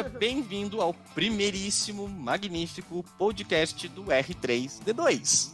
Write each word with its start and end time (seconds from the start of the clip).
Seja 0.00 0.18
bem-vindo 0.18 0.80
ao 0.80 0.94
primeiríssimo, 1.14 2.08
magnífico 2.08 3.04
podcast 3.18 3.86
do 3.88 4.04
R3D2. 4.04 5.52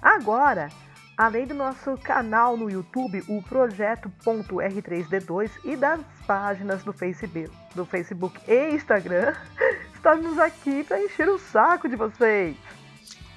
Agora, 0.00 0.68
além 1.16 1.44
do 1.44 1.54
nosso 1.54 1.96
canal 1.96 2.56
no 2.56 2.70
YouTube, 2.70 3.24
o 3.26 3.42
projeto.r3d2 3.42 5.50
e 5.64 5.74
das 5.74 6.00
páginas 6.24 6.84
do 6.84 6.92
Facebook, 6.92 7.50
do 7.74 7.84
Facebook 7.84 8.38
e 8.46 8.76
Instagram, 8.76 9.34
estamos 9.92 10.38
aqui 10.38 10.84
para 10.84 11.02
encher 11.02 11.28
o 11.28 11.36
saco 11.36 11.88
de 11.88 11.96
vocês. 11.96 12.56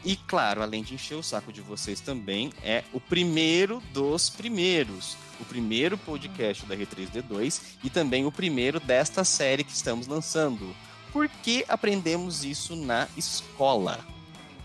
E 0.05 0.17
claro, 0.17 0.61
além 0.61 0.83
de 0.83 0.95
encher 0.95 1.15
o 1.15 1.23
saco 1.23 1.51
de 1.51 1.61
vocês 1.61 2.01
também, 2.01 2.51
é 2.61 2.83
o 2.91 2.99
primeiro 2.99 3.81
dos 3.93 4.29
primeiros. 4.29 5.15
O 5.39 5.45
primeiro 5.45 5.97
podcast 5.97 6.65
da 6.65 6.75
R3D2 6.75 7.77
e 7.83 7.89
também 7.89 8.25
o 8.25 8.31
primeiro 8.31 8.79
desta 8.79 9.23
série 9.23 9.63
que 9.63 9.71
estamos 9.71 10.07
lançando. 10.07 10.75
Por 11.11 11.29
que 11.29 11.63
aprendemos 11.67 12.43
isso 12.43 12.75
na 12.75 13.07
escola? 13.15 13.99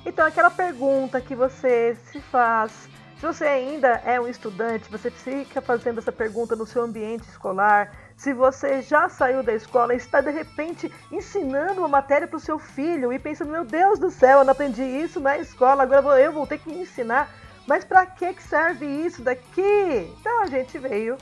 Então, 0.05 0.27
aquela 0.27 0.51
pergunta 0.51 1.20
que 1.20 1.34
você 1.34 1.97
se 2.11 2.20
faz, 2.20 2.73
se 3.19 3.27
você 3.27 3.45
ainda 3.45 4.00
é 4.05 4.20
um 4.20 4.28
estudante, 4.28 4.91
você 4.91 5.11
fica 5.11 5.61
fazendo 5.61 5.98
essa 5.98 6.12
pergunta 6.12 6.56
no 6.56 6.64
seu 6.64 6.83
ambiente 6.83 7.28
escolar, 7.28 7.92
se 8.18 8.32
você 8.32 8.82
já 8.82 9.08
saiu 9.08 9.45
da 9.45 9.54
escola 9.54 9.95
e 9.95 9.96
está 9.96 10.20
de 10.20 10.30
repente 10.32 10.92
ensinando 11.10 11.80
uma 11.80 11.88
matéria 11.88 12.27
para 12.27 12.36
o 12.36 12.41
seu 12.41 12.58
filho 12.58 13.12
e 13.12 13.18
pensando, 13.18 13.52
meu 13.52 13.64
Deus 13.64 13.96
do 14.00 14.10
céu, 14.10 14.41
eu 14.41 14.44
não 14.44 14.50
aprendi 14.50 14.82
isso 14.82 15.20
na 15.20 15.38
escola, 15.38 15.84
agora 15.84 16.20
eu 16.20 16.32
vou 16.32 16.44
ter 16.44 16.58
que 16.58 16.72
ensinar. 16.72 17.30
Mas 17.64 17.84
para 17.84 18.05
que 18.05 18.42
serve 18.42 18.84
isso 18.84 19.22
daqui? 19.22 20.12
Então 20.19 20.42
a 20.42 20.47
gente 20.47 20.77
veio 20.78 21.16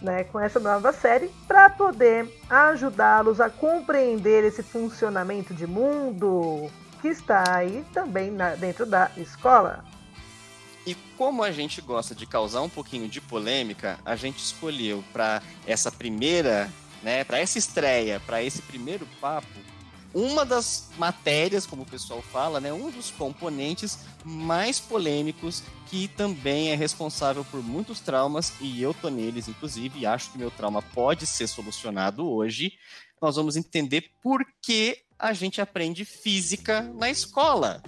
né, 0.00 0.24
com 0.24 0.40
essa 0.40 0.58
nova 0.58 0.92
série 0.92 1.30
para 1.46 1.70
poder 1.70 2.28
ajudá-los 2.50 3.40
a 3.40 3.48
compreender 3.48 4.42
esse 4.42 4.64
funcionamento 4.64 5.54
de 5.54 5.66
mundo 5.66 6.68
que 7.00 7.06
está 7.06 7.44
aí 7.56 7.84
também 7.92 8.32
na, 8.32 8.56
dentro 8.56 8.84
da 8.84 9.12
escola. 9.16 9.84
E 10.86 10.94
como 11.16 11.42
a 11.42 11.52
gente 11.52 11.80
gosta 11.80 12.14
de 12.14 12.26
causar 12.26 12.62
um 12.62 12.68
pouquinho 12.68 13.08
de 13.08 13.20
polêmica, 13.20 13.98
a 14.04 14.16
gente 14.16 14.38
escolheu 14.38 15.04
para 15.12 15.42
essa 15.66 15.92
primeira, 15.92 16.70
né, 17.02 17.22
para 17.24 17.38
essa 17.38 17.58
estreia, 17.58 18.20
para 18.20 18.42
esse 18.42 18.60
primeiro 18.62 19.06
papo, 19.20 19.46
uma 20.14 20.44
das 20.44 20.90
matérias, 20.98 21.66
como 21.66 21.82
o 21.82 21.86
pessoal 21.86 22.20
fala, 22.20 22.60
né, 22.60 22.72
um 22.72 22.90
dos 22.90 23.10
componentes 23.10 24.00
mais 24.24 24.78
polêmicos 24.78 25.62
que 25.86 26.08
também 26.08 26.70
é 26.70 26.74
responsável 26.74 27.44
por 27.44 27.62
muitos 27.62 28.00
traumas 28.00 28.52
e 28.60 28.82
eu 28.82 28.92
tô 28.92 29.08
neles, 29.08 29.48
inclusive, 29.48 30.00
e 30.00 30.06
acho 30.06 30.32
que 30.32 30.38
meu 30.38 30.50
trauma 30.50 30.82
pode 30.82 31.26
ser 31.26 31.46
solucionado 31.46 32.28
hoje. 32.28 32.72
Nós 33.20 33.36
vamos 33.36 33.56
entender 33.56 34.10
por 34.22 34.44
que 34.60 34.98
a 35.18 35.32
gente 35.32 35.60
aprende 35.60 36.04
física 36.04 36.82
na 36.94 37.08
escola. 37.08 37.82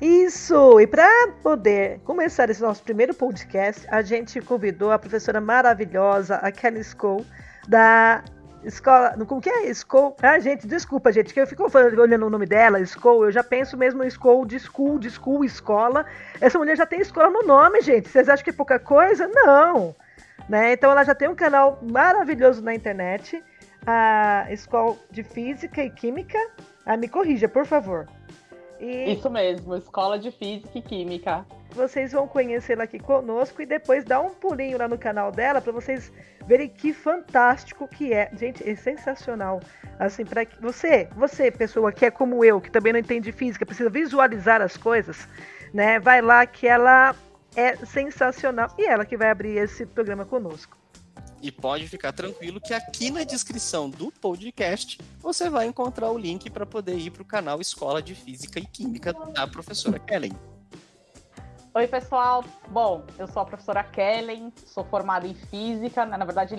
Isso! 0.00 0.78
E 0.78 0.86
para 0.86 1.08
poder 1.42 2.00
começar 2.00 2.50
esse 2.50 2.60
nosso 2.60 2.82
primeiro 2.82 3.14
podcast, 3.14 3.86
a 3.88 4.02
gente 4.02 4.40
convidou 4.42 4.92
a 4.92 4.98
professora 4.98 5.40
maravilhosa, 5.40 6.36
a 6.36 6.52
Kelly 6.52 6.84
School, 6.84 7.24
da 7.66 8.22
escola. 8.62 9.16
Como 9.26 9.40
que 9.40 9.48
é? 9.48 9.72
School. 9.72 10.14
Ah, 10.22 10.38
gente, 10.38 10.66
desculpa, 10.66 11.10
gente, 11.10 11.32
que 11.32 11.40
eu 11.40 11.46
fico 11.46 11.66
olhando 11.98 12.26
o 12.26 12.30
nome 12.30 12.44
dela, 12.44 12.84
School, 12.84 13.24
eu 13.24 13.32
já 13.32 13.42
penso 13.42 13.76
mesmo 13.76 14.04
em 14.04 14.10
School, 14.10 14.44
de 14.44 14.58
school, 14.58 14.98
de 14.98 15.10
school, 15.10 15.44
escola. 15.44 16.04
Essa 16.40 16.58
mulher 16.58 16.76
já 16.76 16.84
tem 16.84 17.00
escola 17.00 17.30
no 17.30 17.42
nome, 17.42 17.80
gente. 17.80 18.08
Vocês 18.08 18.28
acham 18.28 18.44
que 18.44 18.50
é 18.50 18.52
pouca 18.52 18.78
coisa? 18.78 19.26
Não! 19.28 19.94
Né? 20.48 20.74
Então 20.74 20.90
ela 20.90 21.04
já 21.04 21.14
tem 21.14 21.28
um 21.28 21.34
canal 21.34 21.78
maravilhoso 21.82 22.62
na 22.62 22.74
internet, 22.74 23.42
a 23.84 24.46
Escola 24.50 24.96
de 25.10 25.24
Física 25.24 25.82
e 25.82 25.90
Química. 25.90 26.38
Ah, 26.84 26.96
me 26.96 27.08
corrija, 27.08 27.48
por 27.48 27.66
favor. 27.66 28.06
E 28.80 29.12
Isso 29.12 29.30
mesmo, 29.30 29.76
Escola 29.76 30.18
de 30.18 30.30
Física 30.30 30.78
e 30.78 30.82
Química. 30.82 31.46
Vocês 31.70 32.12
vão 32.12 32.26
conhecê-la 32.28 32.84
aqui 32.84 32.98
conosco 32.98 33.60
e 33.62 33.66
depois 33.66 34.04
dá 34.04 34.20
um 34.20 34.30
pulinho 34.30 34.78
lá 34.78 34.88
no 34.88 34.98
canal 34.98 35.32
dela 35.32 35.60
para 35.60 35.72
vocês 35.72 36.12
verem 36.46 36.68
que 36.68 36.92
fantástico 36.92 37.88
que 37.88 38.12
é. 38.12 38.30
Gente, 38.34 38.68
é 38.68 38.74
sensacional. 38.74 39.60
Assim, 39.98 40.24
para 40.24 40.46
você, 40.60 41.08
você, 41.16 41.50
pessoa 41.50 41.92
que 41.92 42.04
é 42.04 42.10
como 42.10 42.44
eu, 42.44 42.60
que 42.60 42.70
também 42.70 42.92
não 42.92 43.00
entende 43.00 43.32
física, 43.32 43.66
precisa 43.66 43.90
visualizar 43.90 44.60
as 44.60 44.76
coisas, 44.76 45.28
né? 45.72 45.98
Vai 45.98 46.20
lá 46.20 46.46
que 46.46 46.66
ela 46.66 47.14
é 47.56 47.76
sensacional 47.76 48.68
e 48.78 48.84
ela 48.84 49.04
que 49.04 49.16
vai 49.16 49.30
abrir 49.30 49.56
esse 49.56 49.86
programa 49.86 50.24
conosco. 50.24 50.75
E 51.46 51.52
pode 51.52 51.86
ficar 51.86 52.12
tranquilo 52.12 52.60
que 52.60 52.74
aqui 52.74 53.08
na 53.08 53.22
descrição 53.22 53.88
do 53.88 54.10
podcast 54.10 55.00
você 55.20 55.48
vai 55.48 55.66
encontrar 55.66 56.10
o 56.10 56.18
link 56.18 56.50
para 56.50 56.66
poder 56.66 56.98
ir 56.98 57.12
para 57.12 57.22
o 57.22 57.24
canal 57.24 57.60
Escola 57.60 58.02
de 58.02 58.16
Física 58.16 58.58
e 58.58 58.66
Química 58.66 59.12
da 59.12 59.46
professora 59.46 59.96
Kellen. 59.96 60.32
Oi, 61.72 61.86
pessoal. 61.86 62.42
Bom, 62.68 63.04
eu 63.16 63.28
sou 63.28 63.42
a 63.42 63.44
professora 63.44 63.84
Kellen, 63.84 64.52
sou 64.66 64.82
formada 64.86 65.24
em 65.24 65.34
Física, 65.34 66.04
né, 66.04 66.16
na 66.16 66.24
verdade, 66.24 66.56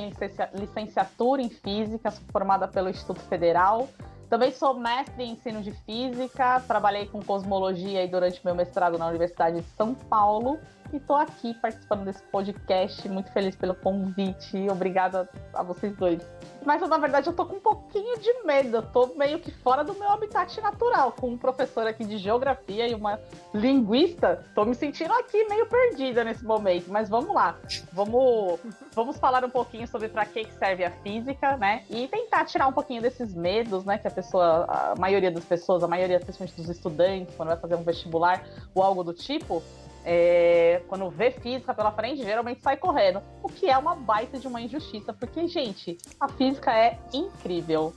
licenciatura 0.53 1.42
em 1.42 1.50
Física, 1.50 2.09
sou 2.09 2.24
formada 2.31 2.66
pelo 2.66 2.88
Instituto 2.88 3.20
Federal. 3.20 3.90
Também 4.30 4.53
sou 4.53 4.74
mestre 4.74 5.22
em 5.22 5.31
ensino 5.31 5.62
de 5.62 5.74
Física, 5.86 6.62
trabalhei 6.66 7.08
com 7.08 7.22
cosmologia 7.22 8.08
durante 8.08 8.40
meu 8.46 8.56
mestrado 8.56 8.97
na 8.97 9.08
Universidade 9.08 9.59
de 9.59 9.68
São 9.76 9.94
Paulo 9.94 10.58
e 10.94 11.00
tô 11.00 11.16
aqui 11.16 11.53
participando 11.56 12.06
desse 12.06 12.24
podcast. 12.24 13.08
Muito 13.09 13.31
feliz 13.31 13.56
pelo 13.56 13.75
convite. 13.75 14.68
Obrigada 14.70 15.30
a 15.53 15.64
vocês 15.64 15.96
dois. 15.96 16.22
Mas 16.66 16.81
na 16.81 16.98
verdade 16.98 17.28
eu 17.28 17.34
tô 17.34 17.46
com 17.46 17.56
um 17.56 17.59
pouquinho 17.59 18.20
de 18.20 18.44
medo. 18.44 18.78
Eu 18.78 18.81
tô 18.81 19.08
meio 19.16 19.40
que 19.40 19.52
fora 19.52 19.84
do 19.84 19.94
meu 19.94 20.09
habitat 20.09 20.59
natural, 20.62 21.14
com 21.14 21.30
um 21.30 21.38
professor 21.38 21.88
aqui 21.88 22.03
de 22.03 22.18
geografia 22.18 22.88
e 22.88 22.94
uma 22.94 23.20
linguista. 23.53 24.44
Tô 24.53 24.66
me 24.66 24.76
sentindo 24.76 25.14
aqui 25.14 25.46
meio 25.46 25.66
perdida 25.68 26.24
nesse 26.24 26.44
momento. 26.44 26.90
Mas 26.90 27.09
vamos 27.09 27.34
lá. 27.34 27.58
Vamos, 27.94 28.59
vamos 28.94 29.18
falar 29.18 29.44
um 29.46 29.50
pouquinho 29.50 29.88
sobre 29.88 30.09
para 30.09 30.26
que 30.26 30.46
serve 30.53 30.84
a 30.84 30.92
física, 30.92 31.58
né? 31.58 31.84
E 31.90 32.08
tentar 32.08 32.46
tirar 32.46 32.68
um 32.68 32.74
pouquinho 32.74 33.02
desses 33.02 33.34
medos, 33.34 33.86
né? 33.86 33.97
Que 33.97 34.08
a 34.08 34.12
pessoa, 34.12 34.66
a 34.68 34.96
maioria 34.97 35.31
das 35.31 35.46
pessoas, 35.46 35.84
a 35.84 35.88
maioria, 35.88 36.20
principalmente 36.20 36.56
dos 36.56 36.70
estudantes, 36.70 37.36
quando 37.36 37.50
vai 37.50 37.58
fazer 37.58 37.76
um 37.76 37.84
vestibular 37.84 38.44
ou 38.74 38.84
algo 38.84 39.03
do 39.03 39.14
tipo, 39.14 39.64
é, 40.09 40.81
quando 40.88 41.09
vê 41.09 41.31
física 41.31 41.73
pela 41.73 41.91
frente, 41.91 42.23
geralmente 42.23 42.62
sai 42.62 42.78
correndo. 42.78 43.22
O 43.44 43.50
que 43.50 43.69
é 43.69 43.78
uma 43.78 43.94
baita 43.94 44.40
de 44.40 44.47
uma 44.47 44.62
injustiça, 44.62 45.12
porque, 45.12 45.45
gente, 45.50 45.97
a 46.18 46.29
física 46.29 46.72
é 46.72 46.97
incrível. 47.13 47.94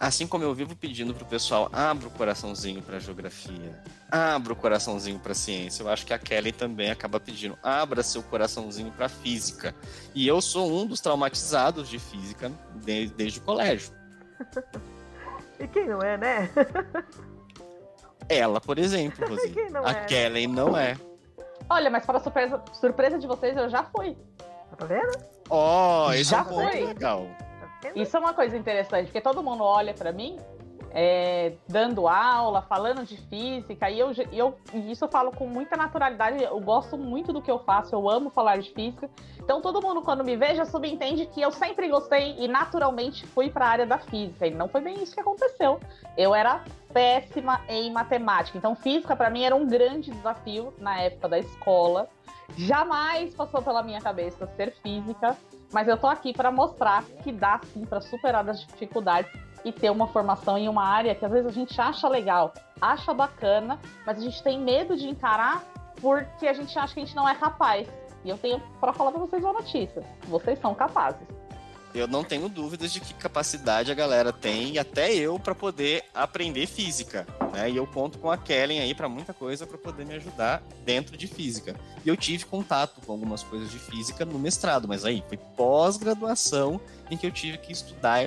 Assim 0.00 0.26
como 0.26 0.42
eu 0.42 0.54
vivo 0.54 0.74
pedindo 0.74 1.14
pro 1.14 1.26
pessoal, 1.26 1.68
abra 1.70 2.08
o 2.08 2.10
coraçãozinho 2.10 2.80
pra 2.80 2.98
geografia, 2.98 3.78
abra 4.10 4.54
o 4.54 4.56
coraçãozinho 4.56 5.18
pra 5.18 5.34
ciência. 5.34 5.82
Eu 5.82 5.90
acho 5.90 6.06
que 6.06 6.14
a 6.14 6.18
Kelly 6.18 6.50
também 6.50 6.90
acaba 6.90 7.20
pedindo, 7.20 7.58
abra 7.62 8.02
seu 8.02 8.22
coraçãozinho 8.22 8.90
pra 8.92 9.10
física. 9.10 9.74
E 10.14 10.26
eu 10.26 10.40
sou 10.40 10.72
um 10.72 10.86
dos 10.86 11.02
traumatizados 11.02 11.90
de 11.90 11.98
física 11.98 12.50
desde, 12.76 13.14
desde 13.14 13.38
o 13.38 13.42
colégio. 13.42 13.92
e 15.60 15.68
quem 15.68 15.88
não 15.88 16.00
é, 16.00 16.16
né? 16.16 16.50
Ela, 18.30 18.62
por 18.62 18.78
exemplo, 18.78 19.28
Rosi. 19.28 19.54
a 19.84 19.90
é? 19.90 20.04
Kelly 20.06 20.46
não 20.46 20.74
é. 20.74 20.96
Olha, 21.68 21.90
mas 21.90 22.04
para 22.04 22.18
surpresa, 22.20 22.62
surpresa 22.72 23.18
de 23.18 23.26
vocês, 23.26 23.56
eu 23.56 23.68
já 23.68 23.84
fui. 23.84 24.16
Tá 24.76 24.86
vendo? 24.86 25.12
Ó, 25.48 26.08
oh, 26.08 26.12
isso 26.12 26.30
já 26.30 26.40
é 26.40 26.44
muito 26.44 26.86
legal. 26.86 27.26
Tá 27.80 27.92
isso 27.94 28.16
é 28.16 28.20
uma 28.20 28.34
coisa 28.34 28.56
interessante, 28.56 29.06
porque 29.06 29.20
todo 29.20 29.42
mundo 29.42 29.62
olha 29.62 29.94
para 29.94 30.10
mim 30.12 30.38
é, 30.94 31.54
dando 31.68 32.06
aula, 32.06 32.62
falando 32.62 33.04
de 33.04 33.16
física, 33.16 33.90
e 33.90 33.98
eu, 33.98 34.12
eu 34.32 34.56
isso 34.88 35.04
eu 35.04 35.08
falo 35.08 35.32
com 35.32 35.46
muita 35.48 35.76
naturalidade, 35.76 36.42
eu 36.42 36.60
gosto 36.60 36.96
muito 36.96 37.32
do 37.32 37.42
que 37.42 37.50
eu 37.50 37.58
faço, 37.58 37.92
eu 37.92 38.08
amo 38.08 38.30
falar 38.30 38.58
de 38.58 38.72
física. 38.72 39.10
Então 39.38 39.60
todo 39.60 39.82
mundo 39.82 40.02
quando 40.02 40.22
me 40.22 40.36
vê 40.36 40.54
já 40.54 40.64
subentende 40.64 41.26
que 41.26 41.42
eu 41.42 41.50
sempre 41.50 41.88
gostei 41.88 42.36
e 42.38 42.46
naturalmente 42.46 43.26
fui 43.26 43.50
para 43.50 43.66
a 43.66 43.68
área 43.68 43.86
da 43.86 43.98
física, 43.98 44.46
e 44.46 44.54
não 44.54 44.68
foi 44.68 44.80
bem 44.80 45.02
isso 45.02 45.12
que 45.12 45.20
aconteceu. 45.20 45.80
Eu 46.16 46.32
era 46.32 46.62
péssima 46.92 47.60
em 47.68 47.90
matemática. 47.90 48.56
Então 48.56 48.76
física 48.76 49.16
para 49.16 49.28
mim 49.30 49.42
era 49.42 49.56
um 49.56 49.66
grande 49.66 50.12
desafio 50.12 50.72
na 50.78 51.00
época 51.00 51.28
da 51.28 51.38
escola. 51.40 52.08
Jamais 52.56 53.34
passou 53.34 53.62
pela 53.62 53.82
minha 53.82 54.00
cabeça 54.00 54.46
ser 54.54 54.72
física, 54.82 55.36
mas 55.72 55.88
eu 55.88 55.96
tô 55.96 56.06
aqui 56.06 56.32
para 56.32 56.52
mostrar 56.52 57.02
que 57.24 57.32
dá 57.32 57.58
sim 57.72 57.84
para 57.84 58.00
superar 58.00 58.48
as 58.48 58.60
dificuldades 58.60 59.32
e 59.64 59.72
ter 59.72 59.90
uma 59.90 60.06
formação 60.08 60.58
em 60.58 60.68
uma 60.68 60.84
área 60.84 61.14
que 61.14 61.24
às 61.24 61.30
vezes 61.30 61.46
a 61.46 61.52
gente 61.52 61.80
acha 61.80 62.08
legal, 62.08 62.52
acha 62.80 63.14
bacana, 63.14 63.78
mas 64.06 64.18
a 64.18 64.20
gente 64.20 64.42
tem 64.42 64.60
medo 64.60 64.96
de 64.96 65.08
encarar 65.08 65.62
porque 66.00 66.46
a 66.46 66.52
gente 66.52 66.78
acha 66.78 66.94
que 66.94 67.00
a 67.00 67.04
gente 67.04 67.16
não 67.16 67.28
é 67.28 67.34
capaz. 67.34 67.88
E 68.24 68.30
eu 68.30 68.38
tenho 68.38 68.60
para 68.80 68.92
falar 68.92 69.10
para 69.10 69.20
vocês 69.20 69.42
uma 69.42 69.52
notícia: 69.52 70.02
vocês 70.28 70.58
são 70.58 70.74
capazes. 70.74 71.26
Eu 71.94 72.08
não 72.08 72.24
tenho 72.24 72.48
dúvidas 72.48 72.92
de 72.92 72.98
que 72.98 73.14
capacidade 73.14 73.92
a 73.92 73.94
galera 73.94 74.32
tem, 74.32 74.72
e 74.72 74.78
até 74.80 75.14
eu, 75.14 75.38
para 75.38 75.54
poder 75.54 76.02
aprender 76.12 76.66
física. 76.66 77.24
Né? 77.52 77.70
E 77.70 77.76
eu 77.76 77.86
conto 77.86 78.18
com 78.18 78.28
a 78.28 78.36
Kellen 78.36 78.80
aí 78.80 78.92
para 78.96 79.08
muita 79.08 79.32
coisa 79.32 79.64
para 79.64 79.78
poder 79.78 80.04
me 80.04 80.14
ajudar 80.14 80.60
dentro 80.84 81.16
de 81.16 81.28
física. 81.28 81.76
E 82.04 82.08
eu 82.08 82.16
tive 82.16 82.46
contato 82.46 83.00
com 83.06 83.12
algumas 83.12 83.44
coisas 83.44 83.70
de 83.70 83.78
física 83.78 84.24
no 84.24 84.40
mestrado, 84.40 84.88
mas 84.88 85.04
aí 85.04 85.22
foi 85.28 85.36
pós-graduação 85.56 86.80
em 87.08 87.16
que 87.16 87.28
eu 87.28 87.30
tive 87.30 87.58
que 87.58 87.72
estudar 87.72 88.24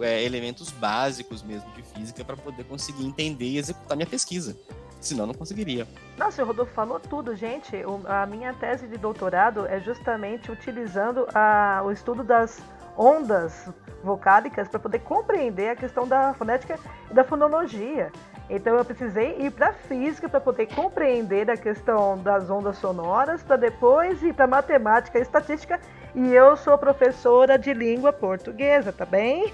é, 0.00 0.22
elementos 0.22 0.70
básicos 0.70 1.42
mesmo 1.42 1.70
de 1.72 1.82
física 1.82 2.24
para 2.24 2.36
poder 2.36 2.64
conseguir 2.64 3.04
entender 3.04 3.46
e 3.46 3.58
executar 3.58 3.96
minha 3.96 4.08
pesquisa. 4.08 4.56
Senão 5.00 5.26
não 5.26 5.34
conseguiria. 5.34 5.86
Nossa, 6.16 6.42
o 6.42 6.46
Rodolfo 6.46 6.72
falou 6.72 6.98
tudo, 6.98 7.34
gente. 7.34 7.76
O, 7.84 8.00
a 8.06 8.26
minha 8.26 8.52
tese 8.54 8.88
de 8.88 8.96
doutorado 8.96 9.66
é 9.66 9.78
justamente 9.78 10.50
utilizando 10.50 11.26
a, 11.34 11.82
o 11.84 11.92
estudo 11.92 12.24
das 12.24 12.60
ondas 12.96 13.68
vocálicas 14.02 14.68
para 14.68 14.80
poder 14.80 15.00
compreender 15.00 15.70
a 15.70 15.76
questão 15.76 16.08
da 16.08 16.32
fonética 16.34 16.78
e 17.10 17.14
da 17.14 17.24
fonologia. 17.24 18.10
Então 18.48 18.76
eu 18.76 18.84
precisei 18.84 19.36
ir 19.40 19.50
para 19.50 19.72
física 19.72 20.28
para 20.28 20.40
poder 20.40 20.66
compreender 20.66 21.50
a 21.50 21.56
questão 21.56 22.16
das 22.16 22.48
ondas 22.48 22.78
sonoras, 22.78 23.42
para 23.42 23.56
depois 23.56 24.22
ir 24.22 24.32
para 24.32 24.46
matemática 24.46 25.18
e 25.18 25.22
estatística. 25.22 25.80
E 26.14 26.32
eu 26.32 26.56
sou 26.56 26.78
professora 26.78 27.58
de 27.58 27.74
língua 27.74 28.12
portuguesa, 28.12 28.92
tá 28.92 29.04
bem? 29.04 29.52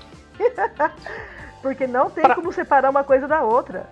Porque 1.62 1.86
não 1.86 2.10
tem 2.10 2.24
pra... 2.24 2.34
como 2.34 2.52
separar 2.52 2.90
uma 2.90 3.04
coisa 3.04 3.28
da 3.28 3.42
outra. 3.42 3.88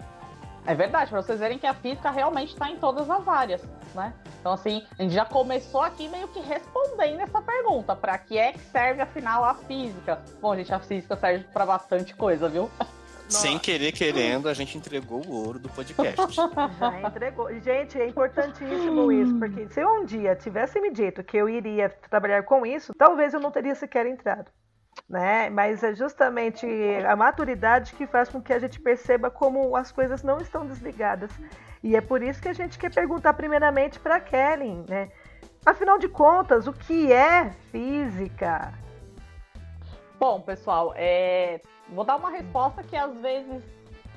É 0.67 0.75
verdade, 0.75 1.11
para 1.11 1.23
vocês 1.23 1.41
verem 1.41 1.59
que 1.59 1.67
a 1.67 1.75
física 1.75 2.11
realmente 2.11 2.53
está 2.53 2.71
em 2.71 2.77
todas 2.77 3.09
as 3.09 3.27
áreas, 3.27 3.63
né? 3.95 4.13
Então, 4.41 4.53
assim, 4.53 4.85
a 4.99 5.03
gente 5.03 5.15
já 5.15 5.25
começou 5.25 5.83
aqui 5.83 6.09
meio 6.09 6.29
que 6.29 6.41
respondendo 6.41 7.21
essa 7.21 7.41
pergunta: 7.41 7.97
para 7.97 8.19
que 8.19 8.37
é 8.37 8.53
que 8.53 8.61
serve 8.61 9.01
afinal 9.01 9.45
a 9.45 9.55
física? 9.55 10.23
Bom, 10.41 10.55
gente, 10.57 10.73
a 10.73 10.79
física 10.79 11.17
serve 11.17 11.45
para 11.53 11.65
bastante 11.65 12.15
coisa, 12.15 12.49
viu? 12.49 12.71
Sem 13.29 13.61
querer, 13.61 13.93
querendo, 13.93 14.49
a 14.49 14.55
gente 14.55 14.77
entregou 14.77 15.25
o 15.25 15.33
ouro 15.33 15.61
do 15.61 15.69
podcast. 15.69 16.35
Já 16.35 17.01
entregou. 17.01 17.49
Gente, 17.61 18.01
é 18.01 18.09
importantíssimo 18.09 19.13
isso, 19.13 19.39
porque 19.39 19.69
se 19.69 19.81
eu 19.81 19.89
um 19.89 20.05
dia 20.05 20.35
tivesse 20.35 20.81
me 20.81 20.91
dito 20.91 21.23
que 21.23 21.37
eu 21.37 21.49
iria 21.49 21.89
trabalhar 22.11 22.43
com 22.43 22.67
isso, 22.67 22.93
talvez 22.99 23.33
eu 23.33 23.39
não 23.39 23.53
teria 23.53 23.75
sequer 23.77 24.05
entrado. 24.07 24.51
Né? 25.09 25.51
Mas 25.51 25.83
é 25.83 25.95
justamente 25.95 26.67
a 27.09 27.17
maturidade 27.17 27.95
que 27.95 28.07
faz 28.07 28.29
com 28.29 28.41
que 28.41 28.53
a 28.53 28.59
gente 28.59 28.81
perceba 28.81 29.31
como 29.31 29.75
as 29.77 29.91
coisas 29.91 30.23
não 30.23 30.39
estão 30.39 30.67
desligadas. 30.67 31.31
E 31.83 31.97
é 31.97 32.01
por 32.01 32.23
isso 32.23 32.41
que 32.41 32.49
a 32.49 32.53
gente 32.53 32.79
quer 32.79 32.93
perguntar 32.93 33.35
primeiramente 33.35 33.99
para 33.99 34.21
Kellen, 34.21 34.85
né? 34.89 35.11
Afinal 35.65 35.99
de 35.99 36.09
contas, 36.09 36.67
o 36.67 36.73
que 36.73 37.13
é 37.13 37.51
física? 37.71 38.73
Bom, 40.19 40.41
pessoal, 40.41 40.93
é... 40.97 41.61
vou 41.89 42.05
dar 42.05 42.17
uma 42.17 42.31
resposta 42.31 42.83
que 42.83 42.97
às 42.97 43.15
vezes 43.21 43.63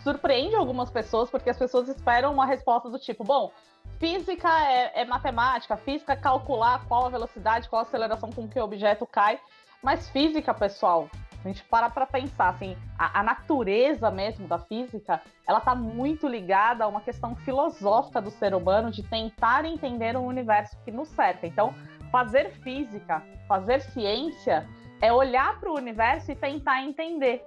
surpreende 0.04 0.56
algumas 0.56 0.90
pessoas, 0.90 1.30
porque 1.30 1.50
as 1.50 1.58
pessoas 1.58 1.88
esperam 1.88 2.34
uma 2.34 2.46
resposta 2.46 2.90
do 2.90 3.00
tipo: 3.00 3.24
bom, 3.24 3.52
física 4.00 4.50
é, 4.70 5.02
é 5.02 5.06
matemática, 5.06 5.78
física 5.78 6.14
é 6.14 6.18
calcular 6.18 6.86
qual 6.88 7.06
a 7.06 7.10
velocidade, 7.10 7.70
qual 7.70 7.80
a 7.80 7.84
aceleração 7.84 8.32
com 8.32 8.48
que 8.48 8.60
o 8.60 8.64
objeto 8.64 9.06
cai. 9.06 9.40
Mas 9.84 10.10
física, 10.10 10.54
pessoal, 10.54 11.10
a 11.44 11.48
gente 11.50 11.62
para 11.66 11.90
para 11.90 12.06
pensar, 12.06 12.48
assim, 12.48 12.78
a, 12.98 13.20
a, 13.20 13.24
natureza 13.24 14.10
mesmo 14.10 14.48
da 14.48 14.58
física, 14.58 15.22
ela 15.46 15.58
está 15.60 15.76
muito 15.76 16.26
ligada 16.26 16.86
a 16.86 16.88
uma 16.88 17.02
questão 17.02 17.36
filosófica 17.36 18.22
do 18.22 18.32
ser 18.32 18.56
humano 18.56 18.90
de 18.90 19.04
tentar 19.04 19.66
entender 19.66 20.16
o 20.16 20.22
universo 20.22 20.78
que 20.86 20.92
nos 20.92 21.10
cerca. 21.10 21.46
Então, 21.46 21.76
fazer 22.10 22.52
física, 22.62 23.22
fazer 23.46 23.82
ciência, 23.82 24.66
é 25.02 25.12
olhar 25.12 25.60
para 25.60 25.70
o 25.70 25.76
universo 25.76 26.32
e 26.32 26.36
tentar 26.36 26.82
entender. 26.82 27.44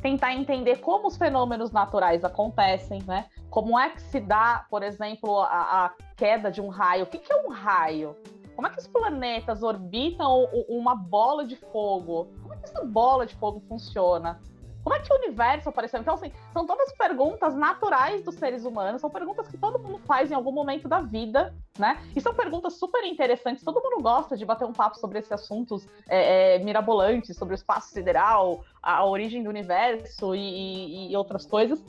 Tentar 0.00 0.34
entender 0.34 0.76
como 0.76 1.08
os 1.08 1.16
fenômenos 1.16 1.72
naturais 1.72 2.24
acontecem, 2.24 3.02
né? 3.04 3.26
Como 3.50 3.76
é 3.76 3.90
que 3.90 4.02
se 4.02 4.20
dá, 4.20 4.66
por 4.70 4.84
exemplo, 4.84 5.40
a, 5.40 5.86
a 5.86 5.90
queda 6.16 6.48
de 6.48 6.60
um 6.60 6.68
raio. 6.68 7.04
O 7.04 7.06
que, 7.06 7.18
que 7.18 7.32
é 7.32 7.36
um 7.44 7.50
raio? 7.50 8.16
Como 8.54 8.66
é 8.66 8.70
que 8.70 8.78
os 8.78 8.86
planetas 8.86 9.62
orbitam 9.62 10.48
uma 10.68 10.94
bola 10.94 11.44
de 11.44 11.56
fogo? 11.56 12.28
Como 12.42 12.54
é 12.54 12.56
que 12.56 12.64
essa 12.64 12.84
bola 12.84 13.26
de 13.26 13.34
fogo 13.36 13.62
funciona? 13.68 14.40
Como 14.82 14.96
é 14.96 15.00
que 15.00 15.12
o 15.12 15.16
universo 15.16 15.68
apareceu? 15.68 16.00
Então, 16.00 16.14
assim, 16.14 16.32
são 16.52 16.66
todas 16.66 16.92
perguntas 16.92 17.54
naturais 17.54 18.22
dos 18.24 18.34
seres 18.34 18.64
humanos, 18.64 19.00
são 19.00 19.08
perguntas 19.08 19.46
que 19.46 19.56
todo 19.56 19.78
mundo 19.78 20.00
faz 20.06 20.30
em 20.30 20.34
algum 20.34 20.50
momento 20.50 20.88
da 20.88 21.00
vida, 21.00 21.54
né? 21.78 22.02
E 22.16 22.20
são 22.20 22.34
perguntas 22.34 22.74
super 22.74 23.04
interessantes, 23.04 23.62
todo 23.62 23.80
mundo 23.80 24.02
gosta 24.02 24.36
de 24.36 24.44
bater 24.44 24.64
um 24.64 24.72
papo 24.72 24.98
sobre 24.98 25.20
esses 25.20 25.30
assuntos 25.30 25.86
é, 26.08 26.56
é, 26.56 26.58
mirabolantes, 26.58 27.36
sobre 27.36 27.54
o 27.54 27.56
espaço 27.56 27.92
sideral, 27.92 28.64
a 28.82 29.04
origem 29.04 29.44
do 29.44 29.48
universo 29.48 30.34
e, 30.34 30.40
e, 30.40 31.12
e 31.12 31.16
outras 31.16 31.46
coisas. 31.46 31.82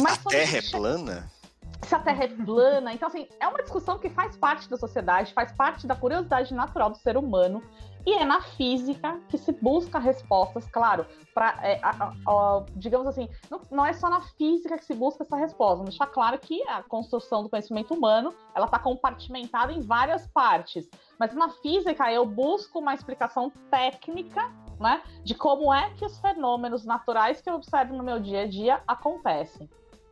Mas 0.00 0.26
a 0.26 0.30
Terra 0.30 0.58
é 0.58 0.62
plana? 0.62 1.30
Se 1.82 1.94
a 1.94 1.98
Terra 1.98 2.24
é 2.24 2.28
plana. 2.28 2.92
Então, 2.92 3.08
assim, 3.08 3.28
é 3.38 3.48
uma 3.48 3.62
discussão 3.62 3.98
que 3.98 4.08
faz 4.08 4.36
parte 4.36 4.68
da 4.68 4.76
sociedade, 4.76 5.32
faz 5.32 5.52
parte 5.52 5.86
da 5.86 5.94
curiosidade 5.94 6.54
natural 6.54 6.90
do 6.90 6.98
ser 6.98 7.16
humano. 7.16 7.62
E 8.06 8.14
é 8.14 8.24
na 8.24 8.40
física 8.40 9.20
que 9.28 9.36
se 9.36 9.52
busca 9.52 9.98
respostas, 9.98 10.66
claro, 10.66 11.04
para, 11.34 11.58
é, 11.62 11.78
digamos 12.74 13.06
assim, 13.06 13.28
não, 13.50 13.60
não, 13.70 13.84
é 13.84 13.92
só 13.92 14.08
na 14.08 14.22
física 14.22 14.78
que 14.78 14.84
se 14.86 14.94
busca 14.94 15.22
essa 15.22 15.36
resposta. 15.36 15.84
Deixar 15.84 16.06
claro 16.06 16.38
que 16.38 16.66
a 16.66 16.82
construção 16.82 17.42
do 17.42 17.50
conhecimento 17.50 17.92
humano 17.92 18.34
ela 18.54 18.64
está 18.64 18.78
compartimentada 18.78 19.72
em 19.72 19.80
várias 19.80 20.26
partes. 20.28 20.88
Mas 21.18 21.34
na 21.34 21.50
física 21.50 22.10
eu 22.10 22.24
busco 22.24 22.78
uma 22.78 22.94
explicação 22.94 23.52
técnica 23.70 24.50
né, 24.78 25.02
de 25.22 25.34
como 25.34 25.72
é 25.72 25.90
que 25.90 26.04
os 26.06 26.18
fenômenos 26.18 26.86
naturais 26.86 27.42
que 27.42 27.50
eu 27.50 27.54
observo 27.54 27.94
no 27.94 28.02
meu 28.02 28.18
dia 28.18 28.42
a 28.42 28.46
dia 28.46 28.82
acontecem. 28.88 29.68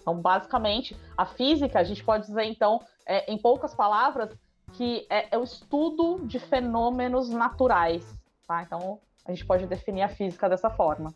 Então, 0.09 0.23
basicamente, 0.23 0.97
a 1.15 1.27
física, 1.27 1.79
a 1.79 1.85
gente 1.85 2.03
pode 2.03 2.27
dizer, 2.27 2.45
então, 2.45 2.81
é, 3.05 3.31
em 3.31 3.37
poucas 3.37 3.75
palavras, 3.75 4.31
que 4.73 5.07
é, 5.11 5.35
é, 5.35 5.39
o 5.39 5.45
estudo 5.45 6.27
de 6.27 6.39
fenômenos 6.39 7.29
naturais. 7.29 8.03
Tá? 8.47 8.63
Então, 8.63 8.99
a 9.27 9.31
gente 9.31 9.45
pode 9.45 9.67
definir 9.67 10.01
a 10.01 10.09
física 10.09 10.49
dessa 10.49 10.71
forma. 10.71 11.15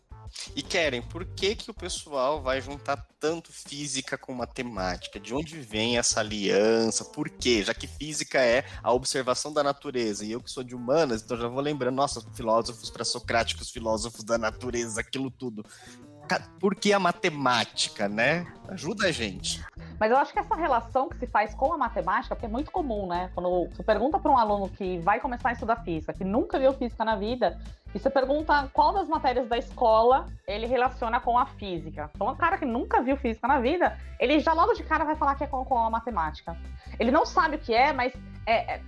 E 0.55 0.63
querem, 0.63 1.01
por 1.01 1.25
que, 1.25 1.55
que 1.57 1.71
o 1.71 1.75
pessoal 1.75 2.43
vai 2.43 2.61
juntar 2.61 3.07
tanto 3.19 3.51
física 3.51 4.19
com 4.19 4.35
matemática? 4.35 5.19
De 5.19 5.35
onde 5.35 5.59
vem 5.61 5.97
essa 5.97 6.21
aliança? 6.21 7.03
Por 7.05 7.31
quê? 7.31 7.63
Já 7.63 7.73
que 7.73 7.87
física 7.87 8.43
é 8.43 8.65
a 8.83 8.93
observação 8.93 9.55
da 9.55 9.63
natureza, 9.63 10.25
e 10.25 10.33
eu 10.33 10.41
que 10.41 10.51
sou 10.51 10.63
de 10.63 10.75
humanas, 10.75 11.23
então 11.23 11.37
já 11.37 11.49
vou 11.49 11.61
lembrando, 11.61 11.97
nossa, 11.97 12.21
filósofos 12.35 12.91
pré-socráticos, 12.91 13.71
filósofos 13.71 14.23
da 14.23 14.37
natureza, 14.37 15.01
aquilo 15.01 15.31
tudo 15.31 15.65
por 16.61 16.75
que 16.75 16.93
a 16.93 16.99
matemática, 16.99 18.09
né? 18.09 18.47
Ajuda 18.69 19.07
a 19.07 19.13
gente. 19.13 19.65
Mas 19.99 20.11
eu 20.11 20.17
acho 20.17 20.33
que 20.33 20.39
essa 20.39 20.57
relação 20.57 21.09
que 21.09 21.17
se 21.17 21.27
faz 21.27 21.55
com 21.55 21.73
a 21.73 21.79
matemática, 21.79 22.35
porque 22.35 22.47
é 22.47 22.49
muito 22.49 22.71
comum, 22.71 23.07
né? 23.07 23.31
Quando 23.35 23.69
você 23.69 23.83
pergunta 23.83 24.19
para 24.19 24.31
um 24.31 24.37
aluno 24.37 24.69
que 24.69 24.99
vai 24.99 25.21
começar 25.21 25.51
a 25.51 25.53
estudar 25.53 25.77
física, 25.85 26.13
que 26.13 26.25
nunca 26.25 26.59
viu 26.59 26.73
física 26.73 27.05
na 27.05 27.17
vida, 27.17 27.59
e 27.95 27.99
você 27.99 28.09
pergunta 28.09 28.69
qual 28.73 28.93
das 28.93 29.07
matérias 29.07 29.49
da 29.49 29.59
escola 29.59 30.27
ele 30.47 30.67
relaciona 30.67 31.21
com 31.21 31.39
a 31.39 31.47
física. 31.47 32.11
Então, 32.15 32.29
um 32.29 32.35
cara 32.35 32.57
que 32.59 32.65
nunca 32.65 33.03
viu 33.03 33.17
física 33.17 33.47
na 33.47 33.61
vida, 33.61 33.99
ele 34.19 34.41
já 34.41 34.53
logo 34.53 34.73
de 34.73 34.83
cara 34.83 35.05
vai 35.05 35.15
falar 35.15 35.35
que 35.35 35.45
é 35.45 35.47
com, 35.47 35.65
com 35.65 35.79
a 35.79 35.91
matemática. 35.91 36.57
Ele 36.99 37.11
não 37.11 37.27
sabe 37.27 37.57
o 37.57 37.59
que 37.59 37.75
é, 37.75 37.93
mas 37.93 38.13
é, 38.47 38.75
é, 38.75 38.83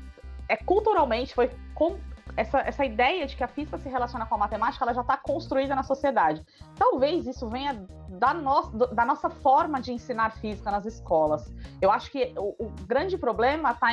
é 0.48 0.56
culturalmente, 0.56 1.34
foi 1.34 1.50
com, 1.74 1.98
essa, 2.36 2.58
essa 2.60 2.84
ideia 2.84 3.26
de 3.26 3.36
que 3.36 3.44
a 3.44 3.48
física 3.48 3.78
se 3.78 3.88
relaciona 3.88 4.26
com 4.26 4.34
a 4.34 4.38
matemática, 4.38 4.84
ela 4.84 4.94
já 4.94 5.02
está 5.02 5.16
construída 5.16 5.74
na 5.74 5.82
sociedade. 5.82 6.44
Talvez 6.76 7.26
isso 7.26 7.48
venha 7.48 7.86
da, 8.08 8.34
no, 8.34 8.70
da 8.92 9.04
nossa 9.04 9.30
forma 9.30 9.80
de 9.80 9.92
ensinar 9.92 10.30
física 10.38 10.70
nas 10.70 10.84
escolas. 10.86 11.52
Eu 11.80 11.90
acho 11.90 12.10
que 12.10 12.32
o, 12.36 12.64
o 12.64 12.70
grande 12.86 13.16
problema 13.16 13.70
está 13.70 13.88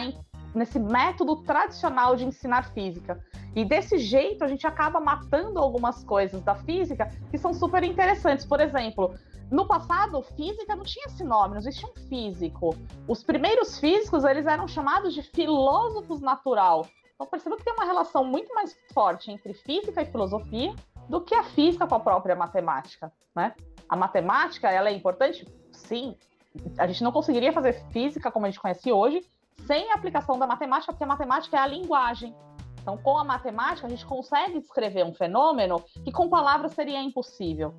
nesse 0.54 0.80
método 0.80 1.38
tradicional 1.44 2.16
de 2.16 2.26
ensinar 2.26 2.72
física. 2.74 3.24
E 3.56 3.66
desse 3.66 3.98
jeito 3.98 4.44
a 4.44 4.48
gente 4.48 4.66
acaba 4.66 5.00
matando 5.00 5.60
algumas 5.60 6.04
coisas 6.04 6.42
da 6.42 6.56
física 6.56 7.10
que 7.30 7.38
são 7.38 7.54
super 7.54 7.84
interessantes. 7.84 8.46
Por 8.46 8.60
exemplo, 8.60 9.14
no 9.52 9.68
passado, 9.68 10.22
física 10.22 10.76
não 10.76 10.84
tinha 10.84 11.06
esse 11.08 11.24
nome, 11.24 11.56
não 11.56 11.58
existia 11.60 11.90
um 11.90 12.08
físico. 12.08 12.76
Os 13.08 13.22
primeiros 13.24 13.78
físicos, 13.80 14.24
eles 14.24 14.46
eram 14.46 14.68
chamados 14.68 15.14
de 15.14 15.22
filósofos 15.22 16.22
natural. 16.22 16.88
Então 17.22 17.30
perceba 17.30 17.56
que 17.56 17.64
tem 17.64 17.74
uma 17.74 17.86
relação 17.86 18.24
muito 18.24 18.52
mais 18.56 18.76
forte 18.92 19.32
entre 19.32 19.54
física 19.54 20.02
e 20.02 20.06
filosofia 20.06 20.74
do 21.08 21.22
que 21.22 21.36
a 21.36 21.44
física 21.44 21.86
com 21.86 21.94
a 21.94 22.00
própria 22.00 22.36
matemática, 22.36 23.14
né? 23.36 23.54
A 23.88 23.96
matemática, 23.96 24.72
ela 24.72 24.90
é 24.90 24.92
importante? 24.92 25.48
Sim. 25.72 26.18
A 26.80 26.88
gente 26.88 27.04
não 27.04 27.12
conseguiria 27.12 27.54
fazer 27.54 27.74
física 27.92 28.32
como 28.32 28.48
a 28.48 28.50
gente 28.50 28.60
conhece 28.60 28.92
hoje 28.92 29.24
sem 29.68 29.92
a 29.92 29.94
aplicação 29.94 30.40
da 30.40 30.48
matemática, 30.48 30.92
porque 30.92 31.04
a 31.04 31.08
matemática 31.08 31.58
é 31.58 31.60
a 31.60 31.68
linguagem. 31.68 32.36
Então, 32.82 32.98
com 32.98 33.16
a 33.16 33.24
matemática, 33.24 33.86
a 33.86 33.90
gente 33.92 34.04
consegue 34.04 34.60
descrever 34.60 35.06
um 35.06 35.14
fenômeno 35.14 35.80
que 36.04 36.12
com 36.12 36.28
palavras 36.28 36.74
seria 36.74 37.04
impossível. 37.04 37.76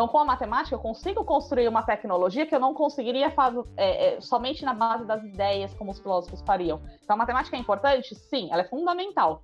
Então, 0.00 0.08
com 0.08 0.18
a 0.18 0.24
matemática, 0.24 0.74
eu 0.74 0.80
consigo 0.80 1.22
construir 1.26 1.68
uma 1.68 1.82
tecnologia 1.82 2.46
que 2.46 2.54
eu 2.54 2.58
não 2.58 2.72
conseguiria 2.72 3.30
fazer 3.30 3.62
é, 3.76 4.14
é, 4.14 4.20
somente 4.22 4.64
na 4.64 4.72
base 4.72 5.04
das 5.04 5.22
ideias, 5.22 5.74
como 5.74 5.90
os 5.90 6.00
filósofos 6.00 6.40
fariam. 6.40 6.80
Então, 7.04 7.12
a 7.12 7.18
matemática 7.18 7.54
é 7.54 7.60
importante? 7.60 8.14
Sim, 8.14 8.48
ela 8.50 8.62
é 8.62 8.64
fundamental. 8.64 9.42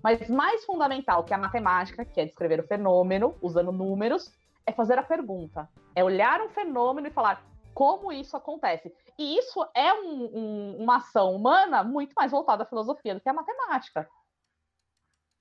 Mas 0.00 0.28
mais 0.28 0.64
fundamental 0.64 1.24
que 1.24 1.34
a 1.34 1.38
matemática, 1.38 2.04
que 2.04 2.20
é 2.20 2.24
descrever 2.24 2.60
o 2.60 2.62
fenômeno 2.62 3.34
usando 3.42 3.72
números, 3.72 4.32
é 4.64 4.70
fazer 4.70 4.96
a 4.96 5.02
pergunta. 5.02 5.68
É 5.92 6.04
olhar 6.04 6.40
um 6.40 6.50
fenômeno 6.50 7.08
e 7.08 7.10
falar 7.10 7.42
como 7.74 8.12
isso 8.12 8.36
acontece. 8.36 8.94
E 9.18 9.36
isso 9.36 9.66
é 9.74 9.92
um, 9.92 10.30
um, 10.32 10.76
uma 10.84 10.98
ação 10.98 11.34
humana 11.34 11.82
muito 11.82 12.12
mais 12.12 12.30
voltada 12.30 12.62
à 12.62 12.66
filosofia 12.66 13.12
do 13.12 13.20
que 13.20 13.28
à 13.28 13.32
matemática. 13.32 14.08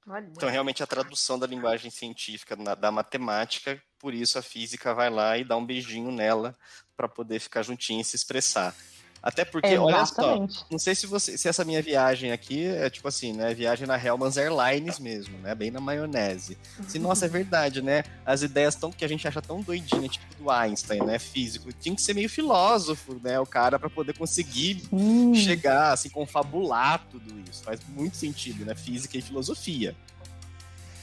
Olha. 0.07 0.27
Então, 0.31 0.49
realmente, 0.49 0.83
a 0.83 0.87
tradução 0.87 1.39
da 1.39 1.47
linguagem 1.47 1.89
científica 1.89 2.55
na, 2.55 2.75
da 2.75 2.91
matemática, 2.91 3.81
por 3.97 4.13
isso 4.13 4.37
a 4.37 4.41
física 4.41 4.93
vai 4.93 5.09
lá 5.09 5.37
e 5.37 5.43
dá 5.43 5.55
um 5.55 5.65
beijinho 5.65 6.11
nela 6.11 6.55
para 6.95 7.07
poder 7.07 7.39
ficar 7.39 7.63
juntinha 7.63 8.01
e 8.01 8.05
se 8.05 8.15
expressar. 8.15 8.75
Até 9.23 9.45
porque, 9.45 9.77
olha 9.77 10.05
só, 10.05 10.45
não 10.69 10.77
sei 10.77 10.93
se 10.93 11.07
você, 11.07 11.37
se 11.37 11.47
essa 11.47 11.63
minha 11.63 11.81
viagem 11.81 12.33
aqui 12.33 12.65
é 12.65 12.89
tipo 12.89 13.07
assim, 13.07 13.31
né? 13.31 13.53
Viagem 13.53 13.87
na 13.87 13.95
Hellman's 13.97 14.37
Airlines 14.37 14.99
mesmo, 14.99 15.37
né? 15.37 15.55
Bem 15.55 15.71
na 15.71 15.79
maionese. 15.79 16.57
Se, 16.89 16.99
nossa, 16.99 17.25
é 17.25 17.29
verdade, 17.29 17.81
né? 17.81 18.03
As 18.25 18.41
ideias 18.41 18.75
tão 18.75 18.91
que 18.91 19.05
a 19.05 19.07
gente 19.07 19.25
acha 19.25 19.41
tão 19.41 19.61
doidinha, 19.61 20.09
tipo 20.09 20.25
do 20.37 20.51
Einstein, 20.51 21.03
né? 21.03 21.17
Físico, 21.17 21.71
tinha 21.71 21.95
que 21.95 22.01
ser 22.01 22.13
meio 22.13 22.29
filósofo, 22.29 23.17
né? 23.23 23.39
O 23.39 23.45
cara 23.45 23.79
para 23.79 23.89
poder 23.89 24.17
conseguir 24.17 24.83
hum. 24.91 25.33
chegar, 25.33 25.93
assim, 25.93 26.09
confabular 26.09 27.07
tudo 27.09 27.33
isso. 27.49 27.63
Faz 27.63 27.79
muito 27.87 28.17
sentido, 28.17 28.65
né? 28.65 28.75
Física 28.75 29.17
e 29.17 29.21
filosofia. 29.21 29.95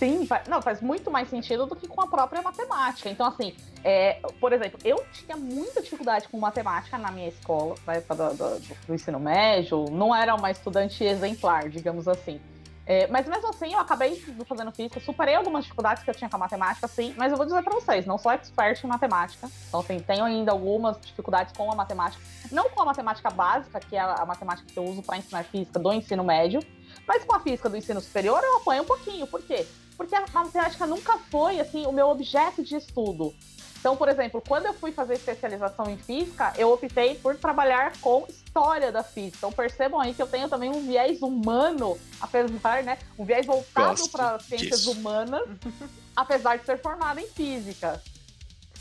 Sim, 0.00 0.26
não, 0.48 0.62
faz 0.62 0.80
muito 0.80 1.10
mais 1.10 1.28
sentido 1.28 1.66
do 1.66 1.76
que 1.76 1.86
com 1.86 2.00
a 2.00 2.06
própria 2.06 2.40
matemática. 2.40 3.10
Então, 3.10 3.26
assim, 3.26 3.54
é, 3.84 4.14
por 4.40 4.50
exemplo, 4.50 4.80
eu 4.82 5.04
tinha 5.12 5.36
muita 5.36 5.82
dificuldade 5.82 6.26
com 6.26 6.40
matemática 6.40 6.96
na 6.96 7.10
minha 7.10 7.28
escola, 7.28 7.74
na 7.86 7.96
época 7.96 8.14
do, 8.14 8.34
do, 8.34 8.60
do 8.86 8.94
ensino 8.94 9.20
médio, 9.20 9.84
não 9.90 10.16
era 10.16 10.34
uma 10.34 10.50
estudante 10.50 11.04
exemplar, 11.04 11.68
digamos 11.68 12.08
assim. 12.08 12.40
É, 12.86 13.06
mas 13.08 13.28
mesmo 13.28 13.50
assim, 13.50 13.74
eu 13.74 13.78
acabei 13.78 14.16
fazendo 14.48 14.72
física, 14.72 14.98
superei 15.00 15.34
algumas 15.34 15.64
dificuldades 15.64 16.02
que 16.02 16.08
eu 16.08 16.14
tinha 16.14 16.30
com 16.30 16.36
a 16.36 16.38
matemática, 16.40 16.88
sim, 16.88 17.14
mas 17.18 17.30
eu 17.30 17.36
vou 17.36 17.44
dizer 17.44 17.62
para 17.62 17.74
vocês, 17.74 18.06
não 18.06 18.16
sou 18.16 18.32
expert 18.32 18.82
em 18.82 18.86
matemática, 18.88 19.50
então 19.68 19.80
assim, 19.80 20.00
tenho 20.00 20.24
ainda 20.24 20.50
algumas 20.50 20.98
dificuldades 20.98 21.54
com 21.54 21.70
a 21.70 21.74
matemática, 21.74 22.20
não 22.50 22.70
com 22.70 22.80
a 22.80 22.86
matemática 22.86 23.28
básica, 23.28 23.78
que 23.78 23.94
é 23.94 24.00
a 24.00 24.24
matemática 24.26 24.66
que 24.66 24.78
eu 24.78 24.84
uso 24.84 25.02
para 25.02 25.18
ensinar 25.18 25.44
física 25.44 25.78
do 25.78 25.92
ensino 25.92 26.24
médio, 26.24 26.60
mas 27.06 27.24
com 27.24 27.34
a 27.34 27.40
física 27.40 27.68
do 27.68 27.76
ensino 27.76 28.00
superior 28.00 28.42
eu 28.42 28.56
apanho 28.58 28.82
um 28.82 28.86
pouquinho, 28.86 29.26
por 29.26 29.42
quê? 29.42 29.66
porque 30.00 30.14
a 30.14 30.24
matemática 30.32 30.86
nunca 30.86 31.18
foi 31.30 31.60
assim 31.60 31.84
o 31.84 31.92
meu 31.92 32.08
objeto 32.08 32.62
de 32.62 32.74
estudo. 32.74 33.34
Então, 33.78 33.94
por 33.94 34.08
exemplo, 34.08 34.42
quando 34.48 34.64
eu 34.64 34.72
fui 34.72 34.92
fazer 34.92 35.12
especialização 35.12 35.90
em 35.90 35.98
física, 35.98 36.54
eu 36.56 36.72
optei 36.72 37.16
por 37.16 37.36
trabalhar 37.36 37.92
com 37.98 38.24
história 38.26 38.90
da 38.90 39.02
física. 39.02 39.36
Então, 39.36 39.52
percebam 39.52 40.00
aí 40.00 40.14
que 40.14 40.22
eu 40.22 40.26
tenho 40.26 40.48
também 40.48 40.70
um 40.70 40.86
viés 40.86 41.20
humano, 41.20 41.98
apesar, 42.18 42.82
né, 42.82 42.96
um 43.18 43.26
viés 43.26 43.44
voltado 43.44 44.08
para 44.08 44.38
ciências 44.38 44.80
disso. 44.80 44.92
humanas, 44.92 45.46
apesar 46.16 46.56
de 46.56 46.64
ser 46.64 46.80
formada 46.80 47.20
em 47.20 47.28
física. 47.28 48.02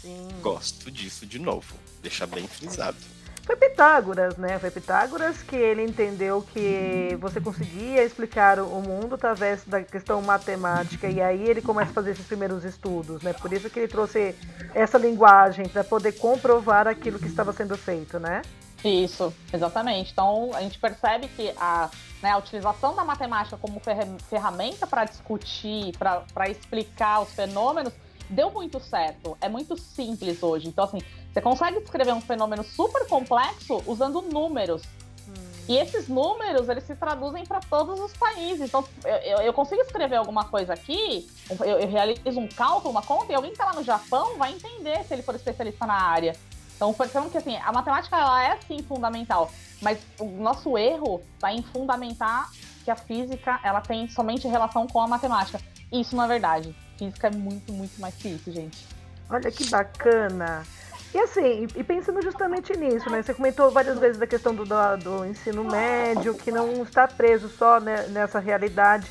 Sim. 0.02 0.30
Gosto 0.42 0.90
disso 0.90 1.26
de 1.26 1.38
novo, 1.38 1.76
deixar 2.02 2.28
bem 2.28 2.48
frisado. 2.48 3.19
Foi 3.50 3.56
Pitágoras, 3.56 4.38
né? 4.38 4.60
Foi 4.60 4.70
Pitágoras 4.70 5.42
que 5.42 5.56
ele 5.56 5.84
entendeu 5.84 6.44
que 6.54 7.18
você 7.20 7.42
conseguia 7.42 8.04
explicar 8.04 8.60
o 8.60 8.80
mundo 8.80 9.16
através 9.16 9.64
da 9.66 9.82
questão 9.82 10.22
matemática 10.22 11.10
e 11.10 11.20
aí 11.20 11.50
ele 11.50 11.60
começa 11.60 11.90
a 11.90 11.94
fazer 11.96 12.12
esses 12.12 12.28
primeiros 12.28 12.64
estudos, 12.64 13.24
né? 13.24 13.34
Por 13.34 13.52
isso 13.52 13.68
que 13.68 13.80
ele 13.80 13.88
trouxe 13.88 14.36
essa 14.76 15.00
linguagem 15.00 15.68
para 15.68 15.84
poder 15.84 16.12
comprovar 16.12 16.88
aquilo 16.88 17.18
que 17.18 17.26
estava 17.26 17.52
sendo 17.52 17.76
feito, 17.76 18.20
né? 18.20 18.44
Isso, 18.86 19.34
exatamente. 19.52 20.12
Então 20.12 20.52
a 20.54 20.62
gente 20.62 20.78
percebe 20.78 21.28
que 21.30 21.52
a, 21.58 21.90
né, 22.22 22.30
a 22.30 22.38
utilização 22.38 22.96
da 22.96 23.04
matemática 23.04 23.58
como 23.58 23.82
ferramenta 24.30 24.86
para 24.86 25.06
discutir, 25.06 25.98
para 25.98 26.48
explicar 26.48 27.22
os 27.22 27.34
fenômenos, 27.34 27.94
deu 28.30 28.52
muito 28.52 28.80
certo. 28.80 29.36
É 29.42 29.50
muito 29.50 29.76
simples 29.76 30.44
hoje. 30.44 30.68
Então, 30.68 30.86
assim, 30.86 31.00
você 31.34 31.42
consegue 31.42 31.80
descrever 31.80 32.14
um 32.14 32.22
fenômeno 32.22 32.64
super 32.64 33.08
complexo 33.08 33.84
usando 33.86 34.22
números. 34.22 34.82
Hum. 35.28 35.34
E 35.68 35.78
esses 35.78 36.08
números, 36.08 36.68
eles 36.70 36.84
se 36.84 36.96
traduzem 36.96 37.46
para 37.46 37.60
todos 37.60 38.00
os 38.00 38.14
países. 38.14 38.62
Então, 38.62 38.84
eu, 39.06 39.38
eu, 39.40 39.54
consigo 39.54 39.82
escrever 39.82 40.16
alguma 40.16 40.46
coisa 40.46 40.74
aqui, 40.74 41.30
eu, 41.50 41.66
eu, 41.66 41.88
realizo 41.88 42.40
um 42.40 42.48
cálculo, 42.48 42.92
uma 42.92 43.04
conta, 43.04 43.32
e 43.32 43.36
alguém 43.36 43.52
que 43.52 43.58
está 43.58 43.66
lá 43.66 43.74
no 43.74 43.84
Japão 43.84 44.38
vai 44.38 44.54
entender 44.54 45.04
se 45.04 45.14
ele 45.14 45.22
for 45.22 45.36
especialista 45.36 45.86
na 45.86 46.02
área. 46.02 46.36
Então, 46.76 46.94
percebam 46.94 47.30
que 47.30 47.38
assim, 47.38 47.58
a 47.58 47.72
matemática 47.72 48.18
ela 48.18 48.44
é 48.44 48.58
sim 48.66 48.82
fundamental, 48.82 49.52
mas 49.82 50.00
o 50.18 50.26
nosso 50.26 50.78
erro 50.78 51.22
está 51.36 51.52
em 51.52 51.62
fundamentar 51.62 52.50
que 52.86 52.90
a 52.90 52.96
física 52.96 53.60
ela 53.64 53.82
tem 53.82 54.08
somente 54.10 54.48
relação 54.48 54.88
com 54.88 55.02
a 55.02 55.08
matemática. 55.08 55.60
Isso 55.92 56.16
não 56.16 56.24
é 56.24 56.28
verdade. 56.28 56.76
Física 56.98 57.28
é 57.28 57.32
muito, 57.32 57.72
muito 57.74 58.00
mais 58.00 58.16
que 58.16 58.30
isso, 58.30 58.52
gente. 58.52 58.88
Olha 59.30 59.52
que 59.52 59.70
bacana. 59.70 60.66
E 61.14 61.18
assim, 61.18 61.68
e 61.76 61.84
pensando 61.84 62.22
justamente 62.22 62.76
nisso, 62.78 63.10
né? 63.10 63.24
Você 63.24 63.34
comentou 63.34 63.72
várias 63.72 63.98
vezes 63.98 64.18
da 64.18 64.28
questão 64.28 64.54
do, 64.54 64.64
do, 64.64 64.98
do 64.98 65.26
ensino 65.26 65.64
médio, 65.64 66.36
que 66.36 66.52
não 66.52 66.84
está 66.84 67.08
preso 67.08 67.50
só 67.50 67.80
né, 67.80 68.08
nessa 68.10 68.40
realidade. 68.40 69.10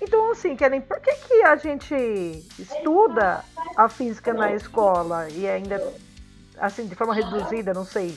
Então, 0.00 0.32
assim, 0.32 0.56
Kellen, 0.56 0.80
por 0.80 1.00
que, 1.00 1.14
que 1.14 1.42
a 1.42 1.56
gente 1.56 1.94
estuda 2.58 3.44
a 3.76 3.88
física 3.88 4.32
na 4.32 4.52
escola 4.52 5.28
e 5.30 5.46
ainda 5.46 5.82
assim, 6.58 6.86
de 6.86 6.94
forma 6.94 7.14
reduzida, 7.14 7.74
não 7.74 7.84
sei 7.84 8.16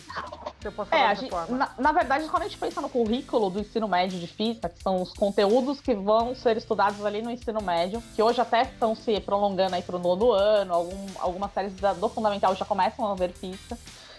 se 0.60 0.68
eu 0.68 0.72
posso 0.72 0.90
falar 0.90 1.12
é, 1.12 1.16
gente, 1.16 1.32
na, 1.50 1.70
na, 1.78 1.92
verdade, 1.92 2.28
quando 2.28 2.44
a 2.44 2.48
gente 2.48 2.58
pensa 2.58 2.82
no 2.82 2.90
currículo 2.90 3.50
do 3.50 3.60
ensino 3.60 3.88
médio 3.88 4.20
de 4.20 4.28
física, 4.28 4.70
que 4.70 4.82
são 4.82 5.02
os 5.02 5.14
conteúdos 5.14 5.80
que 5.80 5.94
vão 5.94 6.34
ser 6.34 6.58
estudados 6.58 7.06
ali 7.06 7.22
no 7.22 7.30
ensino 7.30 7.62
médio, 7.62 8.02
que 8.16 8.22
hoje 8.22 8.42
até 8.42 8.64
estão 8.64 8.96
se 8.96 9.20
prolongando 9.20 9.76
aí 9.76 9.82
para 9.82 9.96
o 9.96 10.00
nono 10.00 10.32
ano, 10.32 10.74
algum, 10.74 11.06
algumas 11.20 11.54
séries 11.54 11.76
da, 11.76 11.94
do 11.94 12.10
fundamental 12.10 12.56
já 12.56 12.66
começam 12.66 13.06
a 13.06 13.16
ver 13.16 13.32
física. 13.32 13.78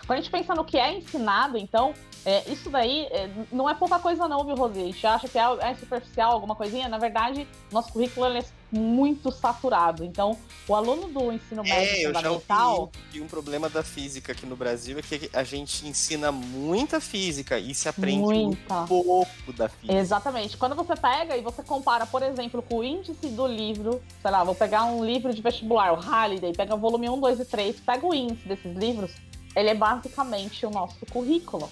Quando 0.08 0.20
a 0.20 0.22
gente 0.22 0.30
pensa 0.30 0.54
no 0.54 0.64
que 0.64 0.78
é 0.78 0.96
ensinado, 0.96 1.58
então, 1.58 1.92
é, 2.24 2.50
isso 2.50 2.70
daí 2.70 3.02
é, 3.10 3.28
não 3.52 3.68
é 3.68 3.74
pouca 3.74 3.98
coisa 3.98 4.26
não, 4.26 4.42
viu, 4.42 4.54
Rosi? 4.54 4.80
A 4.80 4.84
gente 4.86 5.06
acha 5.06 5.28
que 5.28 5.38
é, 5.38 5.42
é, 5.60 5.74
superficial, 5.74 6.32
alguma 6.32 6.54
coisinha. 6.56 6.88
Na 6.88 6.96
verdade, 6.96 7.46
nosso 7.70 7.92
currículo 7.92 8.24
é 8.24 8.42
muito 8.72 9.30
saturado. 9.30 10.02
Então, 10.02 10.38
o 10.66 10.74
aluno 10.74 11.08
do 11.08 11.30
ensino 11.30 11.60
é, 11.60 11.68
médio 11.68 12.00
é, 12.00 12.06
fundamental... 12.06 12.90
Ouvi 13.06 13.20
um 13.20 13.26
problema 13.26 13.68
da 13.68 13.82
física 13.82 14.32
aqui 14.32 14.46
no 14.46 14.56
Brasil 14.56 14.98
é 14.98 15.02
que 15.02 15.28
a 15.30 15.44
gente 15.44 15.86
ensina 15.86 16.32
muita 16.32 17.02
física 17.02 17.58
e 17.58 17.74
se 17.74 17.86
aprende 17.86 18.18
muita. 18.18 18.74
muito 18.76 18.88
pouco 18.88 19.52
da 19.52 19.68
física. 19.68 19.92
Exatamente. 19.92 20.56
Quando 20.56 20.74
você 20.74 20.96
pega 20.96 21.36
e 21.36 21.42
você 21.42 21.62
compara, 21.62 22.06
por 22.06 22.22
exemplo, 22.22 22.62
com 22.62 22.78
o 22.78 22.84
índice 22.84 23.28
do 23.28 23.46
livro, 23.46 24.02
sei 24.22 24.30
lá, 24.30 24.42
vou 24.42 24.54
pegar 24.54 24.84
um 24.84 25.04
livro 25.04 25.34
de 25.34 25.42
vestibular, 25.42 25.92
o 25.92 25.96
Halliday, 25.96 26.54
pega 26.54 26.74
o 26.74 26.78
volume 26.78 27.10
1, 27.10 27.20
2 27.20 27.40
e 27.40 27.44
3, 27.44 27.80
pega 27.80 28.06
o 28.06 28.14
índice 28.14 28.48
desses 28.48 28.74
livros, 28.74 29.10
ele 29.54 29.70
é 29.70 29.74
basicamente 29.74 30.64
o 30.64 30.70
nosso 30.70 31.04
currículo. 31.06 31.68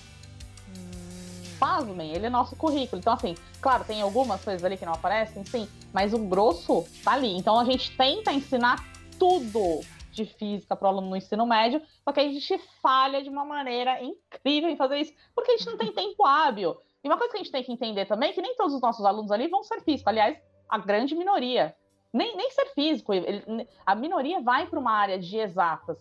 Pasmem, 1.59 2.13
ele 2.13 2.27
é 2.27 2.31
nosso 2.31 2.55
currículo. 2.57 3.01
Então, 3.01 3.13
assim, 3.13 3.35
claro, 3.61 3.85
tem 3.85 4.03
algumas 4.03 4.45
coisas 4.45 4.63
ali 4.65 4.77
que 4.77 4.85
não 4.85 4.93
aparecem, 4.93 5.45
sim, 5.45 5.69
mas 5.93 6.13
o 6.13 6.19
grosso 6.19 6.87
tá 7.03 7.13
ali. 7.13 7.37
Então, 7.37 7.59
a 7.59 7.65
gente 7.65 7.97
tenta 7.97 8.33
ensinar 8.33 8.85
tudo 9.19 9.81
de 10.11 10.25
física 10.25 10.75
para 10.75 10.87
o 10.87 10.89
aluno 10.89 11.11
no 11.11 11.17
ensino 11.17 11.47
médio, 11.47 11.81
só 12.03 12.13
que 12.13 12.21
a 12.21 12.25
gente 12.25 12.59
falha 12.83 13.23
de 13.23 13.29
uma 13.29 13.45
maneira 13.45 14.03
incrível 14.03 14.71
em 14.71 14.77
fazer 14.77 14.99
isso, 14.99 15.13
porque 15.35 15.53
a 15.53 15.57
gente 15.57 15.67
não 15.67 15.77
tem 15.77 15.93
tempo 15.93 16.25
hábil. 16.25 16.77
E 17.05 17.09
uma 17.09 17.17
coisa 17.17 17.33
que 17.33 17.39
a 17.39 17.43
gente 17.43 17.53
tem 17.53 17.63
que 17.63 17.73
entender 17.73 18.07
também 18.07 18.31
é 18.31 18.33
que 18.33 18.43
nem 18.43 18.57
todos 18.57 18.75
os 18.75 18.81
nossos 18.81 19.05
alunos 19.05 19.31
ali 19.31 19.47
vão 19.47 19.63
ser 19.63 19.81
físicos. 19.83 20.09
Aliás, 20.09 20.37
a 20.69 20.79
grande 20.79 21.15
minoria. 21.15 21.77
Nem, 22.13 22.37
nem 22.37 22.51
ser 22.51 22.67
físico. 22.75 23.13
Ele, 23.13 23.69
a 23.85 23.95
minoria 23.95 24.41
vai 24.41 24.67
para 24.67 24.79
uma 24.79 24.93
área 24.93 25.19
de 25.19 25.37
exatas. 25.37 25.97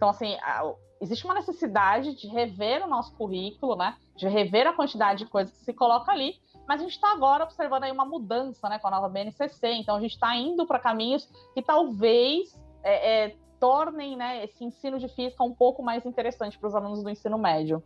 Então, 0.00 0.08
assim, 0.08 0.34
existe 0.98 1.26
uma 1.26 1.34
necessidade 1.34 2.14
de 2.14 2.26
rever 2.26 2.82
o 2.82 2.88
nosso 2.88 3.12
currículo, 3.12 3.76
né? 3.76 3.98
De 4.16 4.26
rever 4.26 4.66
a 4.66 4.72
quantidade 4.72 5.24
de 5.24 5.30
coisas 5.30 5.54
que 5.54 5.62
se 5.62 5.74
coloca 5.74 6.10
ali, 6.10 6.40
mas 6.66 6.80
a 6.80 6.84
gente 6.84 6.94
está 6.94 7.12
agora 7.12 7.44
observando 7.44 7.84
aí 7.84 7.92
uma 7.92 8.06
mudança, 8.06 8.66
né, 8.70 8.78
com 8.78 8.88
a 8.88 8.92
nova 8.92 9.10
BNCC. 9.10 9.72
Então 9.74 9.96
a 9.96 10.00
gente 10.00 10.14
está 10.14 10.34
indo 10.34 10.66
para 10.66 10.78
caminhos 10.78 11.28
que 11.52 11.60
talvez 11.60 12.58
é, 12.82 13.24
é, 13.24 13.36
tornem, 13.60 14.16
né, 14.16 14.42
esse 14.42 14.64
ensino 14.64 14.98
de 14.98 15.06
física 15.08 15.44
um 15.44 15.52
pouco 15.52 15.82
mais 15.82 16.06
interessante 16.06 16.58
para 16.58 16.68
os 16.68 16.74
alunos 16.74 17.02
do 17.02 17.10
ensino 17.10 17.36
médio. 17.36 17.82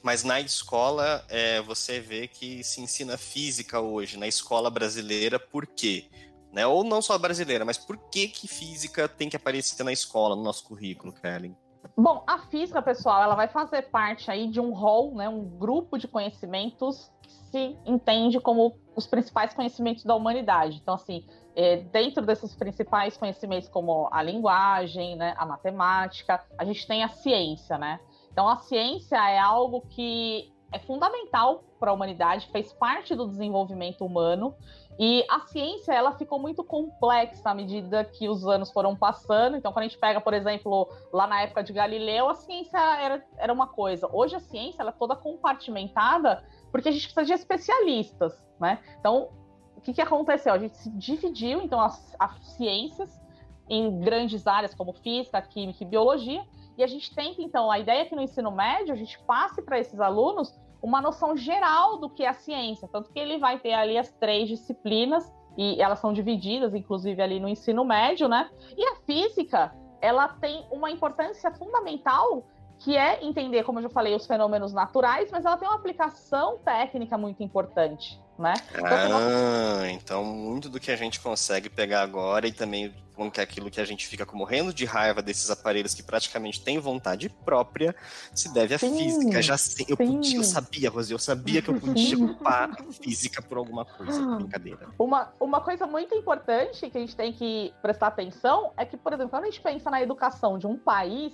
Mas 0.00 0.22
na 0.22 0.38
escola, 0.40 1.24
é, 1.28 1.60
você 1.60 1.98
vê 1.98 2.28
que 2.28 2.62
se 2.62 2.80
ensina 2.80 3.18
física 3.18 3.80
hoje, 3.80 4.16
na 4.16 4.28
escola 4.28 4.70
brasileira, 4.70 5.40
por 5.40 5.66
quê? 5.66 6.04
Né? 6.52 6.66
Ou 6.66 6.82
não 6.82 7.02
só 7.02 7.18
brasileira, 7.18 7.64
mas 7.64 7.76
por 7.76 7.96
que, 8.10 8.28
que 8.28 8.48
física 8.48 9.08
tem 9.08 9.28
que 9.28 9.36
aparecer 9.36 9.82
na 9.82 9.92
escola, 9.92 10.34
no 10.34 10.42
nosso 10.42 10.64
currículo, 10.64 11.12
Kellen? 11.12 11.56
Bom, 11.96 12.22
a 12.26 12.38
física, 12.38 12.80
pessoal, 12.80 13.22
ela 13.22 13.34
vai 13.34 13.48
fazer 13.48 13.82
parte 13.82 14.30
aí 14.30 14.48
de 14.48 14.60
um 14.60 14.72
rol, 14.72 15.14
né, 15.14 15.28
um 15.28 15.44
grupo 15.44 15.98
de 15.98 16.06
conhecimentos 16.06 17.10
que 17.22 17.32
se 17.32 17.76
entende 17.84 18.40
como 18.40 18.78
os 18.94 19.06
principais 19.06 19.54
conhecimentos 19.54 20.04
da 20.04 20.14
humanidade. 20.14 20.78
Então, 20.82 20.94
assim, 20.94 21.24
é, 21.56 21.78
dentro 21.78 22.24
desses 22.24 22.54
principais 22.54 23.16
conhecimentos, 23.16 23.68
como 23.68 24.08
a 24.12 24.22
linguagem, 24.22 25.16
né, 25.16 25.34
a 25.36 25.44
matemática, 25.44 26.44
a 26.56 26.64
gente 26.64 26.86
tem 26.86 27.02
a 27.02 27.08
ciência, 27.08 27.76
né? 27.78 27.98
Então, 28.30 28.48
a 28.48 28.58
ciência 28.58 29.16
é 29.16 29.38
algo 29.38 29.82
que 29.88 30.52
é 30.72 30.78
fundamental 30.78 31.64
para 31.78 31.90
a 31.90 31.94
humanidade, 31.94 32.48
fez 32.50 32.72
parte 32.72 33.14
do 33.14 33.26
desenvolvimento 33.26 34.04
humano 34.04 34.54
e 34.98 35.24
a 35.30 35.40
ciência, 35.46 35.92
ela 35.92 36.12
ficou 36.12 36.40
muito 36.40 36.64
complexa 36.64 37.50
à 37.50 37.54
medida 37.54 38.04
que 38.04 38.28
os 38.28 38.44
anos 38.48 38.72
foram 38.72 38.96
passando. 38.96 39.56
Então, 39.56 39.72
quando 39.72 39.84
a 39.84 39.88
gente 39.88 39.98
pega, 39.98 40.20
por 40.20 40.34
exemplo, 40.34 40.88
lá 41.12 41.24
na 41.28 41.42
época 41.42 41.62
de 41.62 41.72
Galileu, 41.72 42.28
a 42.28 42.34
ciência 42.34 42.78
era, 42.78 43.24
era 43.36 43.52
uma 43.52 43.68
coisa. 43.68 44.08
Hoje, 44.12 44.34
a 44.34 44.40
ciência 44.40 44.82
ela 44.82 44.90
é 44.90 44.92
toda 44.92 45.14
compartimentada 45.14 46.44
porque 46.72 46.88
a 46.88 46.92
gente 46.92 47.04
precisa 47.04 47.24
de 47.24 47.32
especialistas, 47.32 48.44
né? 48.58 48.80
Então, 48.98 49.28
o 49.76 49.80
que, 49.80 49.92
que 49.94 50.02
aconteceu? 50.02 50.52
A 50.52 50.58
gente 50.58 50.76
se 50.76 50.90
dividiu, 50.90 51.62
então, 51.62 51.80
as, 51.80 52.16
as 52.18 52.36
ciências 52.56 53.20
em 53.68 54.00
grandes 54.00 54.48
áreas 54.48 54.74
como 54.74 54.92
física, 54.92 55.40
química 55.40 55.84
e 55.84 55.86
biologia, 55.86 56.44
e 56.76 56.82
a 56.82 56.86
gente 56.88 57.14
tenta, 57.14 57.40
então, 57.40 57.70
a 57.70 57.78
ideia 57.78 58.02
é 58.02 58.04
que 58.04 58.16
no 58.16 58.22
ensino 58.22 58.50
médio 58.50 58.92
a 58.92 58.96
gente 58.96 59.18
passe 59.20 59.62
para 59.62 59.78
esses 59.78 60.00
alunos 60.00 60.58
uma 60.82 61.00
noção 61.00 61.36
geral 61.36 61.98
do 61.98 62.08
que 62.08 62.22
é 62.22 62.28
a 62.28 62.34
ciência, 62.34 62.88
tanto 62.90 63.10
que 63.12 63.18
ele 63.18 63.38
vai 63.38 63.58
ter 63.58 63.72
ali 63.72 63.98
as 63.98 64.10
três 64.12 64.48
disciplinas 64.48 65.32
e 65.56 65.80
elas 65.82 65.98
são 65.98 66.12
divididas, 66.12 66.74
inclusive 66.74 67.20
ali 67.20 67.40
no 67.40 67.48
ensino 67.48 67.84
médio, 67.84 68.28
né? 68.28 68.48
E 68.76 68.84
a 68.84 68.96
física, 69.04 69.74
ela 70.00 70.28
tem 70.28 70.64
uma 70.70 70.90
importância 70.90 71.50
fundamental 71.50 72.44
que 72.78 72.96
é 72.96 73.24
entender, 73.24 73.64
como 73.64 73.80
eu 73.80 73.82
já 73.82 73.90
falei, 73.90 74.14
os 74.14 74.24
fenômenos 74.24 74.72
naturais, 74.72 75.30
mas 75.32 75.44
ela 75.44 75.56
tem 75.56 75.68
uma 75.68 75.76
aplicação 75.76 76.58
técnica 76.58 77.18
muito 77.18 77.42
importante, 77.42 78.20
né? 78.38 78.54
Então, 78.72 78.86
ah, 78.86 79.90
então 79.90 80.24
muito 80.24 80.68
do 80.68 80.78
que 80.78 80.90
a 80.90 80.96
gente 80.96 81.18
consegue 81.18 81.68
pegar 81.68 82.02
agora 82.02 82.46
e 82.46 82.52
também 82.52 82.94
com 83.18 83.28
que 83.28 83.40
aquilo 83.40 83.68
que 83.68 83.80
a 83.80 83.84
gente 83.84 84.06
fica 84.06 84.24
morrendo 84.32 84.72
de 84.72 84.84
raiva 84.84 85.20
desses 85.20 85.50
aparelhos 85.50 85.92
que 85.92 86.04
praticamente 86.04 86.62
têm 86.62 86.78
vontade 86.78 87.28
própria 87.28 87.94
se 88.32 88.54
deve 88.54 88.76
à 88.76 88.78
sim, 88.78 88.96
física. 88.96 89.42
Já 89.42 89.58
sei, 89.58 89.86
eu, 89.88 89.96
podia, 89.96 90.36
eu 90.36 90.44
sabia, 90.44 90.88
Rosi, 90.88 91.12
eu 91.12 91.18
sabia 91.18 91.60
que 91.60 91.68
eu 91.68 91.80
podia 91.80 92.16
culpar 92.16 92.70
a 92.70 92.92
física 92.92 93.42
por 93.42 93.58
alguma 93.58 93.84
coisa. 93.84 94.24
Brincadeira. 94.36 94.88
Uma, 94.96 95.32
uma 95.40 95.60
coisa 95.60 95.84
muito 95.84 96.14
importante 96.14 96.88
que 96.88 96.96
a 96.96 97.00
gente 97.00 97.16
tem 97.16 97.32
que 97.32 97.74
prestar 97.82 98.06
atenção 98.06 98.72
é 98.76 98.84
que, 98.84 98.96
por 98.96 99.12
exemplo, 99.12 99.30
quando 99.30 99.42
a 99.42 99.46
gente 99.46 99.60
pensa 99.60 99.90
na 99.90 100.00
educação 100.00 100.56
de 100.56 100.68
um 100.68 100.76
país, 100.76 101.32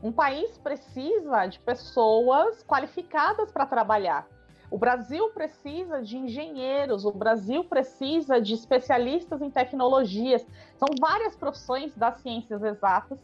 um 0.00 0.12
país 0.12 0.56
precisa 0.58 1.46
de 1.46 1.58
pessoas 1.58 2.62
qualificadas 2.62 3.50
para 3.50 3.66
trabalhar. 3.66 4.24
O 4.74 4.76
Brasil 4.76 5.30
precisa 5.30 6.02
de 6.02 6.18
engenheiros, 6.18 7.04
o 7.04 7.12
Brasil 7.12 7.62
precisa 7.62 8.40
de 8.40 8.54
especialistas 8.54 9.40
em 9.40 9.48
tecnologias. 9.48 10.44
São 10.76 10.88
várias 11.00 11.36
profissões 11.36 11.94
das 11.94 12.16
ciências 12.16 12.60
exatas. 12.60 13.20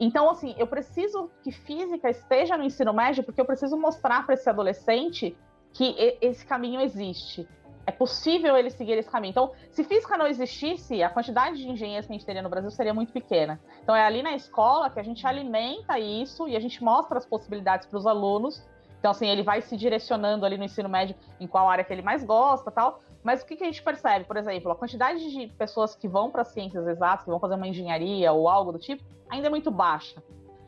Então, 0.00 0.30
assim, 0.30 0.54
eu 0.56 0.66
preciso 0.66 1.30
que 1.42 1.52
física 1.52 2.08
esteja 2.08 2.56
no 2.56 2.64
ensino 2.64 2.94
médio, 2.94 3.22
porque 3.22 3.38
eu 3.38 3.44
preciso 3.44 3.76
mostrar 3.76 4.24
para 4.24 4.32
esse 4.32 4.48
adolescente 4.48 5.36
que 5.74 6.16
esse 6.22 6.46
caminho 6.46 6.80
existe 6.80 7.46
é 7.86 7.92
possível 7.92 8.56
ele 8.56 8.68
seguir 8.68 8.98
esse 8.98 9.08
caminho. 9.08 9.30
Então, 9.30 9.52
se 9.70 9.84
física 9.84 10.18
não 10.18 10.26
existisse, 10.26 11.02
a 11.04 11.08
quantidade 11.08 11.58
de 11.58 11.68
engenheiros 11.68 12.06
que 12.06 12.12
a 12.12 12.16
gente 12.16 12.26
teria 12.26 12.42
no 12.42 12.48
Brasil 12.48 12.70
seria 12.70 12.92
muito 12.92 13.12
pequena. 13.12 13.60
Então, 13.80 13.94
é 13.94 14.04
ali 14.04 14.24
na 14.24 14.34
escola 14.34 14.90
que 14.90 14.98
a 14.98 15.04
gente 15.04 15.24
alimenta 15.24 15.96
isso 15.98 16.48
e 16.48 16.56
a 16.56 16.60
gente 16.60 16.82
mostra 16.82 17.16
as 17.16 17.24
possibilidades 17.24 17.86
para 17.86 17.96
os 17.96 18.06
alunos. 18.06 18.66
Então, 18.98 19.10
assim, 19.10 19.26
ele 19.26 19.42
vai 19.42 19.60
se 19.60 19.76
direcionando 19.76 20.44
ali 20.44 20.56
no 20.58 20.64
ensino 20.64 20.88
médio 20.88 21.14
em 21.38 21.46
qual 21.46 21.68
área 21.68 21.84
que 21.84 21.92
ele 21.92 22.02
mais 22.02 22.24
gosta 22.24 22.70
tal. 22.70 23.00
Mas 23.22 23.42
o 23.42 23.46
que, 23.46 23.56
que 23.56 23.64
a 23.64 23.66
gente 23.66 23.82
percebe? 23.82 24.24
Por 24.24 24.36
exemplo, 24.36 24.70
a 24.70 24.76
quantidade 24.76 25.30
de 25.30 25.48
pessoas 25.48 25.94
que 25.94 26.06
vão 26.06 26.30
para 26.30 26.44
ciências 26.44 26.86
exatas, 26.86 27.24
que 27.24 27.30
vão 27.30 27.40
fazer 27.40 27.54
uma 27.54 27.66
engenharia 27.66 28.32
ou 28.32 28.48
algo 28.48 28.72
do 28.72 28.78
tipo, 28.78 29.02
ainda 29.28 29.48
é 29.48 29.50
muito 29.50 29.70
baixa. 29.70 30.22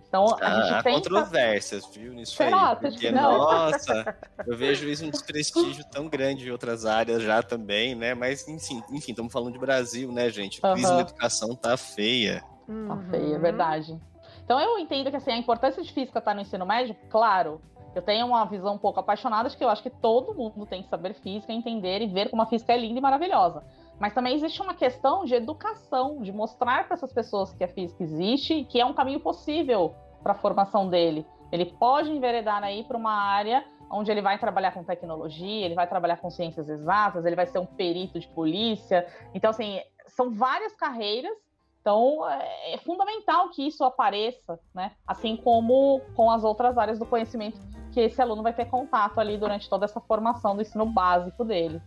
Então, 0.08 0.26
a 0.26 0.37
ah, 0.40 0.62
gente 0.62 0.82
tem 0.85 0.94
controvérsias, 0.94 1.87
viu, 1.94 2.14
nisso 2.14 2.35
Será? 2.35 2.70
aí. 2.70 2.76
Porque, 2.76 3.11
nossa, 3.12 4.16
eu 4.47 4.56
vejo 4.56 4.88
isso 4.88 5.04
um 5.04 5.11
desprestígio 5.11 5.85
tão 5.90 6.08
grande 6.08 6.49
em 6.49 6.50
outras 6.50 6.87
áreas 6.87 7.23
já 7.23 7.42
também, 7.42 7.94
né? 7.94 8.14
Mas, 8.14 8.49
enfim, 8.49 8.82
enfim, 8.90 9.11
estamos 9.11 9.30
falando 9.32 9.52
de 9.52 9.58
Brasil, 9.58 10.11
né, 10.11 10.30
gente? 10.30 10.61
A 10.62 10.73
crise 10.73 10.88
uhum. 10.88 10.94
na 10.94 11.00
educação 11.02 11.54
tá 11.54 11.76
feia. 11.76 12.42
Tá 12.87 12.97
feia, 13.11 13.35
é 13.35 13.38
verdade. 13.38 14.00
Então, 14.44 14.58
eu 14.58 14.78
entendo 14.78 15.11
que, 15.11 15.16
assim, 15.16 15.30
a 15.30 15.37
importância 15.37 15.82
de 15.82 15.92
física 15.92 16.23
tá 16.23 16.32
no 16.32 16.40
ensino 16.40 16.64
médio, 16.64 16.97
claro, 17.11 17.61
eu 17.95 18.02
tenho 18.02 18.26
uma 18.26 18.45
visão 18.45 18.75
um 18.75 18.78
pouco 18.78 19.00
apaixonada 19.00 19.49
de 19.49 19.57
que 19.57 19.64
eu 19.64 19.68
acho 19.68 19.83
que 19.83 19.90
todo 19.90 20.35
mundo 20.35 20.66
tem 20.66 20.83
que 20.83 20.88
saber 20.88 21.14
física, 21.14 21.52
entender 21.52 22.00
e 22.02 22.07
ver 22.07 22.30
como 22.30 22.42
a 22.42 22.47
física 22.47 22.73
é 22.73 22.76
linda 22.76 22.99
e 22.99 23.02
maravilhosa. 23.02 23.65
Mas 23.99 24.15
também 24.15 24.34
existe 24.34 24.62
uma 24.62 24.75
questão 24.75 25.25
de 25.25 25.34
educação, 25.34 26.23
de 26.23 26.32
mostrar 26.32 26.86
para 26.86 26.95
essas 26.95 27.12
pessoas 27.12 27.52
que 27.52 27.65
a 27.65 27.69
física 27.69 28.02
existe 28.02 28.54
e 28.54 28.65
que 28.65 28.80
é 28.80 28.84
um 28.84 28.95
caminho 28.95 29.21
possível 29.21 29.95
para 30.23 30.32
a 30.32 30.36
formação 30.36 30.89
dele. 30.89 31.26
Ele 31.50 31.65
pode 31.65 32.10
enveredar 32.10 32.62
aí 32.62 32.84
para 32.84 32.97
uma 32.97 33.12
área 33.12 33.65
onde 33.91 34.10
ele 34.10 34.21
vai 34.21 34.39
trabalhar 34.39 34.73
com 34.73 34.84
tecnologia, 34.84 35.65
ele 35.65 35.75
vai 35.75 35.86
trabalhar 35.86 36.19
com 36.19 36.30
ciências 36.30 36.69
exatas, 36.69 37.25
ele 37.25 37.36
vai 37.36 37.47
ser 37.47 37.58
um 37.58 37.67
perito 37.67 38.21
de 38.21 38.28
polícia. 38.28 39.06
Então, 39.34 39.50
assim, 39.50 39.80
são 40.08 40.30
várias 40.30 40.75
carreiras. 40.75 41.32
Então, 41.80 42.28
é, 42.28 42.75
é 42.75 42.78
fundamental 42.78 43.49
que 43.49 43.67
isso 43.67 43.82
apareça, 43.82 44.60
né? 44.75 44.93
Assim 45.06 45.36
como 45.36 46.02
com 46.15 46.30
as 46.30 46.45
outras 46.45 46.76
áreas 46.76 46.99
do 46.99 47.06
conhecimento 47.06 47.58
que 47.99 48.04
esse 48.04 48.23
aluno 48.23 48.45
vai 48.45 48.52
ter 48.52 48.67
contato 48.67 49.19
ali 49.19 49.37
durante 49.37 49.69
toda 49.69 49.84
essa 49.84 50.00
formação 50.00 50.54
do 50.54 50.63
ensino 50.63 50.87
básico 50.87 51.45
dele. 51.45 51.82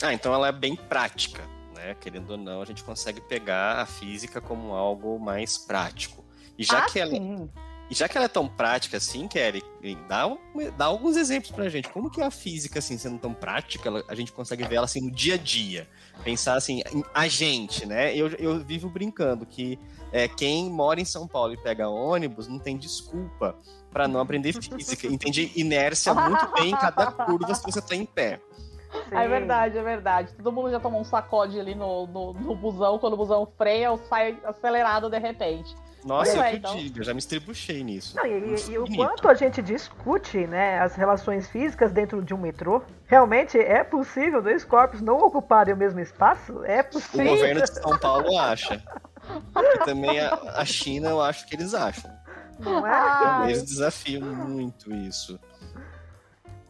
Ah, 0.00 0.12
então 0.12 0.32
ela 0.32 0.46
é 0.46 0.52
bem 0.52 0.76
prática, 0.76 1.42
né? 1.74 1.96
Querendo 2.00 2.30
ou 2.30 2.36
não, 2.36 2.62
a 2.62 2.64
gente 2.64 2.84
consegue 2.84 3.20
pegar 3.20 3.80
a 3.80 3.86
física 3.86 4.40
como 4.40 4.72
algo 4.74 5.18
mais 5.18 5.58
prático. 5.58 6.24
E 6.56 6.62
já 6.62 6.78
ah, 6.78 6.86
que 6.86 7.00
ela 7.00 7.10
sim. 7.10 7.50
E 7.90 7.94
já 7.94 8.08
que 8.08 8.16
ela 8.16 8.24
é 8.24 8.28
tão 8.28 8.48
prática 8.48 8.96
assim, 8.96 9.28
Kelly, 9.28 9.62
dá, 10.08 10.24
dá 10.76 10.86
alguns 10.86 11.16
exemplos 11.16 11.50
pra 11.50 11.68
gente. 11.68 11.88
Como 11.90 12.10
que 12.10 12.20
é 12.20 12.24
a 12.24 12.30
física, 12.30 12.78
assim, 12.78 12.96
sendo 12.96 13.18
tão 13.18 13.34
prática, 13.34 13.88
ela, 13.88 14.02
a 14.08 14.14
gente 14.14 14.32
consegue 14.32 14.66
ver 14.66 14.76
ela 14.76 14.86
assim 14.86 15.02
no 15.02 15.10
dia 15.10 15.34
a 15.34 15.36
dia? 15.36 15.86
Pensar 16.22 16.54
assim, 16.54 16.82
a 17.12 17.28
gente, 17.28 17.84
né? 17.84 18.16
Eu, 18.16 18.28
eu 18.38 18.64
vivo 18.64 18.88
brincando 18.88 19.44
que 19.44 19.78
é, 20.10 20.26
quem 20.26 20.70
mora 20.70 20.98
em 20.98 21.04
São 21.04 21.28
Paulo 21.28 21.52
e 21.52 21.56
pega 21.58 21.88
ônibus 21.88 22.48
não 22.48 22.58
tem 22.58 22.78
desculpa 22.78 23.54
para 23.94 24.08
não 24.08 24.20
aprender 24.20 24.52
física. 24.60 25.06
Entende 25.06 25.52
inércia 25.54 26.12
muito 26.12 26.52
bem 26.52 26.72
em 26.72 26.76
cada 26.76 27.06
curva 27.12 27.54
se 27.54 27.62
você 27.62 27.80
tá 27.80 27.94
em 27.94 28.04
pé. 28.04 28.40
Sim. 29.08 29.16
É 29.16 29.28
verdade, 29.28 29.78
é 29.78 29.82
verdade. 29.82 30.34
Todo 30.34 30.52
mundo 30.52 30.70
já 30.70 30.80
tomou 30.80 31.00
um 31.00 31.04
sacode 31.04 31.58
ali 31.58 31.74
no, 31.74 32.06
no, 32.06 32.32
no 32.32 32.54
busão, 32.54 32.98
quando 32.98 33.14
o 33.14 33.16
busão 33.16 33.46
freia 33.56 33.90
ou 33.90 33.98
sai 33.98 34.36
acelerado 34.44 35.08
de 35.08 35.18
repente. 35.18 35.74
Nossa, 36.04 36.46
é, 36.46 36.52
eu 36.52 36.56
então... 36.56 36.76
digo, 36.76 36.98
eu 36.98 37.04
já 37.04 37.14
me 37.14 37.18
estribuchei 37.18 37.82
nisso. 37.82 38.14
Não, 38.14 38.26
e, 38.26 38.70
e 38.70 38.78
o 38.78 38.86
quanto 38.94 39.26
a 39.26 39.34
gente 39.34 39.62
discute 39.62 40.46
né, 40.46 40.78
as 40.78 40.94
relações 40.94 41.48
físicas 41.48 41.92
dentro 41.92 42.22
de 42.22 42.34
um 42.34 42.38
metrô. 42.38 42.82
Realmente 43.06 43.58
é 43.58 43.82
possível 43.82 44.42
dois 44.42 44.64
corpos 44.64 45.00
não 45.00 45.18
ocuparem 45.18 45.72
o 45.72 45.76
mesmo 45.76 45.98
espaço? 46.00 46.62
É 46.64 46.82
possível. 46.82 47.32
O 47.32 47.36
governo 47.36 47.62
de 47.62 47.72
São 47.72 47.98
Paulo 47.98 48.38
acha. 48.38 48.82
E 49.56 49.78
também 49.84 50.20
a, 50.20 50.34
a 50.56 50.64
China, 50.66 51.08
eu 51.08 51.22
acho 51.22 51.46
que 51.46 51.56
eles 51.56 51.72
acham. 51.72 52.10
Não 52.58 52.86
é? 52.86 53.44
Eles 53.44 53.64
desafiam 53.64 54.34
muito 54.34 54.92
isso. 54.92 55.38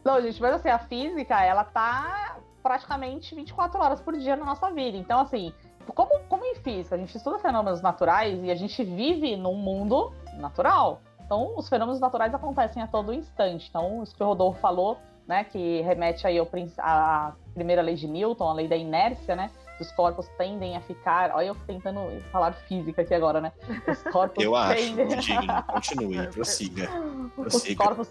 Não, 0.03 0.21
gente, 0.21 0.39
mas 0.41 0.53
assim, 0.55 0.69
a 0.69 0.79
física, 0.79 1.43
ela 1.43 1.63
tá 1.63 2.37
praticamente 2.61 3.33
24 3.33 3.81
horas 3.81 4.01
por 4.01 4.17
dia 4.17 4.35
na 4.35 4.45
nossa 4.45 4.71
vida. 4.71 4.97
Então, 4.97 5.19
assim, 5.19 5.53
como, 5.93 6.19
como 6.27 6.45
em 6.45 6.55
física, 6.55 6.95
a 6.95 6.97
gente 6.97 7.15
estuda 7.15 7.39
fenômenos 7.39 7.81
naturais 7.81 8.43
e 8.43 8.51
a 8.51 8.55
gente 8.55 8.83
vive 8.83 9.35
num 9.35 9.55
mundo 9.55 10.13
natural. 10.37 11.01
Então, 11.25 11.53
os 11.57 11.67
fenômenos 11.67 11.99
naturais 11.99 12.33
acontecem 12.33 12.81
a 12.81 12.87
todo 12.87 13.13
instante. 13.13 13.67
Então, 13.69 14.03
isso 14.03 14.15
que 14.15 14.21
o 14.21 14.25
Rodolfo 14.25 14.59
falou, 14.59 14.97
né, 15.27 15.43
que 15.43 15.81
remete 15.81 16.27
aí 16.27 16.37
ao, 16.37 16.47
à 16.79 17.33
primeira 17.53 17.81
lei 17.81 17.95
de 17.95 18.07
Newton, 18.07 18.47
a 18.47 18.53
lei 18.53 18.67
da 18.67 18.75
inércia, 18.75 19.35
né? 19.35 19.49
Os 19.79 19.91
corpos 19.91 20.27
tendem 20.37 20.75
a 20.75 20.81
ficar. 20.81 21.31
Olha, 21.33 21.47
eu 21.47 21.55
tentando 21.67 21.99
falar 22.31 22.53
física 22.53 23.01
aqui 23.01 23.13
agora, 23.13 23.41
né? 23.41 23.51
Os 23.87 24.01
corpos 24.11 24.43
eu 24.43 24.53
tendem... 24.73 25.13
acho. 25.13 25.33
Continue, 25.67 26.27
prossiga. 26.27 26.89
prossiga. 27.35 27.81
Os 27.81 27.87
corpos 27.87 28.09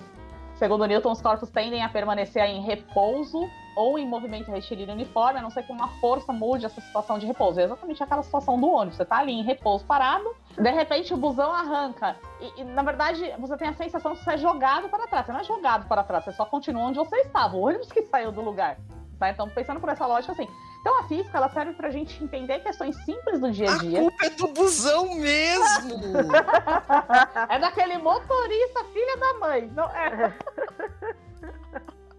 Segundo 0.56 0.86
Newton, 0.86 1.10
os 1.10 1.20
corpos 1.20 1.50
tendem 1.50 1.82
a 1.82 1.88
permanecer 1.88 2.44
em 2.44 2.62
repouso 2.62 3.50
ou 3.76 3.98
em 3.98 4.06
movimento 4.06 4.52
retilíneo 4.52 4.94
uniforme, 4.94 5.40
a 5.40 5.42
não 5.42 5.50
ser 5.50 5.64
que 5.64 5.72
uma 5.72 5.88
força 6.00 6.32
mude 6.32 6.64
essa 6.64 6.80
situação 6.80 7.18
de 7.18 7.26
repouso. 7.26 7.58
É 7.58 7.64
exatamente 7.64 8.00
aquela 8.00 8.22
situação 8.22 8.60
do 8.60 8.68
ônibus. 8.68 8.96
Você 8.96 9.02
está 9.02 9.18
ali 9.18 9.32
em 9.32 9.42
repouso 9.42 9.84
parado, 9.84 10.32
de 10.56 10.70
repente 10.70 11.12
o 11.12 11.16
busão 11.16 11.52
arranca. 11.52 12.16
E, 12.40 12.60
e, 12.60 12.64
na 12.64 12.84
verdade, 12.84 13.34
você 13.36 13.56
tem 13.56 13.66
a 13.66 13.74
sensação 13.74 14.12
de 14.12 14.22
ser 14.22 14.38
jogado 14.38 14.88
para 14.88 15.08
trás. 15.08 15.26
Você 15.26 15.32
não 15.32 15.40
é 15.40 15.44
jogado 15.44 15.88
para 15.88 16.04
trás, 16.04 16.24
você 16.24 16.32
só 16.32 16.44
continua 16.44 16.84
onde 16.84 16.98
você 16.98 17.16
estava. 17.16 17.56
O 17.56 17.66
ônibus 17.66 17.90
que 17.90 18.02
saiu 18.02 18.30
do 18.30 18.40
lugar. 18.40 18.78
Tá? 19.18 19.30
Então, 19.30 19.48
pensando 19.48 19.80
por 19.80 19.88
essa 19.88 20.06
lógica, 20.06 20.32
assim. 20.32 20.48
Então, 20.84 21.00
a 21.00 21.04
física, 21.04 21.38
ela 21.38 21.48
serve 21.48 21.72
pra 21.72 21.88
gente 21.88 22.22
entender 22.22 22.58
questões 22.58 22.94
simples 23.06 23.40
do 23.40 23.50
dia 23.50 23.72
a 23.72 23.78
dia. 23.78 24.00
A 24.00 24.02
culpa 24.02 24.26
é 24.26 24.28
do 24.28 24.48
busão 24.48 25.14
mesmo! 25.14 25.94
é 27.48 27.58
daquele 27.58 27.96
motorista, 27.96 28.84
filha 28.92 29.16
da 29.16 29.32
mãe. 29.38 29.72
Não 29.74 29.84
é... 29.84 30.34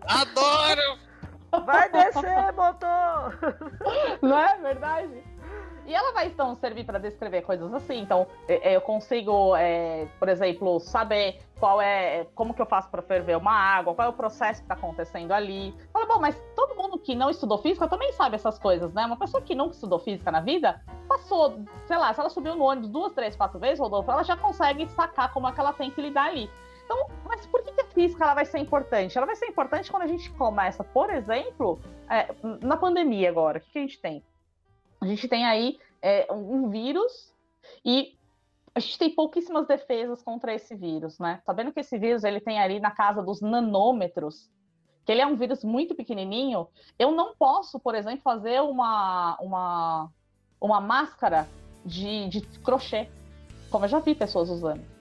Adoro! 0.01 0.99
Vai 1.63 1.91
descer, 1.91 2.53
motor! 2.53 3.37
Não 4.23 4.39
é 4.39 4.57
verdade? 4.57 5.23
E 5.85 5.93
ela 5.93 6.11
vai 6.13 6.27
então 6.27 6.55
servir 6.55 6.83
para 6.83 6.97
descrever 6.97 7.41
coisas 7.41 7.73
assim. 7.73 7.99
Então, 7.99 8.27
é, 8.47 8.71
é, 8.71 8.75
eu 8.75 8.81
consigo, 8.81 9.55
é, 9.55 10.07
por 10.19 10.29
exemplo, 10.29 10.79
saber 10.79 11.39
qual 11.59 11.81
é, 11.81 12.25
como 12.35 12.53
que 12.53 12.61
eu 12.61 12.65
faço 12.65 12.89
para 12.89 13.01
ferver 13.01 13.37
uma 13.37 13.53
água, 13.53 13.93
qual 13.93 14.07
é 14.07 14.09
o 14.09 14.13
processo 14.13 14.61
que 14.61 14.65
está 14.65 14.73
acontecendo 14.73 15.31
ali. 15.31 15.73
Fala, 15.93 16.05
bom, 16.05 16.19
mas 16.19 16.41
todo 16.55 16.75
mundo 16.75 16.97
que 16.97 17.15
não 17.15 17.29
estudou 17.29 17.57
física 17.59 17.87
também 17.87 18.11
sabe 18.13 18.35
essas 18.35 18.57
coisas, 18.57 18.93
né? 18.93 19.05
Uma 19.05 19.17
pessoa 19.17 19.41
que 19.41 19.55
nunca 19.55 19.73
estudou 19.73 19.99
física 19.99 20.31
na 20.31 20.41
vida, 20.41 20.81
passou, 21.07 21.59
sei 21.85 21.97
lá, 21.97 22.13
se 22.13 22.19
ela 22.19 22.29
subiu 22.29 22.55
no 22.55 22.63
ônibus 22.63 22.89
duas, 22.89 23.13
três, 23.13 23.35
quatro 23.35 23.59
vezes, 23.59 23.79
Rodolfo, 23.79 24.11
ela 24.11 24.23
já 24.23 24.35
consegue 24.35 24.87
sacar 24.89 25.31
como 25.31 25.47
é 25.47 25.51
que 25.51 25.59
ela 25.59 25.73
tem 25.73 25.91
que 25.91 26.01
lidar 26.01 26.25
ali. 26.25 26.49
Então, 26.85 27.07
mas 27.25 27.45
por 27.47 27.63
que 27.63 27.81
a 27.81 27.85
física 27.85 28.23
ela 28.23 28.35
vai 28.35 28.45
ser 28.45 28.59
importante? 28.59 29.17
Ela 29.17 29.25
vai 29.25 29.35
ser 29.35 29.47
importante 29.47 29.89
quando 29.89 30.03
a 30.03 30.07
gente 30.07 30.29
começa, 30.31 30.83
por 30.83 31.09
exemplo, 31.09 31.79
é, 32.09 32.27
na 32.61 32.77
pandemia 32.77 33.29
agora. 33.29 33.57
O 33.57 33.61
que, 33.61 33.71
que, 33.71 33.79
a 33.79 33.81
gente 33.81 33.99
tem? 33.99 34.23
A 35.05 35.07
gente 35.07 35.27
tem 35.27 35.45
aí 35.45 35.77
é, 36.01 36.25
um 36.33 36.67
vírus 36.67 37.31
e 37.85 38.17
a 38.73 38.79
gente 38.79 38.97
tem 38.97 39.13
pouquíssimas 39.13 39.67
defesas 39.67 40.23
contra 40.23 40.51
esse 40.51 40.75
vírus, 40.75 41.19
né? 41.19 41.39
Sabendo 41.45 41.71
que 41.71 41.79
esse 41.79 41.95
vírus 41.99 42.23
ele 42.23 42.41
tem 42.41 42.59
ali 42.59 42.79
na 42.79 42.89
casa 42.89 43.21
dos 43.21 43.39
nanômetros, 43.39 44.49
que 45.05 45.11
ele 45.11 45.21
é 45.21 45.27
um 45.27 45.35
vírus 45.35 45.63
muito 45.63 45.93
pequenininho, 45.93 46.67
eu 46.97 47.11
não 47.11 47.35
posso, 47.35 47.79
por 47.79 47.93
exemplo, 47.93 48.21
fazer 48.23 48.61
uma, 48.61 49.37
uma, 49.39 50.09
uma 50.59 50.81
máscara 50.81 51.47
de, 51.85 52.27
de 52.27 52.41
crochê, 52.61 53.07
como 53.69 53.85
eu 53.85 53.89
já 53.89 53.99
vi 53.99 54.15
pessoas 54.15 54.49
usando. 54.49 54.94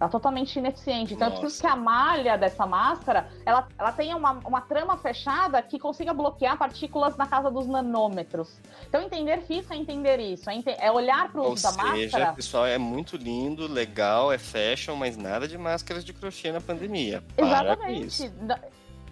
É 0.00 0.06
totalmente 0.06 0.56
ineficiente. 0.58 1.14
Então, 1.14 1.28
Nossa. 1.28 1.38
eu 1.38 1.42
preciso 1.42 1.62
que 1.62 1.66
a 1.66 1.74
malha 1.74 2.38
dessa 2.38 2.64
máscara 2.66 3.28
ela, 3.44 3.66
ela 3.76 3.90
tenha 3.90 4.16
uma, 4.16 4.32
uma 4.46 4.60
trama 4.60 4.96
fechada 4.96 5.60
que 5.60 5.78
consiga 5.78 6.14
bloquear 6.14 6.56
partículas 6.56 7.16
na 7.16 7.26
casa 7.26 7.50
dos 7.50 7.66
nanômetros. 7.66 8.60
Então, 8.88 9.02
entender 9.02 9.42
física 9.42 9.74
é 9.74 9.76
entender 9.76 10.20
isso. 10.20 10.48
É, 10.48 10.54
ente 10.54 10.70
é 10.70 10.90
olhar 10.92 11.30
para 11.32 11.40
o 11.40 11.52
uso 11.52 11.64
da 11.64 11.72
máscara. 11.72 12.32
pessoal, 12.32 12.66
é 12.66 12.78
muito 12.78 13.16
lindo, 13.16 13.66
legal, 13.66 14.32
é 14.32 14.38
fashion, 14.38 14.94
mas 14.94 15.16
nada 15.16 15.48
de 15.48 15.58
máscaras 15.58 16.04
de 16.04 16.12
crochê 16.12 16.52
na 16.52 16.60
pandemia. 16.60 17.22
Para 17.34 17.46
Exatamente. 17.46 18.32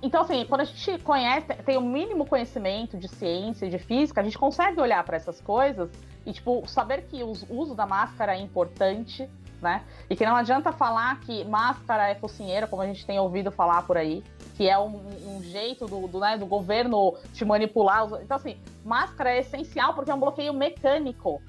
Então, 0.03 0.22
assim, 0.22 0.44
quando 0.44 0.61
a 0.61 0.64
gente 0.64 1.03
conhece, 1.03 1.46
tem 1.64 1.77
o 1.77 1.81
mínimo 1.81 2.27
conhecimento 2.27 2.99
de 2.99 3.09
ciência 3.09 3.66
e 3.66 3.70
de 3.70 3.79
física, 3.79 4.20
a 4.20 4.25
gente 4.25 4.38
consegue 4.38 4.81
olhar 4.81 5.03
para 5.05 5.16
essas 5.16 5.40
coisas 5.40 5.90
e, 6.25 6.33
tipo, 6.33 6.62
saber 6.66 7.07
que 7.07 7.22
o 7.22 7.33
uso 7.51 7.75
da 7.75 7.87
máscara 7.87 8.37
é 8.37 8.40
importante 8.40 9.29
né? 9.66 9.83
E 10.09 10.14
que 10.14 10.24
não 10.24 10.37
adianta 10.37 10.70
falar 10.70 11.18
que 11.20 11.44
máscara 11.44 12.09
é 12.09 12.14
focinheira, 12.14 12.68
como 12.68 12.83
a 12.83 12.87
gente 12.87 13.05
tem 13.05 13.18
ouvido 13.18 13.50
falar 13.50 13.83
por 13.83 13.96
aí, 13.96 14.22
que 14.57 14.68
é 14.68 14.79
um, 14.79 15.02
um 15.26 15.42
jeito 15.42 15.87
do, 15.87 16.07
do, 16.07 16.20
né, 16.20 16.38
do, 16.38 16.46
governo 16.46 17.16
te 17.35 17.44
manipular. 17.44 18.07
Então, 18.22 18.37
assim, 18.37 18.57
máscara 18.85 19.31
é 19.31 19.40
essencial 19.40 19.92
porque 19.92 20.11
é 20.11 20.14
um 20.14 20.20
bloqueio 20.20 20.55
mecânico. 20.55 21.42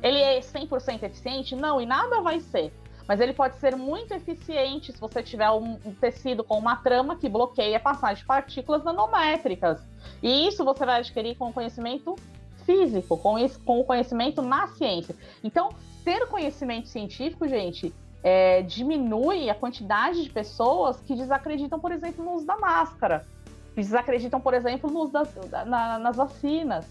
Ele 0.00 0.18
é 0.18 0.38
100% 0.38 1.02
eficiente? 1.02 1.56
Não, 1.56 1.80
e 1.80 1.86
nada 1.86 2.20
vai 2.20 2.38
ser. 2.38 2.72
Mas 3.08 3.20
ele 3.20 3.32
pode 3.32 3.56
ser 3.56 3.74
muito 3.74 4.12
eficiente 4.14 4.92
se 4.92 5.00
você 5.00 5.22
tiver 5.22 5.50
um, 5.50 5.78
um 5.84 5.94
tecido 5.94 6.44
com 6.44 6.58
uma 6.58 6.76
trama 6.76 7.16
que 7.16 7.28
bloqueia 7.28 7.78
a 7.78 7.80
passagem 7.80 8.18
de 8.22 8.26
partículas 8.26 8.84
nanométricas. 8.84 9.80
E 10.22 10.46
isso 10.46 10.64
você 10.64 10.84
vai 10.86 11.00
adquirir 11.00 11.36
com 11.36 11.52
conhecimento 11.52 12.16
físico, 12.64 13.16
com, 13.16 13.38
esse, 13.38 13.58
com 13.60 13.80
o 13.80 13.84
conhecimento 13.84 14.42
na 14.42 14.66
ciência. 14.68 15.14
Então, 15.42 15.70
ter 16.06 16.24
conhecimento 16.28 16.86
científico, 16.86 17.48
gente, 17.48 17.92
é, 18.22 18.62
diminui 18.62 19.50
a 19.50 19.54
quantidade 19.56 20.22
de 20.22 20.30
pessoas 20.30 21.00
que 21.00 21.16
desacreditam, 21.16 21.80
por 21.80 21.90
exemplo, 21.90 22.24
no 22.24 22.34
uso 22.34 22.46
da 22.46 22.56
máscara. 22.56 23.26
Que 23.74 23.80
desacreditam, 23.80 24.40
por 24.40 24.54
exemplo, 24.54 24.88
no 24.88 25.00
uso 25.00 25.12
das, 25.12 25.34
na, 25.66 25.98
nas 25.98 26.16
vacinas. 26.16 26.86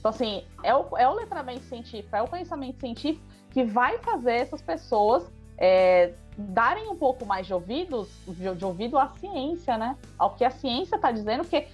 Então, 0.00 0.08
assim, 0.08 0.42
é 0.64 0.74
o, 0.74 0.98
é 0.98 1.08
o 1.08 1.14
letramento 1.14 1.62
científico, 1.62 2.16
é 2.16 2.22
o 2.22 2.26
conhecimento 2.26 2.80
científico 2.80 3.24
que 3.50 3.62
vai 3.62 3.98
fazer 3.98 4.32
essas 4.32 4.60
pessoas 4.60 5.30
é, 5.56 6.12
darem 6.36 6.88
um 6.88 6.96
pouco 6.96 7.24
mais 7.24 7.46
de 7.46 7.54
ouvidos, 7.54 8.08
de, 8.26 8.52
de, 8.52 8.64
ouvido 8.64 8.98
à 8.98 9.10
ciência, 9.10 9.78
né? 9.78 9.96
Ao 10.18 10.34
que 10.34 10.44
a 10.44 10.50
ciência 10.50 10.96
está 10.96 11.12
dizendo, 11.12 11.44
porque 11.44 11.68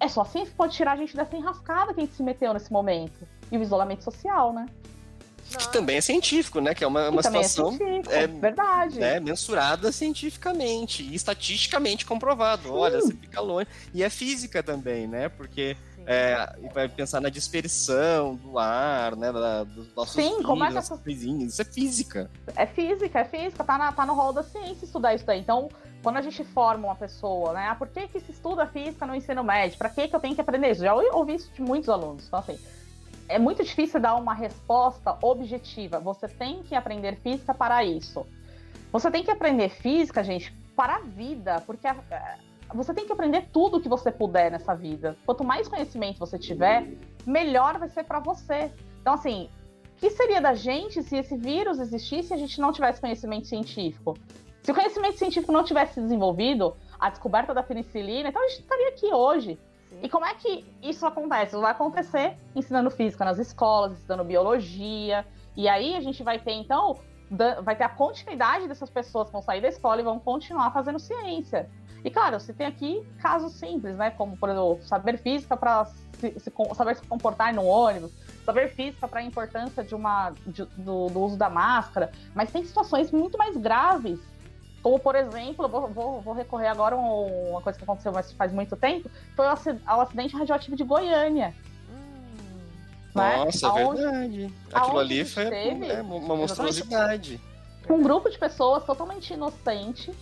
é 0.00 0.08
só 0.08 0.22
a 0.22 0.24
ciência 0.24 0.50
que 0.50 0.56
pode 0.56 0.74
tirar 0.74 0.92
a 0.92 0.96
gente 0.96 1.14
dessa 1.14 1.36
enrascada 1.36 1.94
que 1.94 2.00
a 2.00 2.04
gente 2.04 2.16
se 2.16 2.22
meteu 2.22 2.52
nesse 2.52 2.72
momento. 2.72 3.28
E 3.52 3.56
o 3.56 3.62
isolamento 3.62 4.02
social, 4.02 4.52
né? 4.52 4.66
Que 5.56 5.72
também 5.72 5.96
é 5.96 6.00
científico, 6.00 6.60
né? 6.60 6.74
Que 6.74 6.84
é 6.84 6.86
uma, 6.86 7.08
uma 7.08 7.20
é 7.20 7.22
situação 7.22 7.78
é, 8.08 8.24
é, 8.24 8.26
verdade. 8.26 8.98
Né, 8.98 9.20
mensurada 9.20 9.92
cientificamente 9.92 11.02
e 11.02 11.14
estatisticamente 11.14 12.04
comprovado. 12.04 12.64
Sim. 12.64 12.70
Olha, 12.70 13.00
você 13.00 13.14
fica 13.14 13.40
longe. 13.40 13.68
E 13.94 14.02
é 14.02 14.10
física 14.10 14.62
também, 14.62 15.06
né? 15.06 15.28
Porque 15.28 15.76
é, 16.06 16.54
vai 16.72 16.88
pensar 16.88 17.20
na 17.20 17.28
dispersão 17.28 18.36
do 18.36 18.58
ar, 18.58 19.16
né? 19.16 19.32
Da, 19.32 19.64
dos 19.64 19.94
nossos 19.94 20.14
Sim, 20.14 20.42
como 20.42 20.64
é 20.64 20.70
que 20.70 20.78
essa... 20.78 20.96
coisinhas. 20.96 21.52
Isso 21.52 21.62
é 21.62 21.64
física. 21.64 22.30
É 22.54 22.66
física, 22.66 23.20
é 23.20 23.24
física. 23.24 23.64
Tá, 23.64 23.76
na, 23.76 23.92
tá 23.92 24.06
no 24.06 24.14
rol 24.14 24.32
da 24.32 24.42
ciência 24.42 24.84
estudar 24.84 25.14
isso 25.14 25.26
daí. 25.26 25.40
Então, 25.40 25.68
quando 26.02 26.18
a 26.18 26.22
gente 26.22 26.44
forma 26.44 26.86
uma 26.86 26.94
pessoa, 26.94 27.52
né? 27.52 27.68
Ah, 27.68 27.74
por 27.74 27.88
que, 27.88 28.06
que 28.06 28.20
se 28.20 28.30
estuda 28.30 28.66
física 28.66 29.04
no 29.04 29.14
ensino 29.14 29.42
médio? 29.42 29.76
Pra 29.76 29.90
que, 29.90 30.06
que 30.06 30.14
eu 30.14 30.20
tenho 30.20 30.34
que 30.34 30.40
aprender 30.40 30.70
isso? 30.70 30.82
Já 30.82 30.94
ouvi 30.94 31.34
isso 31.34 31.50
de 31.52 31.60
muitos 31.60 31.88
alunos. 31.88 32.26
Então, 32.26 32.38
assim, 32.38 32.56
é 33.28 33.38
muito 33.38 33.62
difícil 33.62 34.00
dar 34.00 34.14
uma 34.16 34.34
resposta 34.34 35.16
objetiva. 35.22 35.98
Você 36.00 36.28
tem 36.28 36.62
que 36.62 36.74
aprender 36.74 37.16
física 37.16 37.52
para 37.52 37.84
isso. 37.84 38.26
Você 38.92 39.10
tem 39.10 39.24
que 39.24 39.30
aprender 39.30 39.68
física, 39.68 40.22
gente, 40.22 40.52
para 40.74 40.96
a 40.96 41.00
vida, 41.00 41.62
porque 41.66 41.86
a, 41.86 41.96
você 42.74 42.92
tem 42.92 43.06
que 43.06 43.12
aprender 43.12 43.48
tudo 43.52 43.80
que 43.80 43.88
você 43.88 44.10
puder 44.10 44.50
nessa 44.50 44.74
vida. 44.74 45.16
Quanto 45.24 45.44
mais 45.44 45.68
conhecimento 45.68 46.18
você 46.18 46.38
tiver, 46.38 46.86
melhor 47.24 47.78
vai 47.78 47.88
ser 47.88 48.04
para 48.04 48.20
você. 48.20 48.70
Então, 49.00 49.14
assim, 49.14 49.48
o 49.96 50.00
que 50.00 50.10
seria 50.10 50.40
da 50.40 50.54
gente 50.54 51.02
se 51.02 51.16
esse 51.16 51.36
vírus 51.36 51.78
existisse 51.78 52.32
e 52.32 52.34
a 52.34 52.38
gente 52.38 52.60
não 52.60 52.72
tivesse 52.72 53.00
conhecimento 53.00 53.46
científico? 53.46 54.16
Se 54.62 54.72
o 54.72 54.74
conhecimento 54.74 55.16
científico 55.16 55.52
não 55.52 55.62
tivesse 55.62 56.00
desenvolvido, 56.00 56.76
a 56.98 57.08
descoberta 57.08 57.54
da 57.54 57.62
penicilina, 57.62 58.28
então 58.28 58.44
a 58.44 58.48
gente 58.48 58.60
estaria 58.60 58.88
aqui 58.88 59.06
hoje. 59.06 59.58
E 60.02 60.08
como 60.08 60.24
é 60.26 60.34
que 60.34 60.64
isso 60.82 61.06
acontece? 61.06 61.56
Vai 61.56 61.70
acontecer 61.70 62.36
ensinando 62.54 62.90
física 62.90 63.24
nas 63.24 63.38
escolas, 63.38 63.92
ensinando 63.92 64.24
biologia. 64.24 65.26
E 65.56 65.68
aí 65.68 65.96
a 65.96 66.00
gente 66.00 66.22
vai 66.22 66.38
ter, 66.38 66.52
então, 66.52 66.98
vai 67.62 67.74
ter 67.74 67.84
a 67.84 67.88
continuidade 67.88 68.68
dessas 68.68 68.90
pessoas 68.90 69.28
que 69.28 69.32
vão 69.32 69.42
sair 69.42 69.60
da 69.60 69.68
escola 69.68 70.00
e 70.00 70.04
vão 70.04 70.18
continuar 70.18 70.70
fazendo 70.70 70.98
ciência. 70.98 71.68
E 72.04 72.10
claro, 72.10 72.38
você 72.38 72.52
tem 72.52 72.66
aqui 72.66 73.04
casos 73.20 73.54
simples, 73.54 73.96
né? 73.96 74.10
Como, 74.10 74.36
por 74.36 74.48
exemplo, 74.48 74.78
saber 74.82 75.18
física 75.18 75.56
para 75.56 75.86
saber 76.74 76.96
se 76.96 77.02
comportar 77.06 77.52
no 77.52 77.64
ônibus, 77.64 78.12
saber 78.44 78.68
física 78.68 79.08
para 79.08 79.20
a 79.20 79.22
importância 79.22 79.82
de 79.82 79.94
uma, 79.94 80.32
de, 80.46 80.64
do, 80.76 81.08
do 81.08 81.20
uso 81.20 81.36
da 81.36 81.50
máscara. 81.50 82.12
Mas 82.34 82.52
tem 82.52 82.64
situações 82.64 83.10
muito 83.10 83.36
mais 83.36 83.56
graves 83.56 84.20
como, 84.86 85.00
por 85.00 85.16
exemplo, 85.16 85.66
vou, 85.66 85.88
vou, 85.88 86.20
vou, 86.20 86.32
recorrer 86.32 86.68
agora 86.68 86.94
a 86.94 86.98
uma 86.98 87.60
coisa 87.60 87.76
que 87.76 87.82
aconteceu 87.82 88.12
mas 88.12 88.30
faz 88.30 88.52
muito 88.52 88.76
tempo, 88.76 89.10
foi 89.34 89.44
o 89.44 90.00
acidente 90.00 90.36
radioativo 90.36 90.76
de 90.76 90.84
Goiânia. 90.84 91.52
Hum. 91.90 92.58
Né? 93.12 93.36
Nossa, 93.36 93.66
é 93.66 93.82
Aonde, 93.82 94.00
verdade. 94.00 94.54
Aquilo 94.72 94.98
ali 95.00 95.24
foi 95.24 95.50
teve, 95.50 95.86
é, 95.90 96.02
uma 96.02 96.36
monstruosidade. 96.36 97.40
Um 97.90 98.00
grupo 98.00 98.30
de 98.30 98.38
pessoas 98.38 98.84
totalmente 98.84 99.34
inocente 99.34 100.14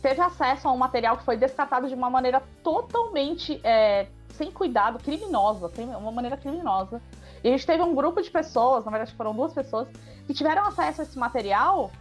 teve 0.00 0.22
acesso 0.22 0.68
a 0.68 0.72
um 0.72 0.78
material 0.78 1.18
que 1.18 1.24
foi 1.26 1.36
descartado 1.36 1.86
de 1.86 1.94
uma 1.94 2.08
maneira 2.08 2.42
totalmente 2.64 3.60
é, 3.62 4.06
sem 4.30 4.50
cuidado, 4.50 4.98
criminosa, 5.04 5.70
uma 5.98 6.12
maneira 6.12 6.38
criminosa. 6.38 7.02
E 7.44 7.48
a 7.48 7.50
gente 7.50 7.66
teve 7.66 7.82
um 7.82 7.94
grupo 7.94 8.22
de 8.22 8.30
pessoas, 8.30 8.86
na 8.86 8.90
verdade 8.90 9.14
foram 9.14 9.34
duas 9.34 9.52
pessoas, 9.52 9.86
que 10.26 10.32
tiveram 10.32 10.62
acesso 10.64 11.02
a 11.02 11.04
esse 11.04 11.18
material 11.18 11.92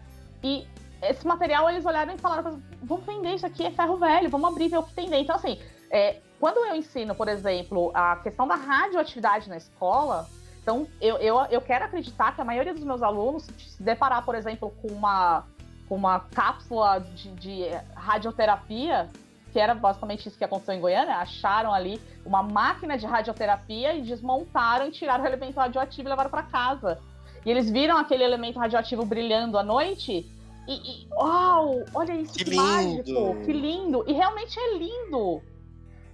e 0.41 0.65
esse 1.01 1.25
material 1.25 1.69
eles 1.69 1.85
olharam 1.85 2.13
e 2.13 2.17
falaram: 2.17 2.61
vamos 2.81 3.05
vender 3.05 3.35
isso 3.35 3.45
aqui, 3.45 3.65
é 3.65 3.71
ferro 3.71 3.97
velho, 3.97 4.29
vamos 4.29 4.49
abrir 4.49 4.69
ver 4.69 4.77
o 4.77 4.83
que 4.83 4.93
tem 4.93 5.09
dentro. 5.09 5.23
Então, 5.23 5.35
assim, 5.35 5.59
é, 5.89 6.17
quando 6.39 6.57
eu 6.57 6.75
ensino, 6.75 7.15
por 7.15 7.27
exemplo, 7.27 7.91
a 7.93 8.17
questão 8.17 8.47
da 8.47 8.55
radioatividade 8.55 9.49
na 9.49 9.57
escola, 9.57 10.27
então 10.61 10.87
eu, 10.99 11.17
eu, 11.17 11.37
eu 11.49 11.61
quero 11.61 11.85
acreditar 11.85 12.35
que 12.35 12.41
a 12.41 12.45
maioria 12.45 12.73
dos 12.73 12.83
meus 12.83 13.01
alunos, 13.01 13.47
se 13.57 13.81
deparar, 13.81 14.23
por 14.25 14.35
exemplo, 14.35 14.73
com 14.81 14.89
uma, 14.89 15.45
com 15.87 15.95
uma 15.95 16.19
cápsula 16.19 16.99
de, 16.99 17.31
de 17.31 17.63
radioterapia, 17.95 19.09
que 19.51 19.59
era 19.59 19.73
basicamente 19.73 20.27
isso 20.27 20.37
que 20.37 20.43
aconteceu 20.43 20.75
em 20.75 20.81
Goiânia, 20.81 21.15
acharam 21.15 21.73
ali 21.73 22.01
uma 22.25 22.43
máquina 22.43 22.97
de 22.97 23.05
radioterapia 23.05 23.93
e 23.93 24.01
desmontaram 24.01 24.87
e 24.87 24.91
tiraram 24.91 25.23
o 25.23 25.27
elemento 25.27 25.55
radioativo 25.55 26.07
e 26.07 26.09
levaram 26.09 26.29
para 26.29 26.43
casa. 26.43 26.99
E 27.45 27.49
eles 27.49 27.69
viram 27.69 27.97
aquele 27.97 28.23
elemento 28.23 28.59
radioativo 28.59 29.05
brilhando 29.05 29.57
à 29.57 29.63
noite 29.63 30.29
e, 30.67 31.03
e 31.03 31.07
uau, 31.13 31.83
olha 31.93 32.13
isso, 32.13 32.33
que, 32.33 32.43
que 32.45 32.55
mágico, 32.55 33.41
que 33.45 33.53
lindo. 33.53 34.03
E 34.07 34.13
realmente 34.13 34.59
é 34.59 34.77
lindo. 34.77 35.41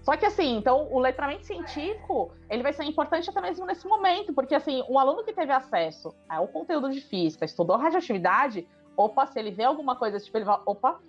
Só 0.04 0.18
que 0.18 0.26
assim, 0.26 0.58
então 0.58 0.92
o 0.92 1.00
letramento 1.00 1.46
científico, 1.46 2.32
ele 2.50 2.62
vai 2.62 2.74
ser 2.74 2.84
importante 2.84 3.30
até 3.30 3.40
mesmo 3.40 3.66
nesse 3.66 3.88
momento, 3.88 4.34
porque 4.34 4.54
assim, 4.54 4.84
um 4.90 5.00
aluno 5.00 5.24
que 5.24 5.34
teve 5.34 5.52
acesso 5.52 6.14
ao 6.28 6.48
conteúdo 6.48 6.92
de 6.92 7.00
física, 7.00 7.46
estudou 7.46 7.78
radioatividade, 7.78 8.68
opa, 8.98 9.26
se 9.26 9.40
ele 9.40 9.52
vê 9.52 9.64
alguma 9.64 9.96
coisa 9.96 10.20
tipo, 10.20 10.38
ele 10.38 10.46
vai, 10.46 10.60
opa. 10.66 11.00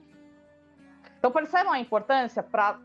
Então 1.18 1.32
percebam 1.32 1.72
a 1.72 1.80
importância 1.80 2.40
para 2.40 2.78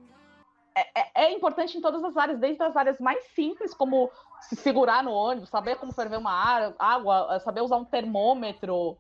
é, 0.76 1.02
é, 1.02 1.12
é, 1.26 1.34
importante 1.34 1.78
em 1.78 1.82
todas 1.82 2.04
as 2.04 2.18
áreas, 2.18 2.40
desde 2.40 2.64
as 2.64 2.76
áreas 2.76 3.00
mais 3.00 3.24
simples, 3.36 3.74
como 3.74 4.10
se 4.42 4.56
segurar 4.56 5.04
no 5.04 5.12
ônibus, 5.12 5.50
saber 5.50 5.76
como 5.76 5.94
ferver 5.94 6.18
uma 6.18 6.32
água, 6.80 7.40
saber 7.40 7.62
usar 7.62 7.78
um 7.78 7.86
termômetro, 7.86 8.98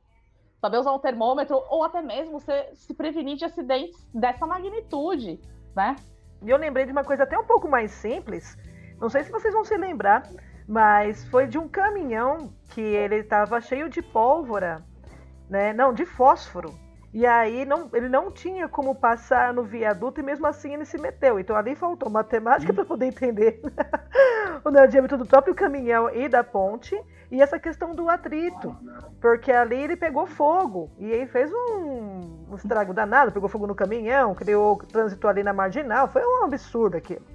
saber 0.61 0.77
usar 0.77 0.93
um 0.93 0.99
termômetro, 0.99 1.61
ou 1.69 1.83
até 1.83 2.01
mesmo 2.01 2.39
você 2.39 2.69
se 2.73 2.93
prevenir 2.93 3.37
de 3.37 3.45
acidentes 3.45 4.07
dessa 4.13 4.45
magnitude, 4.45 5.39
né? 5.75 5.95
E 6.41 6.49
eu 6.49 6.57
lembrei 6.57 6.85
de 6.85 6.91
uma 6.91 7.03
coisa 7.03 7.23
até 7.23 7.37
um 7.37 7.45
pouco 7.45 7.67
mais 7.67 7.91
simples, 7.91 8.57
não 8.99 9.09
sei 9.09 9.23
se 9.23 9.31
vocês 9.31 9.53
vão 9.53 9.63
se 9.63 9.77
lembrar, 9.77 10.23
mas 10.67 11.25
foi 11.29 11.47
de 11.47 11.57
um 11.57 11.67
caminhão 11.67 12.53
que 12.69 12.81
ele 12.81 13.15
estava 13.15 13.61
cheio 13.61 13.89
de 13.89 14.01
pólvora, 14.01 14.83
né? 15.49 15.73
Não, 15.73 15.93
de 15.93 16.05
fósforo. 16.05 16.77
E 17.11 17.25
aí 17.25 17.65
não, 17.65 17.89
ele 17.93 18.07
não 18.07 18.29
tinha 18.29 18.67
como 18.67 18.93
passar 18.93 19.51
no 19.51 19.63
viaduto 19.63 20.19
e 20.19 20.23
mesmo 20.23 20.45
assim 20.45 20.73
ele 20.73 20.85
se 20.85 20.97
meteu. 20.97 21.39
Então 21.39 21.55
ali 21.55 21.75
faltou 21.75 22.09
matemática 22.09 22.71
para 22.71 22.85
poder 22.85 23.07
entender 23.07 23.59
o 24.63 24.87
diâmetro 24.87 25.17
do 25.17 25.25
próprio 25.25 25.55
caminhão 25.55 26.13
e 26.13 26.29
da 26.29 26.43
ponte. 26.43 26.95
E 27.31 27.41
essa 27.41 27.59
questão 27.59 27.93
do 27.93 28.09
atrito. 28.09 28.75
Porque 29.21 29.51
ali 29.51 29.75
ele 29.75 29.95
pegou 29.95 30.25
fogo. 30.25 30.89
E 30.97 31.11
aí 31.11 31.27
fez 31.27 31.51
um, 31.51 32.45
um 32.49 32.55
estrago 32.55 32.93
danado. 32.93 33.31
Pegou 33.31 33.47
fogo 33.47 33.67
no 33.67 33.75
caminhão, 33.75 34.33
criou 34.33 34.77
trânsito 34.77 35.27
ali 35.27 35.43
na 35.43 35.53
marginal. 35.53 36.07
Foi 36.07 36.23
um 36.23 36.43
absurdo 36.43 36.97
aquilo. 36.97 37.25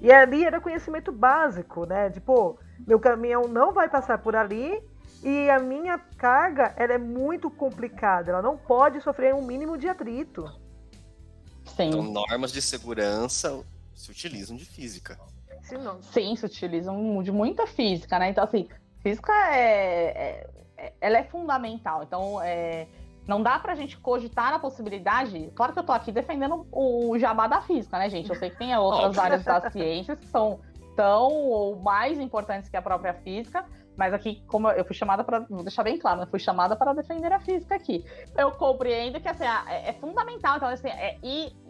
E 0.00 0.10
ali 0.10 0.44
era 0.44 0.60
conhecimento 0.60 1.12
básico, 1.12 1.84
né? 1.84 2.08
De, 2.08 2.20
pô, 2.20 2.58
meu 2.86 2.98
caminhão 2.98 3.42
não 3.48 3.72
vai 3.72 3.88
passar 3.88 4.18
por 4.18 4.34
ali 4.34 4.82
e 5.22 5.50
a 5.50 5.58
minha 5.58 5.98
carga 5.98 6.74
ela 6.76 6.94
é 6.94 6.98
muito 6.98 7.50
complicada. 7.50 8.30
Ela 8.30 8.42
não 8.42 8.56
pode 8.56 9.00
sofrer 9.02 9.34
um 9.34 9.42
mínimo 9.42 9.76
de 9.76 9.88
atrito. 9.88 10.44
Sim. 11.64 11.88
Então, 11.88 12.02
normas 12.02 12.52
de 12.52 12.62
segurança 12.62 13.62
se 13.94 14.10
utilizam 14.10 14.56
de 14.56 14.64
física. 14.64 15.18
Sim, 15.62 15.78
não. 15.78 16.02
Sim, 16.02 16.34
se 16.34 16.46
utilizam 16.46 17.22
de 17.22 17.30
muita 17.30 17.66
física, 17.66 18.18
né? 18.18 18.30
Então, 18.30 18.42
assim, 18.42 18.66
física 19.02 19.32
é, 19.32 20.04
é, 20.04 20.50
é 20.76 20.92
ela 21.00 21.18
é 21.18 21.24
fundamental. 21.24 22.02
Então, 22.02 22.40
é, 22.42 22.86
não 23.26 23.42
dá 23.42 23.58
pra 23.58 23.74
gente 23.74 23.98
cogitar 23.98 24.52
a 24.52 24.58
possibilidade. 24.58 25.50
Claro 25.54 25.72
que 25.72 25.78
eu 25.78 25.84
tô 25.84 25.92
aqui 25.92 26.10
defendendo 26.10 26.66
o 26.72 27.18
jabá 27.18 27.46
da 27.46 27.60
física, 27.60 27.98
né, 27.98 28.08
gente? 28.10 28.28
Eu 28.28 28.36
sei 28.36 28.50
que 28.50 28.56
tem 28.56 28.76
outras 28.76 29.18
áreas 29.18 29.44
das 29.44 29.72
ciências 29.72 30.18
que 30.18 30.26
são 30.26 30.60
tão 30.96 31.30
ou 31.30 31.80
mais 31.80 32.18
importantes 32.18 32.68
que 32.68 32.76
a 32.76 32.82
própria 32.82 33.14
física, 33.14 33.64
mas 33.96 34.12
aqui, 34.12 34.42
como 34.46 34.68
eu 34.70 34.84
fui 34.84 34.94
chamada 34.94 35.22
para. 35.22 35.40
Vou 35.40 35.62
deixar 35.62 35.82
bem 35.82 35.98
claro, 35.98 36.22
eu 36.22 36.26
fui 36.26 36.38
chamada 36.38 36.74
para 36.74 36.92
defender 36.92 37.32
a 37.32 37.40
física 37.40 37.74
aqui. 37.74 38.04
Eu 38.36 38.52
compreendo 38.52 39.20
que 39.20 39.28
assim, 39.28 39.44
é, 39.44 39.90
é 39.90 39.92
fundamental, 39.94 40.56
então, 40.56 40.68
assim, 40.68 40.88
é 40.88 41.18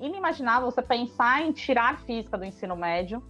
inimaginável 0.00 0.70
você 0.70 0.82
pensar 0.82 1.42
em 1.42 1.52
tirar 1.52 2.00
física 2.00 2.38
do 2.38 2.44
ensino 2.44 2.76
médio 2.76 3.22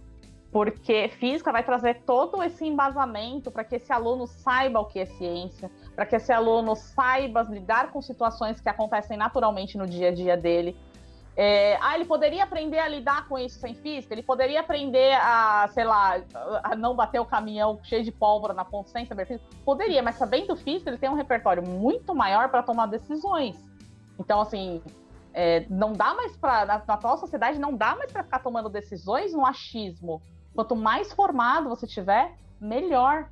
porque 0.51 1.09
física 1.19 1.51
vai 1.51 1.63
trazer 1.63 2.01
todo 2.05 2.43
esse 2.43 2.65
embasamento 2.65 3.49
para 3.49 3.63
que 3.63 3.75
esse 3.75 3.91
aluno 3.91 4.27
saiba 4.27 4.79
o 4.79 4.85
que 4.85 4.99
é 4.99 5.05
ciência, 5.05 5.71
para 5.95 6.05
que 6.05 6.15
esse 6.15 6.31
aluno 6.31 6.75
saiba 6.75 7.41
lidar 7.43 7.91
com 7.91 8.01
situações 8.01 8.59
que 8.59 8.67
acontecem 8.67 9.17
naturalmente 9.17 9.77
no 9.77 9.87
dia 9.87 10.09
a 10.09 10.11
dia 10.13 10.35
dele. 10.35 10.77
É, 11.37 11.77
ah, 11.81 11.95
ele 11.95 12.03
poderia 12.03 12.43
aprender 12.43 12.79
a 12.79 12.87
lidar 12.89 13.27
com 13.29 13.39
isso 13.39 13.57
sem 13.59 13.73
física? 13.73 14.13
Ele 14.13 14.21
poderia 14.21 14.59
aprender 14.59 15.13
a, 15.13 15.69
sei 15.73 15.85
lá, 15.85 16.21
a 16.61 16.75
não 16.75 16.93
bater 16.93 17.21
o 17.21 17.25
caminhão 17.25 17.79
cheio 17.83 18.03
de 18.03 18.11
pólvora 18.11 18.53
na 18.53 18.65
ponta 18.65 18.89
sem 18.89 19.05
saber 19.05 19.25
física? 19.25 19.47
Poderia, 19.63 20.03
mas 20.03 20.15
sabendo 20.15 20.53
física, 20.57 20.89
ele 20.89 20.97
tem 20.97 21.09
um 21.09 21.15
repertório 21.15 21.65
muito 21.65 22.13
maior 22.13 22.49
para 22.49 22.61
tomar 22.61 22.87
decisões. 22.87 23.57
Então, 24.19 24.41
assim, 24.41 24.81
é, 25.33 25.65
não 25.69 25.93
dá 25.93 26.13
mais 26.13 26.35
para 26.35 26.65
na, 26.65 26.83
na 26.85 26.93
atual 26.93 27.17
sociedade 27.17 27.57
não 27.57 27.75
dá 27.75 27.95
mais 27.95 28.11
para 28.11 28.23
ficar 28.23 28.39
tomando 28.39 28.67
decisões 28.67 29.33
no 29.33 29.45
achismo. 29.45 30.21
Quanto 30.53 30.75
mais 30.75 31.13
formado 31.13 31.69
você 31.69 31.87
tiver, 31.87 32.35
melhor. 32.59 33.29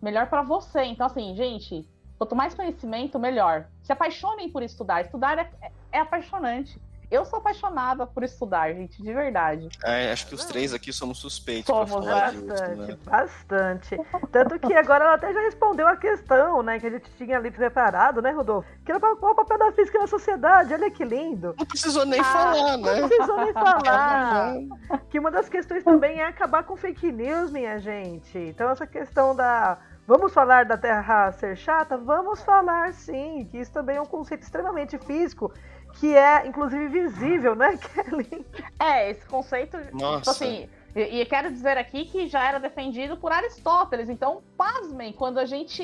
Melhor 0.00 0.28
para 0.28 0.42
você. 0.42 0.82
Então, 0.84 1.06
assim, 1.06 1.34
gente, 1.36 1.88
quanto 2.18 2.34
mais 2.34 2.54
conhecimento, 2.54 3.18
melhor. 3.18 3.68
Se 3.82 3.92
apaixonem 3.92 4.50
por 4.50 4.62
estudar. 4.62 5.02
Estudar 5.02 5.38
é, 5.38 5.72
é 5.92 6.00
apaixonante. 6.00 6.80
Eu 7.12 7.26
sou 7.26 7.40
apaixonada 7.40 8.06
por 8.06 8.24
estudar, 8.24 8.72
gente, 8.72 9.02
de 9.02 9.12
verdade. 9.12 9.68
É, 9.84 10.10
acho 10.10 10.26
que 10.26 10.34
os 10.34 10.46
três 10.46 10.72
aqui 10.72 10.90
somos 10.94 11.18
suspeitos. 11.18 11.66
Somos 11.66 12.06
bastante, 12.06 12.40
disso, 12.40 12.76
né? 12.76 12.98
bastante. 13.04 14.00
Tanto 14.32 14.58
que 14.58 14.72
agora 14.72 15.04
ela 15.04 15.14
até 15.16 15.30
já 15.30 15.40
respondeu 15.42 15.86
a 15.86 15.94
questão, 15.94 16.62
né, 16.62 16.80
que 16.80 16.86
a 16.86 16.90
gente 16.90 17.10
tinha 17.18 17.36
ali 17.36 17.50
preparado, 17.50 18.22
né, 18.22 18.30
Rodolfo? 18.30 18.66
Que 18.82 18.90
era 18.90 18.98
qual 18.98 19.32
o 19.32 19.34
papel 19.34 19.58
da 19.58 19.72
física 19.72 19.98
na 19.98 20.06
sociedade, 20.06 20.72
olha 20.72 20.90
que 20.90 21.04
lindo. 21.04 21.54
Não 21.58 21.66
precisou 21.66 22.06
nem 22.06 22.18
ah, 22.18 22.24
falar, 22.24 22.78
né? 22.78 23.00
Não 23.02 23.08
precisou 23.08 23.36
nem 23.36 23.52
falar. 23.52 24.54
que 25.10 25.18
uma 25.18 25.30
das 25.30 25.50
questões 25.50 25.84
também 25.84 26.18
é 26.18 26.24
acabar 26.24 26.62
com 26.62 26.78
fake 26.78 27.12
news, 27.12 27.50
minha 27.50 27.78
gente. 27.78 28.38
Então 28.38 28.70
essa 28.70 28.86
questão 28.86 29.36
da 29.36 29.78
Vamos 30.04 30.34
falar 30.34 30.64
da 30.64 30.76
Terra 30.76 31.30
ser 31.30 31.56
chata? 31.56 31.96
Vamos 31.96 32.42
falar 32.42 32.92
sim, 32.92 33.46
que 33.50 33.58
isso 33.58 33.72
também 33.72 33.96
é 33.96 34.00
um 34.02 34.06
conceito 34.06 34.42
extremamente 34.42 34.98
físico 34.98 35.52
que 35.94 36.14
é, 36.14 36.46
inclusive, 36.46 36.88
visível, 36.88 37.54
né, 37.54 37.78
Kelly? 37.94 38.46
É, 38.78 39.10
esse 39.10 39.24
conceito, 39.26 39.78
tipo 39.78 39.96
Nossa. 39.96 40.18
tipo 40.18 40.30
assim, 40.30 40.68
e, 40.94 41.20
e, 41.20 41.26
quero 41.26 41.50
dizer 41.50 41.78
aqui 41.78 42.04
que 42.04 42.28
já 42.28 42.46
era 42.46 42.58
defendido 42.58 43.16
por 43.16 43.32
Aristóteles, 43.32 44.10
então 44.10 44.42
pasmem, 44.58 45.12
quando 45.12 45.38
a 45.38 45.46
gente, 45.46 45.82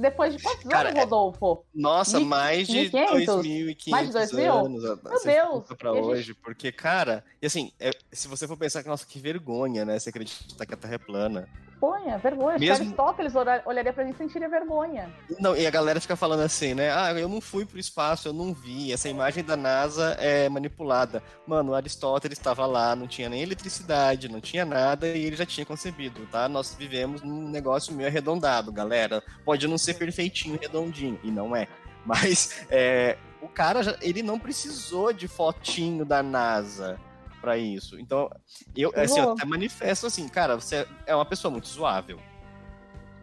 depois 0.00 0.34
de 0.34 0.42
quantos 0.42 0.64
Cara, 0.64 0.88
anos, 0.88 0.98
é 0.98 1.04
Rodolfo? 1.04 1.64
Nossa, 1.74 2.18
mais 2.20 2.66
de 2.66 2.90
2.500 2.90 3.90
mais 3.90 4.06
de 4.06 4.12
2000? 4.14 4.52
anos. 4.52 4.82
Meu 4.82 5.22
Deus! 5.24 5.64
Pra 5.76 5.92
hoje, 5.92 6.22
gente... 6.22 6.36
porque, 6.36 6.72
cara, 6.72 7.22
e 7.42 7.46
assim, 7.46 7.70
é, 7.78 7.90
se 8.10 8.28
você 8.28 8.48
for 8.48 8.56
pensar 8.56 8.82
que, 8.82 8.88
nossa, 8.88 9.04
que 9.06 9.18
vergonha, 9.18 9.84
né, 9.84 9.98
você 9.98 10.08
acreditar 10.08 10.64
que 10.64 10.72
a 10.72 10.76
Terra 10.76 10.94
é 10.94 10.98
plana, 10.98 11.48
vergonha, 11.80 12.18
vergonha. 12.18 12.58
Mesmo... 12.58 12.84
Aristóteles 12.84 13.32
olharia 13.64 13.92
pra 13.92 14.04
gente 14.04 14.16
e 14.16 14.18
sentiria 14.18 14.48
vergonha. 14.48 15.10
Não, 15.38 15.56
e 15.56 15.66
a 15.66 15.70
galera 15.70 16.00
fica 16.00 16.14
falando 16.14 16.40
assim, 16.40 16.74
né? 16.74 16.92
Ah, 16.92 17.12
eu 17.12 17.28
não 17.28 17.40
fui 17.40 17.64
pro 17.64 17.78
espaço, 17.78 18.28
eu 18.28 18.32
não 18.32 18.52
vi. 18.52 18.92
Essa 18.92 19.08
imagem 19.08 19.42
da 19.42 19.56
NASA 19.56 20.16
é 20.20 20.48
manipulada. 20.48 21.22
Mano, 21.46 21.74
Aristóteles 21.74 22.38
estava 22.38 22.66
lá, 22.66 22.94
não 22.94 23.06
tinha 23.06 23.28
nem 23.28 23.42
eletricidade, 23.42 24.28
não 24.28 24.40
tinha 24.40 24.64
nada 24.64 25.06
e 25.06 25.24
ele 25.24 25.36
já 25.36 25.46
tinha 25.46 25.64
concebido, 25.64 26.26
tá? 26.26 26.48
Nós 26.48 26.74
vivemos 26.74 27.22
num 27.22 27.48
negócio 27.48 27.94
meio 27.94 28.08
arredondado, 28.08 28.70
galera. 28.70 29.22
Pode 29.44 29.66
não 29.66 29.78
ser 29.78 29.94
perfeitinho, 29.94 30.58
redondinho, 30.60 31.18
e 31.24 31.30
não 31.30 31.56
é. 31.56 31.66
Mas 32.04 32.66
é, 32.70 33.16
o 33.40 33.48
cara, 33.48 33.82
já, 33.82 33.96
ele 34.00 34.22
não 34.22 34.38
precisou 34.38 35.12
de 35.12 35.26
fotinho 35.26 36.04
da 36.04 36.22
NASA 36.22 36.98
para 37.40 37.56
isso. 37.56 37.98
Então, 37.98 38.30
eu, 38.76 38.92
assim, 38.94 39.20
eu 39.20 39.32
até 39.32 39.44
manifesto 39.44 40.06
assim, 40.06 40.28
cara, 40.28 40.56
você 40.56 40.86
é 41.06 41.14
uma 41.14 41.24
pessoa 41.24 41.50
muito 41.50 41.68
zoável. 41.68 42.18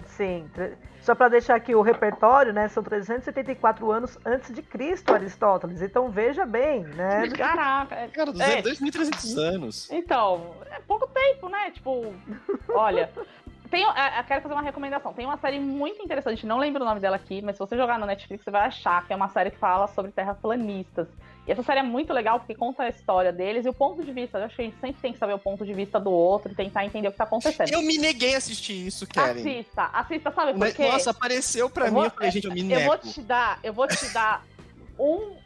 Sim. 0.05 0.49
Só 1.01 1.15
para 1.15 1.29
deixar 1.29 1.55
aqui 1.55 1.73
o 1.73 1.81
repertório, 1.81 2.51
né? 2.51 2.67
São 2.67 2.83
374 2.83 3.91
anos 3.91 4.17
antes 4.25 4.53
de 4.53 4.61
Cristo, 4.61 5.13
Aristóteles. 5.13 5.81
Então 5.81 6.09
veja 6.09 6.45
bem, 6.45 6.83
né? 6.83 7.29
Caraca. 7.29 7.95
É, 7.95 8.07
cara, 8.07 8.33
2.300 8.33 9.37
é, 9.37 9.47
anos. 9.47 9.91
Então, 9.91 10.55
é 10.71 10.79
pouco 10.81 11.07
tempo, 11.07 11.47
né? 11.47 11.71
Tipo, 11.71 12.13
olha, 12.73 13.09
tem, 13.67 13.83
eu 13.83 14.23
quero 14.27 14.41
fazer 14.41 14.53
uma 14.53 14.61
recomendação. 14.61 15.13
Tem 15.13 15.25
uma 15.25 15.37
série 15.37 15.59
muito 15.59 16.01
interessante, 16.01 16.45
não 16.45 16.57
lembro 16.57 16.83
o 16.83 16.85
nome 16.85 16.99
dela 16.99 17.15
aqui, 17.15 17.41
mas 17.41 17.55
se 17.55 17.59
você 17.59 17.75
jogar 17.75 17.99
no 17.99 18.05
Netflix, 18.05 18.43
você 18.43 18.51
vai 18.51 18.67
achar 18.67 19.05
que 19.05 19.13
é 19.13 19.15
uma 19.15 19.29
série 19.29 19.51
que 19.51 19.57
fala 19.57 19.87
sobre 19.87 20.11
terraplanistas. 20.11 21.07
E 21.47 21.51
essa 21.51 21.63
série 21.63 21.79
é 21.79 21.83
muito 21.83 22.11
legal 22.11 22.39
porque 22.39 22.53
conta 22.53 22.83
a 22.83 22.89
história 22.89 23.31
deles 23.31 23.65
e 23.65 23.69
o 23.69 23.73
ponto 23.73 24.03
de 24.03 24.11
vista. 24.11 24.37
Eu 24.37 24.43
acho 24.43 24.55
que 24.55 24.61
a 24.61 24.65
gente 24.65 24.79
sempre 24.79 25.01
tem 25.01 25.13
que 25.13 25.17
saber 25.17 25.33
o 25.33 25.39
ponto 25.39 25.65
de 25.65 25.73
vista 25.73 25.97
do 25.97 26.11
outro 26.11 26.51
e 26.51 26.55
tentar 26.55 26.85
entender 26.85 27.07
o 27.07 27.11
que 27.11 27.17
tá 27.17 27.23
acontecendo. 27.23 27.71
Eu 27.71 27.81
me 27.81 27.97
neguei 27.97 28.35
a 28.35 28.37
assistir 28.37 28.85
isso, 28.85 29.07
Karen. 29.07 29.39
Assista, 29.39 29.83
assista, 29.93 30.31
sabe 30.31 30.59
por 30.59 30.73
quê? 30.73 30.89
Nossa, 30.89 31.11
apareceu 31.11 31.69
pra 31.69 31.85
eu 31.85 31.91
mim, 31.91 31.95
vou, 31.95 32.03
eu 32.03 32.11
falei, 32.11 32.31
gente, 32.31 32.47
eu 32.47 32.53
me 32.53 32.63
nego. 32.63 32.81
Eu 32.81 32.87
vou 32.87 32.97
te 32.97 33.21
dar, 33.21 33.59
eu 33.63 33.73
vou 33.73 33.87
te 33.87 34.13
dar 34.13 34.45
um, 34.99 35.37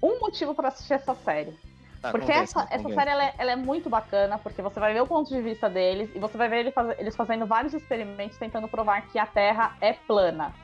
um 0.00 0.20
motivo 0.20 0.54
para 0.54 0.68
assistir 0.68 0.94
essa 0.94 1.14
série. 1.16 1.52
Tá, 2.00 2.12
porque 2.12 2.30
essa, 2.30 2.66
essa 2.70 2.88
série 2.88 3.10
ela 3.10 3.24
é, 3.24 3.34
ela 3.38 3.52
é, 3.52 3.56
muito 3.56 3.90
bacana, 3.90 4.38
porque 4.38 4.62
você 4.62 4.78
vai 4.78 4.92
ver 4.92 5.02
o 5.02 5.06
ponto 5.06 5.28
de 5.28 5.40
vista 5.40 5.68
deles 5.68 6.08
e 6.14 6.18
você 6.18 6.38
vai 6.38 6.48
ver 6.48 6.72
eles 6.98 7.16
fazendo 7.16 7.44
vários 7.44 7.74
experimentos 7.74 8.38
tentando 8.38 8.68
provar 8.68 9.02
que 9.08 9.18
a 9.18 9.26
Terra 9.26 9.76
é 9.80 9.92
plana. 9.92 10.54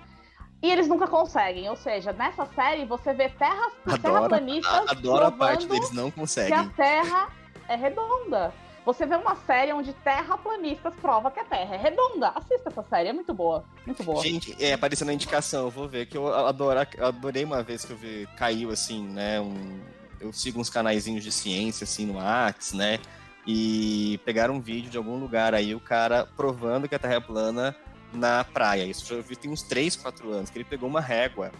E 0.62 0.70
eles 0.70 0.88
nunca 0.88 1.06
conseguem. 1.06 1.68
Ou 1.68 1.76
seja, 1.76 2.12
nessa 2.12 2.46
série 2.46 2.84
você 2.84 3.12
vê 3.12 3.28
terras, 3.28 3.72
terraplanistas. 4.00 4.88
Adoro 4.88 5.26
a 5.26 5.32
parte 5.32 5.66
deles 5.66 5.90
não 5.92 6.10
conseguem. 6.10 6.48
Que 6.48 6.54
a 6.54 6.64
Terra 6.70 7.28
é 7.68 7.74
redonda. 7.74 8.52
Você 8.84 9.06
vê 9.06 9.16
uma 9.16 9.34
série 9.34 9.72
onde 9.72 9.92
terraplanistas 9.92 10.94
prova 10.96 11.30
que 11.30 11.40
a 11.40 11.44
Terra 11.44 11.74
é 11.74 11.78
redonda. 11.78 12.28
Assista 12.34 12.68
essa 12.68 12.82
série, 12.82 13.08
é 13.08 13.12
muito 13.12 13.34
boa. 13.34 13.64
Muito 13.84 14.02
boa. 14.04 14.22
Gente, 14.22 14.56
é 14.62 14.74
aparecendo 14.74 15.08
na 15.08 15.14
indicação, 15.14 15.64
eu 15.64 15.70
vou 15.70 15.88
ver, 15.88 16.06
que 16.06 16.16
eu 16.16 16.32
adoro, 16.32 16.80
adorei 17.00 17.44
uma 17.44 17.62
vez 17.62 17.84
que 17.84 17.92
eu 17.92 17.96
vi, 17.96 18.28
caiu 18.36 18.70
assim, 18.70 19.02
né? 19.06 19.40
Um, 19.40 19.80
eu 20.24 20.32
sigo 20.32 20.60
uns 20.60 20.70
canaizinhos 20.70 21.22
de 21.22 21.30
ciência, 21.30 21.84
assim, 21.84 22.06
no 22.06 22.18
Axe, 22.18 22.76
né? 22.76 22.98
E 23.46 24.18
pegaram 24.24 24.54
um 24.54 24.60
vídeo 24.60 24.90
de 24.90 24.96
algum 24.96 25.18
lugar 25.18 25.54
aí, 25.54 25.74
o 25.74 25.80
cara 25.80 26.26
provando 26.36 26.88
que 26.88 26.94
a 26.94 26.98
Terra 26.98 27.14
é 27.14 27.20
plana 27.20 27.76
na 28.12 28.42
praia. 28.42 28.84
Isso 28.84 29.14
já 29.14 29.20
vi 29.20 29.36
tem 29.36 29.50
uns 29.50 29.62
3, 29.62 29.96
4 29.96 30.32
anos, 30.32 30.50
que 30.50 30.56
ele 30.56 30.64
pegou 30.64 30.88
uma 30.88 31.00
régua, 31.00 31.52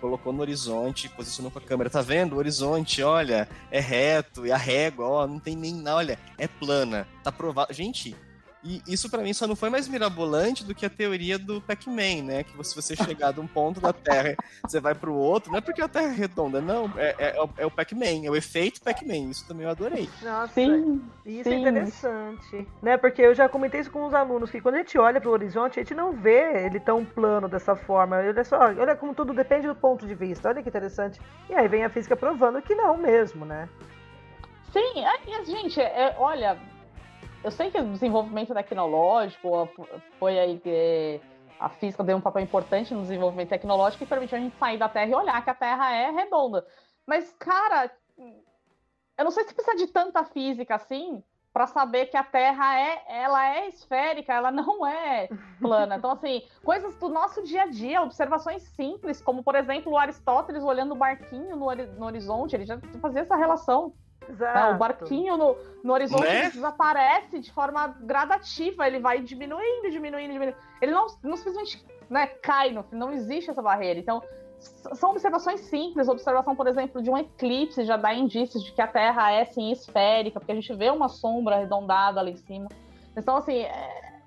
colocou 0.00 0.32
no 0.32 0.40
horizonte, 0.40 1.08
posicionou 1.08 1.50
com 1.50 1.58
a 1.58 1.62
câmera. 1.62 1.88
Tá 1.88 2.02
vendo? 2.02 2.34
O 2.34 2.38
horizonte, 2.38 3.02
olha, 3.02 3.48
é 3.70 3.80
reto, 3.80 4.46
e 4.46 4.52
a 4.52 4.56
régua, 4.56 5.06
ó, 5.06 5.26
não 5.26 5.38
tem 5.38 5.56
nem. 5.56 5.86
Olha, 5.88 6.18
é 6.36 6.46
plana. 6.46 7.08
Tá 7.22 7.32
provado. 7.32 7.72
Gente, 7.72 8.14
E 8.62 8.82
isso 8.86 9.08
para 9.08 9.22
mim 9.22 9.32
só 9.32 9.46
não 9.46 9.56
foi 9.56 9.70
mais 9.70 9.88
mirabolante 9.88 10.64
do 10.64 10.74
que 10.74 10.84
a 10.84 10.90
teoria 10.90 11.38
do 11.38 11.60
Pac-Man, 11.62 12.22
né? 12.24 12.44
Que 12.44 12.52
se 12.64 12.74
você 12.74 12.94
chegar 12.94 13.32
de 13.32 13.40
um 13.40 13.46
ponto 13.46 13.80
da 13.80 13.92
Terra, 13.92 14.36
você 14.66 14.78
vai 14.78 14.94
para 14.94 15.08
o 15.08 15.16
outro, 15.16 15.50
não 15.50 15.58
é 15.58 15.60
porque 15.62 15.80
a 15.80 15.88
Terra 15.88 16.08
é 16.08 16.14
redonda, 16.14 16.60
não. 16.60 16.92
É, 16.96 17.14
é, 17.18 17.36
é 17.36 17.42
o 17.42 17.68
é 17.68 17.70
Pac-Man, 17.70 18.26
é 18.26 18.30
o 18.30 18.36
efeito 18.36 18.82
Pac-Man. 18.82 19.30
Isso 19.30 19.46
também 19.48 19.64
eu 19.64 19.70
adorei. 19.70 20.08
Nossa, 20.22 20.52
sim, 20.52 21.02
isso 21.24 21.48
é 21.48 21.52
sim. 21.52 21.56
é 21.56 21.58
interessante. 21.60 22.68
Né? 22.82 22.96
Porque 22.98 23.22
eu 23.22 23.34
já 23.34 23.48
comentei 23.48 23.80
isso 23.80 23.90
com 23.90 24.04
os 24.04 24.12
alunos, 24.12 24.50
que 24.50 24.60
quando 24.60 24.74
a 24.74 24.78
gente 24.78 24.98
olha 24.98 25.20
para 25.20 25.30
o 25.30 25.32
horizonte, 25.32 25.80
a 25.80 25.82
gente 25.82 25.94
não 25.94 26.12
vê 26.12 26.66
ele 26.66 26.78
tão 26.78 27.04
plano 27.04 27.48
dessa 27.48 27.74
forma. 27.74 28.16
Olha 28.16 28.44
só, 28.44 28.58
olha 28.58 28.94
como 28.94 29.14
tudo 29.14 29.32
depende 29.32 29.66
do 29.66 29.74
ponto 29.74 30.06
de 30.06 30.14
vista. 30.14 30.48
Olha 30.48 30.62
que 30.62 30.68
interessante. 30.68 31.18
E 31.48 31.54
aí 31.54 31.66
vem 31.66 31.84
a 31.84 31.90
física 31.90 32.14
provando 32.14 32.60
que 32.60 32.74
não 32.74 32.98
mesmo, 32.98 33.46
né? 33.46 33.68
Sim, 34.72 35.04
a, 35.04 35.44
gente, 35.44 35.80
é, 35.80 36.14
olha, 36.16 36.56
eu 37.42 37.50
sei 37.50 37.70
que 37.70 37.78
o 37.78 37.92
desenvolvimento 37.92 38.52
tecnológico 38.52 39.68
foi 40.18 40.38
aí 40.38 40.58
que 40.58 41.20
a 41.58 41.68
física 41.68 42.02
deu 42.02 42.16
um 42.16 42.20
papel 42.20 42.42
importante 42.42 42.94
no 42.94 43.02
desenvolvimento 43.02 43.50
tecnológico 43.50 44.04
e 44.04 44.06
permitiu 44.06 44.38
a 44.38 44.40
gente 44.40 44.56
sair 44.56 44.78
da 44.78 44.88
Terra 44.88 45.10
e 45.10 45.14
olhar 45.14 45.44
que 45.44 45.50
a 45.50 45.54
Terra 45.54 45.94
é 45.94 46.10
redonda. 46.10 46.66
Mas, 47.06 47.32
cara, 47.38 47.90
eu 48.18 49.24
não 49.24 49.30
sei 49.30 49.44
se 49.44 49.54
precisa 49.54 49.76
de 49.76 49.86
tanta 49.86 50.24
física 50.24 50.74
assim 50.74 51.22
para 51.52 51.66
saber 51.66 52.06
que 52.06 52.16
a 52.16 52.22
Terra 52.22 52.78
é, 52.78 53.02
ela 53.08 53.56
é 53.56 53.68
esférica, 53.68 54.32
ela 54.32 54.50
não 54.50 54.86
é 54.86 55.28
plana. 55.60 55.96
Então, 55.96 56.12
assim, 56.12 56.42
coisas 56.62 56.96
do 56.96 57.08
nosso 57.08 57.42
dia 57.42 57.62
a 57.62 57.66
dia, 57.66 58.02
observações 58.02 58.62
simples, 58.62 59.20
como, 59.20 59.42
por 59.42 59.54
exemplo, 59.54 59.92
o 59.92 59.98
Aristóteles 59.98 60.62
olhando 60.62 60.92
o 60.92 60.98
barquinho 60.98 61.56
no, 61.56 61.74
no 61.74 62.06
horizonte, 62.06 62.54
ele 62.54 62.64
já 62.64 62.78
fazia 63.00 63.22
essa 63.22 63.36
relação. 63.36 63.92
Exato. 64.30 64.74
O 64.74 64.78
barquinho 64.78 65.36
no, 65.36 65.56
no 65.82 65.92
horizonte 65.92 66.22
né? 66.22 66.50
desaparece 66.50 67.40
de 67.40 67.52
forma 67.52 67.88
gradativa, 68.00 68.86
ele 68.86 69.00
vai 69.00 69.20
diminuindo, 69.20 69.90
diminuindo, 69.90 70.32
diminuindo. 70.32 70.56
Ele 70.80 70.92
não, 70.92 71.06
não 71.22 71.36
simplesmente 71.36 71.84
né, 72.08 72.26
cai, 72.26 72.70
no, 72.70 72.84
não 72.92 73.12
existe 73.12 73.50
essa 73.50 73.62
barreira. 73.62 73.98
Então, 73.98 74.22
são 74.94 75.10
observações 75.10 75.60
simples. 75.62 76.08
Observação, 76.08 76.54
por 76.54 76.66
exemplo, 76.66 77.02
de 77.02 77.10
um 77.10 77.18
eclipse 77.18 77.84
já 77.84 77.96
dá 77.96 78.14
indícios 78.14 78.62
de 78.62 78.72
que 78.72 78.80
a 78.80 78.86
Terra 78.86 79.32
é 79.32 79.44
sim 79.44 79.70
esférica, 79.72 80.38
porque 80.38 80.52
a 80.52 80.54
gente 80.54 80.72
vê 80.74 80.90
uma 80.90 81.08
sombra 81.08 81.56
arredondada 81.56 82.20
ali 82.20 82.32
em 82.32 82.36
cima. 82.36 82.68
Então, 83.16 83.36
assim, 83.36 83.58
é... 83.58 84.20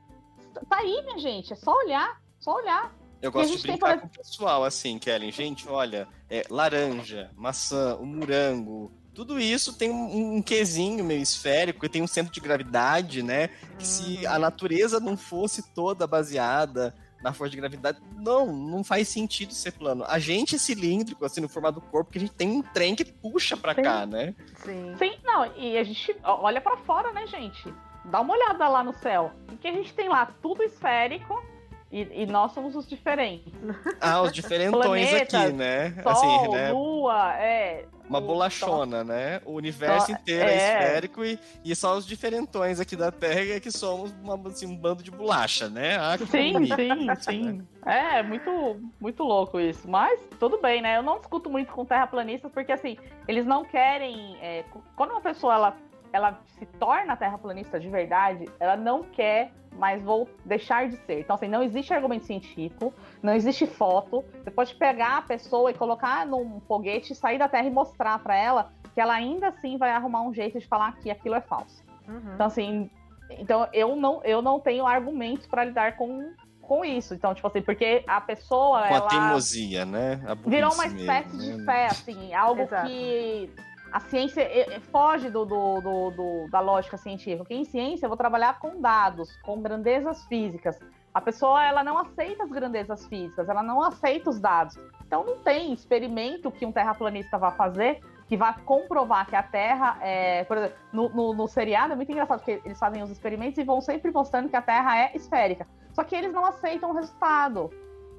tá 0.68 0.78
aí, 0.78 1.02
minha 1.04 1.20
gente. 1.20 1.54
É 1.54 1.56
só 1.56 1.74
olhar, 1.76 2.20
só 2.40 2.56
olhar. 2.56 2.94
Eu 3.22 3.32
gosto 3.32 3.56
de 3.56 3.62
brincar 3.62 3.92
tem... 3.92 4.00
com 4.00 4.08
o 4.08 4.10
pessoal, 4.10 4.64
assim, 4.66 5.00
Kellen. 5.00 5.32
Gente, 5.32 5.70
olha, 5.70 6.08
é, 6.30 6.44
laranja, 6.50 7.32
maçã, 7.36 7.96
o 7.96 8.06
morango, 8.06 8.92
tudo 9.14 9.40
isso 9.40 9.78
tem 9.78 9.92
um, 9.92 10.38
um 10.38 10.42
quesinho 10.42 11.04
meio 11.04 11.22
esférico 11.22 11.86
e 11.86 11.90
tem 11.90 12.02
um 12.02 12.08
centro 12.08 12.34
de 12.34 12.40
gravidade, 12.40 13.22
né? 13.22 13.50
Que 13.78 13.86
se 13.86 14.26
a 14.26 14.34
uhum. 14.34 14.40
natureza 14.40 15.00
não 15.00 15.16
fosse 15.16 15.74
toda 15.74 16.08
baseada 16.08 16.96
na 17.22 17.32
força 17.32 17.52
de 17.52 17.58
gravidade, 17.58 18.00
não, 18.18 18.48
não 18.54 18.84
faz 18.84 19.08
sentido 19.08 19.54
ser 19.54 19.72
plano. 19.72 20.04
A 20.10 20.20
gente 20.20 20.56
é 20.56 20.58
cilíndrico, 20.58 21.24
assim, 21.24 21.40
no 21.40 21.48
formato 21.48 21.80
do 21.80 21.86
corpo, 21.86 22.06
porque 22.06 22.18
a 22.18 22.22
gente 22.22 22.34
tem 22.34 22.50
um 22.50 22.62
trem 22.62 22.96
que 22.96 23.06
puxa 23.06 23.56
para 23.56 23.74
cá, 23.74 24.06
né? 24.06 24.36
Sim. 24.58 24.94
Sim, 24.98 25.14
não, 25.24 25.50
e 25.56 25.78
a 25.78 25.84
gente 25.86 26.14
olha 26.22 26.60
para 26.60 26.76
fora, 26.78 27.14
né, 27.14 27.26
gente? 27.28 27.74
Dá 28.06 28.20
uma 28.20 28.34
olhada 28.34 28.68
lá 28.68 28.84
no 28.84 28.94
céu. 28.94 29.32
O 29.50 29.56
que 29.56 29.70
a 29.70 29.72
gente 29.72 29.94
tem 29.94 30.10
lá? 30.10 30.26
Tudo 30.42 30.64
esférico 30.64 31.42
e, 31.90 32.24
e, 32.24 32.26
nós 32.26 32.52
somos 32.52 32.76
os 32.76 32.88
diferentes. 32.90 33.54
Ah, 34.02 34.22
os 34.22 34.34
diferentões 34.34 35.10
Planetas, 35.10 35.42
aqui, 35.42 35.54
né? 35.54 35.92
Sol, 36.02 36.12
assim, 36.12 36.48
né? 36.50 36.72
Lua, 36.72 37.34
é. 37.36 37.86
Uma 38.10 38.20
bolachona, 38.20 39.04
né? 39.04 39.42
O 39.46 39.54
universo 39.54 40.12
inteiro 40.12 40.50
é, 40.50 40.54
é 40.54 40.58
esférico 40.58 41.24
e, 41.24 41.40
e 41.64 41.76
só 41.76 41.96
os 41.98 42.06
diferentões 42.06 42.80
aqui 42.80 42.96
da 42.96 43.12
Terra 43.12 43.56
é 43.56 43.60
que 43.60 43.72
somos 43.72 44.12
uma, 44.22 44.36
assim, 44.50 44.66
um 44.66 44.76
bando 44.76 45.02
de 45.02 45.10
bolacha, 45.10 45.70
né? 45.70 45.98
Ah, 45.98 46.18
sim, 46.18 46.54
sim, 46.76 47.16
sim. 47.22 47.68
É, 47.86 48.22
muito, 48.22 48.80
muito 49.00 49.24
louco 49.24 49.60
isso. 49.60 49.90
Mas 49.90 50.20
tudo 50.40 50.62
bem, 50.62 50.82
né? 50.82 50.98
Eu 50.98 51.04
não 51.04 51.20
discuto 51.20 51.50
muito 51.50 51.72
com 51.74 51.86
terraplanistas 51.86 52.52
porque, 52.52 52.72
assim, 52.72 52.98
eles 53.28 53.46
não 53.46 53.64
querem. 53.64 54.38
É, 54.42 54.66
quando 54.96 55.12
uma 55.12 55.22
pessoa 55.22 55.54
ela 55.56 55.78
ela 56.14 56.40
se 56.46 56.66
torna 56.66 57.18
terraplanista 57.18 57.80
de 57.80 57.90
verdade, 57.90 58.46
ela 58.60 58.78
não 58.78 59.04
quer 59.04 59.52
mais 59.78 60.04
vou 60.04 60.30
deixar 60.46 60.88
de 60.88 60.98
ser. 60.98 61.22
Então, 61.22 61.36
assim, 61.36 61.48
não 61.48 61.64
existe 61.64 61.92
argumento 61.92 62.26
científico, 62.26 62.94
não 63.24 63.34
existe 63.34 63.66
foto. 63.66 64.24
Você 64.44 64.52
pode 64.52 64.76
pegar 64.76 65.18
a 65.18 65.22
pessoa 65.24 65.72
e 65.72 65.74
colocar 65.74 66.26
num 66.28 66.62
foguete, 66.68 67.16
sair 67.16 67.40
da 67.40 67.50
Terra 67.50 67.68
e 67.68 67.72
mostrar 67.72 68.20
para 68.20 68.38
ela 68.38 68.72
que 68.94 69.02
ela 69.02 69.16
ainda 69.16 69.48
assim 69.48 69.76
vai 69.76 69.90
arrumar 69.90 70.22
um 70.22 70.32
jeito 70.32 70.60
de 70.60 70.68
falar 70.68 70.96
que 70.98 71.10
aquilo 71.10 71.34
é 71.34 71.42
falso. 71.42 71.84
Uhum. 72.08 72.34
Então, 72.36 72.46
assim, 72.46 72.90
então 73.32 73.68
eu 73.74 73.96
não, 73.96 74.22
eu 74.24 74.42
não 74.42 74.60
tenho 74.60 74.86
argumentos 74.86 75.48
para 75.48 75.66
lidar 75.66 75.98
com, 75.98 76.32
com 76.62 76.86
isso. 76.86 77.16
Então, 77.16 77.34
tipo 77.34 77.48
assim, 77.48 77.64
porque 77.64 78.04
a 78.06 78.22
pessoa. 78.22 78.88
Com 78.88 78.96
ela 78.96 79.06
a 79.06 79.10
teimosia, 79.10 79.86
né? 79.86 80.22
A 80.28 80.36
virou 80.36 80.72
uma 80.72 80.86
espécie 80.86 81.36
mesmo, 81.36 81.58
de 81.58 81.58
né? 81.58 81.66
fé, 81.66 81.86
assim, 81.88 82.34
algo 82.36 82.62
Exato. 82.62 82.88
que 82.88 83.50
a 83.94 84.00
ciência 84.00 84.42
é, 84.42 84.74
é, 84.74 84.80
foge 84.80 85.30
do, 85.30 85.46
do, 85.46 85.80
do, 85.80 86.12
do, 86.12 86.48
da 86.50 86.60
lógica 86.60 86.98
científica. 86.98 87.44
Porque 87.44 87.54
em 87.54 87.64
ciência 87.64 88.06
eu 88.06 88.10
vou 88.10 88.18
trabalhar 88.18 88.58
com 88.58 88.82
dados, 88.82 89.38
com 89.44 89.62
grandezas 89.62 90.26
físicas. 90.26 90.80
A 91.14 91.22
pessoa 91.22 91.64
ela 91.64 91.84
não 91.84 92.00
aceita 92.00 92.44
as 92.44 92.50
grandezas 92.50 93.06
físicas, 93.06 93.48
ela 93.48 93.62
não 93.62 93.84
aceita 93.84 94.32
os 94.32 94.40
dados. 94.40 94.76
Então 95.06 95.24
não 95.24 95.38
tem 95.38 95.72
experimento 95.72 96.52
que 96.52 96.66
um 96.66 96.72
terraplanista 96.72 97.38
vá 97.38 97.52
fazer 97.52 98.02
que 98.28 98.36
vá 98.36 98.54
comprovar 98.54 99.28
que 99.28 99.36
a 99.36 99.44
Terra 99.44 100.00
é. 100.02 100.44
Por 100.46 100.58
exemplo, 100.58 100.78
no, 100.92 101.10
no, 101.10 101.34
no 101.36 101.48
seriado 101.48 101.94
é 101.94 101.96
muito 101.96 102.12
engraçado 102.12 102.40
porque 102.40 102.62
eles 102.66 102.80
fazem 102.80 103.04
os 103.04 103.12
experimentos 103.12 103.60
e 103.60 103.64
vão 103.64 103.80
sempre 103.80 104.10
mostrando 104.12 104.50
que 104.50 104.56
a 104.56 104.62
Terra 104.62 104.98
é 104.98 105.12
esférica. 105.16 105.68
Só 105.92 106.04
que 106.04 106.16
eles 106.16 106.34
não 106.34 106.44
aceitam 106.44 106.90
o 106.90 106.94
resultado. 106.94 107.70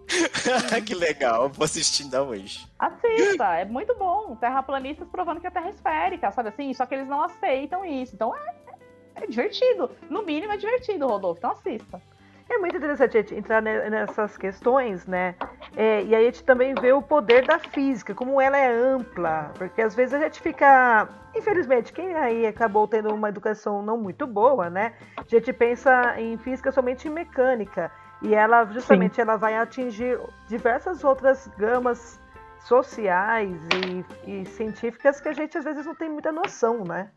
que 0.86 0.94
legal, 0.94 1.48
vou 1.48 1.64
assistir 1.64 2.04
ainda 2.04 2.22
hoje. 2.22 2.66
Assista, 2.78 3.56
é 3.56 3.64
muito 3.64 3.94
bom. 3.94 4.36
Terraplanistas 4.36 5.08
provando 5.08 5.40
que 5.40 5.46
a 5.46 5.50
Terra 5.50 5.66
é 5.66 5.70
esférica, 5.70 6.30
sabe 6.30 6.50
assim? 6.50 6.72
Só 6.74 6.86
que 6.86 6.94
eles 6.94 7.08
não 7.08 7.22
aceitam 7.22 7.84
isso. 7.84 8.14
Então 8.14 8.34
é, 8.34 8.54
é 9.16 9.26
divertido. 9.26 9.90
No 10.10 10.22
mínimo 10.22 10.52
é 10.52 10.56
divertido, 10.56 11.06
Rodolfo. 11.06 11.38
Então 11.38 11.50
assista. 11.52 12.00
É 12.48 12.58
muito 12.58 12.76
interessante 12.76 13.16
a 13.16 13.20
gente 13.22 13.34
entrar 13.34 13.62
nessas 13.62 14.36
questões, 14.36 15.06
né? 15.06 15.34
É, 15.74 16.02
e 16.04 16.14
aí 16.14 16.22
a 16.22 16.26
gente 16.26 16.44
também 16.44 16.74
vê 16.74 16.92
o 16.92 17.00
poder 17.00 17.46
da 17.46 17.58
física, 17.58 18.14
como 18.14 18.38
ela 18.38 18.58
é 18.58 18.70
ampla. 18.70 19.50
Porque 19.56 19.80
às 19.80 19.94
vezes 19.94 20.14
a 20.14 20.18
gente 20.20 20.40
fica. 20.40 21.08
Infelizmente, 21.34 21.92
quem 21.92 22.14
aí 22.14 22.46
acabou 22.46 22.86
tendo 22.86 23.12
uma 23.14 23.30
educação 23.30 23.82
não 23.82 23.96
muito 23.96 24.26
boa, 24.26 24.68
né? 24.68 24.92
A 25.16 25.24
gente 25.26 25.52
pensa 25.54 26.20
em 26.20 26.36
física 26.36 26.70
somente 26.70 27.08
em 27.08 27.10
mecânica. 27.10 27.90
E 28.22 28.34
ela 28.34 28.64
justamente 28.66 29.16
Sim. 29.16 29.22
ela 29.22 29.36
vai 29.36 29.56
atingir 29.56 30.18
diversas 30.48 31.04
outras 31.04 31.46
gamas 31.58 32.20
sociais 32.60 33.60
e, 34.26 34.30
e, 34.30 34.46
científicas 34.46 35.20
que 35.20 35.28
a 35.28 35.32
gente 35.32 35.56
às 35.58 35.64
vezes 35.64 35.84
não 35.84 35.94
tem 35.94 36.08
muita 36.08 36.32
noção, 36.32 36.82
né? 36.84 37.10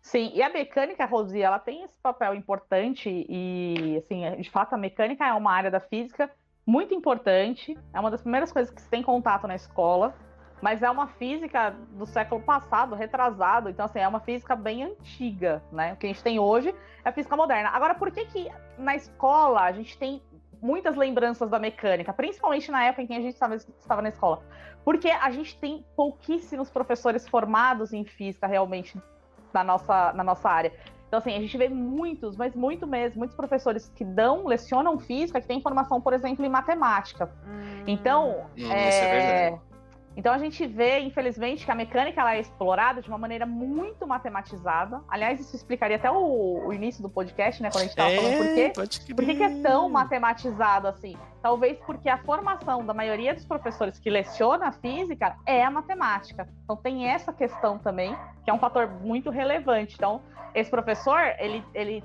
Sim, 0.00 0.32
e 0.34 0.42
a 0.42 0.48
mecânica, 0.48 1.04
Rosi, 1.04 1.40
ela 1.40 1.58
tem 1.58 1.84
esse 1.84 1.98
papel 2.00 2.34
importante 2.34 3.08
e, 3.08 3.96
assim, 3.98 4.40
de 4.40 4.50
fato, 4.50 4.74
a 4.74 4.78
mecânica 4.78 5.24
é 5.26 5.32
uma 5.32 5.52
área 5.52 5.70
da 5.70 5.80
física 5.80 6.30
muito 6.66 6.94
importante, 6.94 7.78
é 7.92 8.00
uma 8.00 8.10
das 8.10 8.22
primeiras 8.22 8.50
coisas 8.52 8.72
que 8.72 8.80
se 8.80 8.88
tem 8.88 9.02
contato 9.02 9.46
na 9.46 9.54
escola 9.54 10.14
mas 10.60 10.82
é 10.82 10.90
uma 10.90 11.06
física 11.06 11.74
do 11.90 12.06
século 12.06 12.40
passado, 12.40 12.94
retrasado, 12.94 13.68
então 13.68 13.84
assim, 13.86 13.98
é 13.98 14.08
uma 14.08 14.20
física 14.20 14.56
bem 14.56 14.84
antiga, 14.84 15.62
né? 15.70 15.92
O 15.92 15.96
que 15.96 16.06
a 16.06 16.08
gente 16.08 16.22
tem 16.22 16.38
hoje 16.38 16.74
é 17.04 17.08
a 17.08 17.12
física 17.12 17.36
moderna. 17.36 17.70
Agora, 17.70 17.94
por 17.94 18.10
que 18.10 18.24
que 18.26 18.50
na 18.78 18.96
escola 18.96 19.62
a 19.62 19.72
gente 19.72 19.96
tem 19.98 20.22
muitas 20.60 20.96
lembranças 20.96 21.50
da 21.50 21.58
mecânica, 21.58 22.12
principalmente 22.12 22.70
na 22.70 22.84
época 22.84 23.02
em 23.02 23.06
que 23.06 23.14
a 23.14 23.20
gente 23.20 23.34
estava, 23.34 23.54
estava 23.54 24.02
na 24.02 24.08
escola? 24.08 24.42
Porque 24.84 25.10
a 25.10 25.30
gente 25.30 25.58
tem 25.58 25.84
pouquíssimos 25.94 26.70
professores 26.70 27.28
formados 27.28 27.92
em 27.92 28.04
física 28.04 28.46
realmente 28.46 29.00
na 29.52 29.64
nossa, 29.64 30.12
na 30.12 30.24
nossa 30.24 30.48
área. 30.48 30.72
Então, 31.08 31.18
assim, 31.18 31.36
a 31.36 31.40
gente 31.40 31.56
vê 31.56 31.68
muitos, 31.68 32.36
mas 32.36 32.54
muito 32.54 32.86
mesmo, 32.86 33.18
muitos 33.18 33.36
professores 33.36 33.88
que 33.94 34.04
dão, 34.04 34.46
lecionam 34.46 34.98
física, 34.98 35.40
que 35.40 35.46
têm 35.46 35.60
formação, 35.60 36.00
por 36.00 36.12
exemplo, 36.12 36.44
em 36.44 36.48
matemática. 36.48 37.30
Hum, 37.46 37.84
então, 37.86 38.46
hum, 38.58 38.72
é, 38.72 39.48
é 39.48 39.58
então 40.16 40.32
a 40.32 40.38
gente 40.38 40.66
vê, 40.66 41.00
infelizmente, 41.00 41.66
que 41.66 41.70
a 41.70 41.74
mecânica 41.74 42.20
ela 42.22 42.34
é 42.34 42.40
explorada 42.40 43.02
de 43.02 43.08
uma 43.08 43.18
maneira 43.18 43.44
muito 43.44 44.06
matematizada. 44.06 45.02
Aliás, 45.08 45.38
isso 45.38 45.54
explicaria 45.54 45.96
até 45.96 46.10
o, 46.10 46.66
o 46.66 46.72
início 46.72 47.02
do 47.02 47.10
podcast, 47.10 47.62
né? 47.62 47.68
Quando 47.70 47.82
a 47.82 47.84
gente 47.84 47.90
estava 47.90 48.10
é, 48.10 48.16
falando 48.16 48.38
por 48.38 48.54
quê. 48.54 49.14
Por 49.14 49.24
que 49.24 49.42
é 49.42 49.62
tão 49.62 49.90
matematizado 49.90 50.88
assim? 50.88 51.18
Talvez 51.42 51.78
porque 51.84 52.08
a 52.08 52.16
formação 52.16 52.84
da 52.84 52.94
maioria 52.94 53.34
dos 53.34 53.44
professores 53.44 53.98
que 53.98 54.08
leciona 54.08 54.72
física 54.72 55.36
é 55.44 55.62
a 55.62 55.70
matemática. 55.70 56.48
Então 56.64 56.76
tem 56.76 57.06
essa 57.06 57.30
questão 57.30 57.78
também, 57.78 58.16
que 58.42 58.50
é 58.50 58.54
um 58.54 58.58
fator 58.58 58.88
muito 58.88 59.28
relevante. 59.28 59.96
Então, 59.96 60.22
esse 60.54 60.70
professor, 60.70 61.20
ele, 61.38 61.62
ele, 61.74 62.02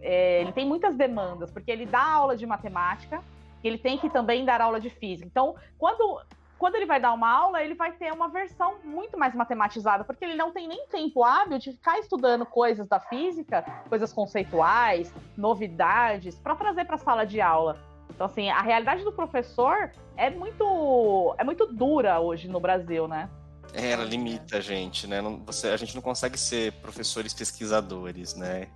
é, 0.00 0.40
ele 0.40 0.52
tem 0.52 0.66
muitas 0.66 0.96
demandas, 0.96 1.52
porque 1.52 1.70
ele 1.70 1.86
dá 1.86 2.02
aula 2.02 2.36
de 2.36 2.44
matemática, 2.44 3.22
ele 3.62 3.78
tem 3.78 3.96
que 3.96 4.10
também 4.10 4.44
dar 4.44 4.60
aula 4.60 4.80
de 4.80 4.90
física. 4.90 5.28
Então, 5.28 5.54
quando 5.78 6.20
quando 6.62 6.76
ele 6.76 6.86
vai 6.86 7.00
dar 7.00 7.12
uma 7.12 7.28
aula, 7.28 7.60
ele 7.60 7.74
vai 7.74 7.90
ter 7.90 8.12
uma 8.12 8.28
versão 8.28 8.76
muito 8.84 9.18
mais 9.18 9.34
matematizada, 9.34 10.04
porque 10.04 10.24
ele 10.24 10.36
não 10.36 10.52
tem 10.52 10.68
nem 10.68 10.86
tempo 10.86 11.24
hábil 11.24 11.58
de 11.58 11.72
ficar 11.72 11.98
estudando 11.98 12.46
coisas 12.46 12.86
da 12.86 13.00
física, 13.00 13.62
coisas 13.88 14.12
conceituais, 14.12 15.12
novidades, 15.36 16.36
para 16.36 16.54
trazer 16.54 16.84
para 16.84 16.94
a 16.94 16.98
sala 16.98 17.24
de 17.26 17.40
aula. 17.40 17.80
Então, 18.08 18.26
assim, 18.28 18.48
a 18.48 18.62
realidade 18.62 19.02
do 19.02 19.10
professor 19.10 19.90
é 20.16 20.30
muito, 20.30 21.34
é 21.36 21.42
muito 21.42 21.66
dura 21.66 22.20
hoje 22.20 22.46
no 22.46 22.60
Brasil, 22.60 23.08
né? 23.08 23.28
É, 23.74 23.90
ela 23.90 24.04
limita 24.04 24.58
a 24.58 24.60
gente, 24.60 25.08
né? 25.08 25.20
Não, 25.20 25.38
você, 25.38 25.66
a 25.66 25.76
gente 25.76 25.96
não 25.96 26.02
consegue 26.02 26.38
ser 26.38 26.74
professores 26.74 27.34
pesquisadores, 27.34 28.36
né? 28.36 28.68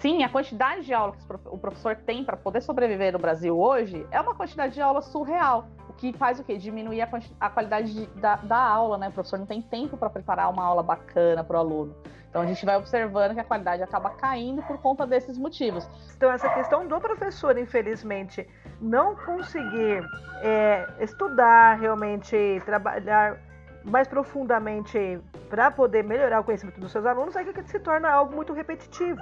Sim, 0.00 0.22
a 0.22 0.28
quantidade 0.28 0.84
de 0.84 0.92
aula 0.92 1.12
que 1.12 1.34
o 1.46 1.58
professor 1.58 1.96
tem 1.96 2.22
para 2.22 2.36
poder 2.36 2.60
sobreviver 2.60 3.12
no 3.12 3.18
Brasil 3.18 3.58
hoje 3.58 4.06
é 4.10 4.20
uma 4.20 4.34
quantidade 4.34 4.74
de 4.74 4.80
aula 4.80 5.00
surreal. 5.00 5.68
O 5.88 5.94
que 5.94 6.12
faz 6.12 6.38
o 6.38 6.44
quê? 6.44 6.58
Diminuir 6.58 7.00
a, 7.00 7.08
a 7.40 7.50
qualidade 7.50 7.94
de, 7.94 8.06
da, 8.20 8.36
da, 8.36 8.58
aula, 8.58 8.98
né? 8.98 9.08
O 9.08 9.12
professor 9.12 9.38
não 9.38 9.46
tem 9.46 9.62
tempo 9.62 9.96
para 9.96 10.10
preparar 10.10 10.50
uma 10.50 10.62
aula 10.62 10.82
bacana 10.82 11.42
para 11.42 11.56
o 11.56 11.60
aluno. 11.60 11.96
Então 12.28 12.42
a 12.42 12.46
gente 12.46 12.66
vai 12.66 12.76
observando 12.76 13.32
que 13.32 13.40
a 13.40 13.44
qualidade 13.44 13.82
acaba 13.82 14.10
caindo 14.10 14.62
por 14.64 14.76
conta 14.78 15.06
desses 15.06 15.38
motivos. 15.38 15.88
Então 16.14 16.30
essa 16.30 16.50
questão 16.50 16.86
do 16.86 17.00
professor, 17.00 17.56
infelizmente, 17.56 18.46
não 18.78 19.16
conseguir 19.16 20.04
é, 20.42 20.86
estudar 21.00 21.78
realmente, 21.78 22.36
trabalhar 22.66 23.38
mais 23.82 24.06
profundamente 24.06 25.18
para 25.48 25.70
poder 25.70 26.04
melhorar 26.04 26.40
o 26.40 26.44
conhecimento 26.44 26.78
dos 26.78 26.92
seus 26.92 27.06
alunos, 27.06 27.34
é 27.36 27.44
que 27.44 27.62
se 27.62 27.80
torna 27.80 28.10
algo 28.10 28.34
muito 28.34 28.52
repetitivo. 28.52 29.20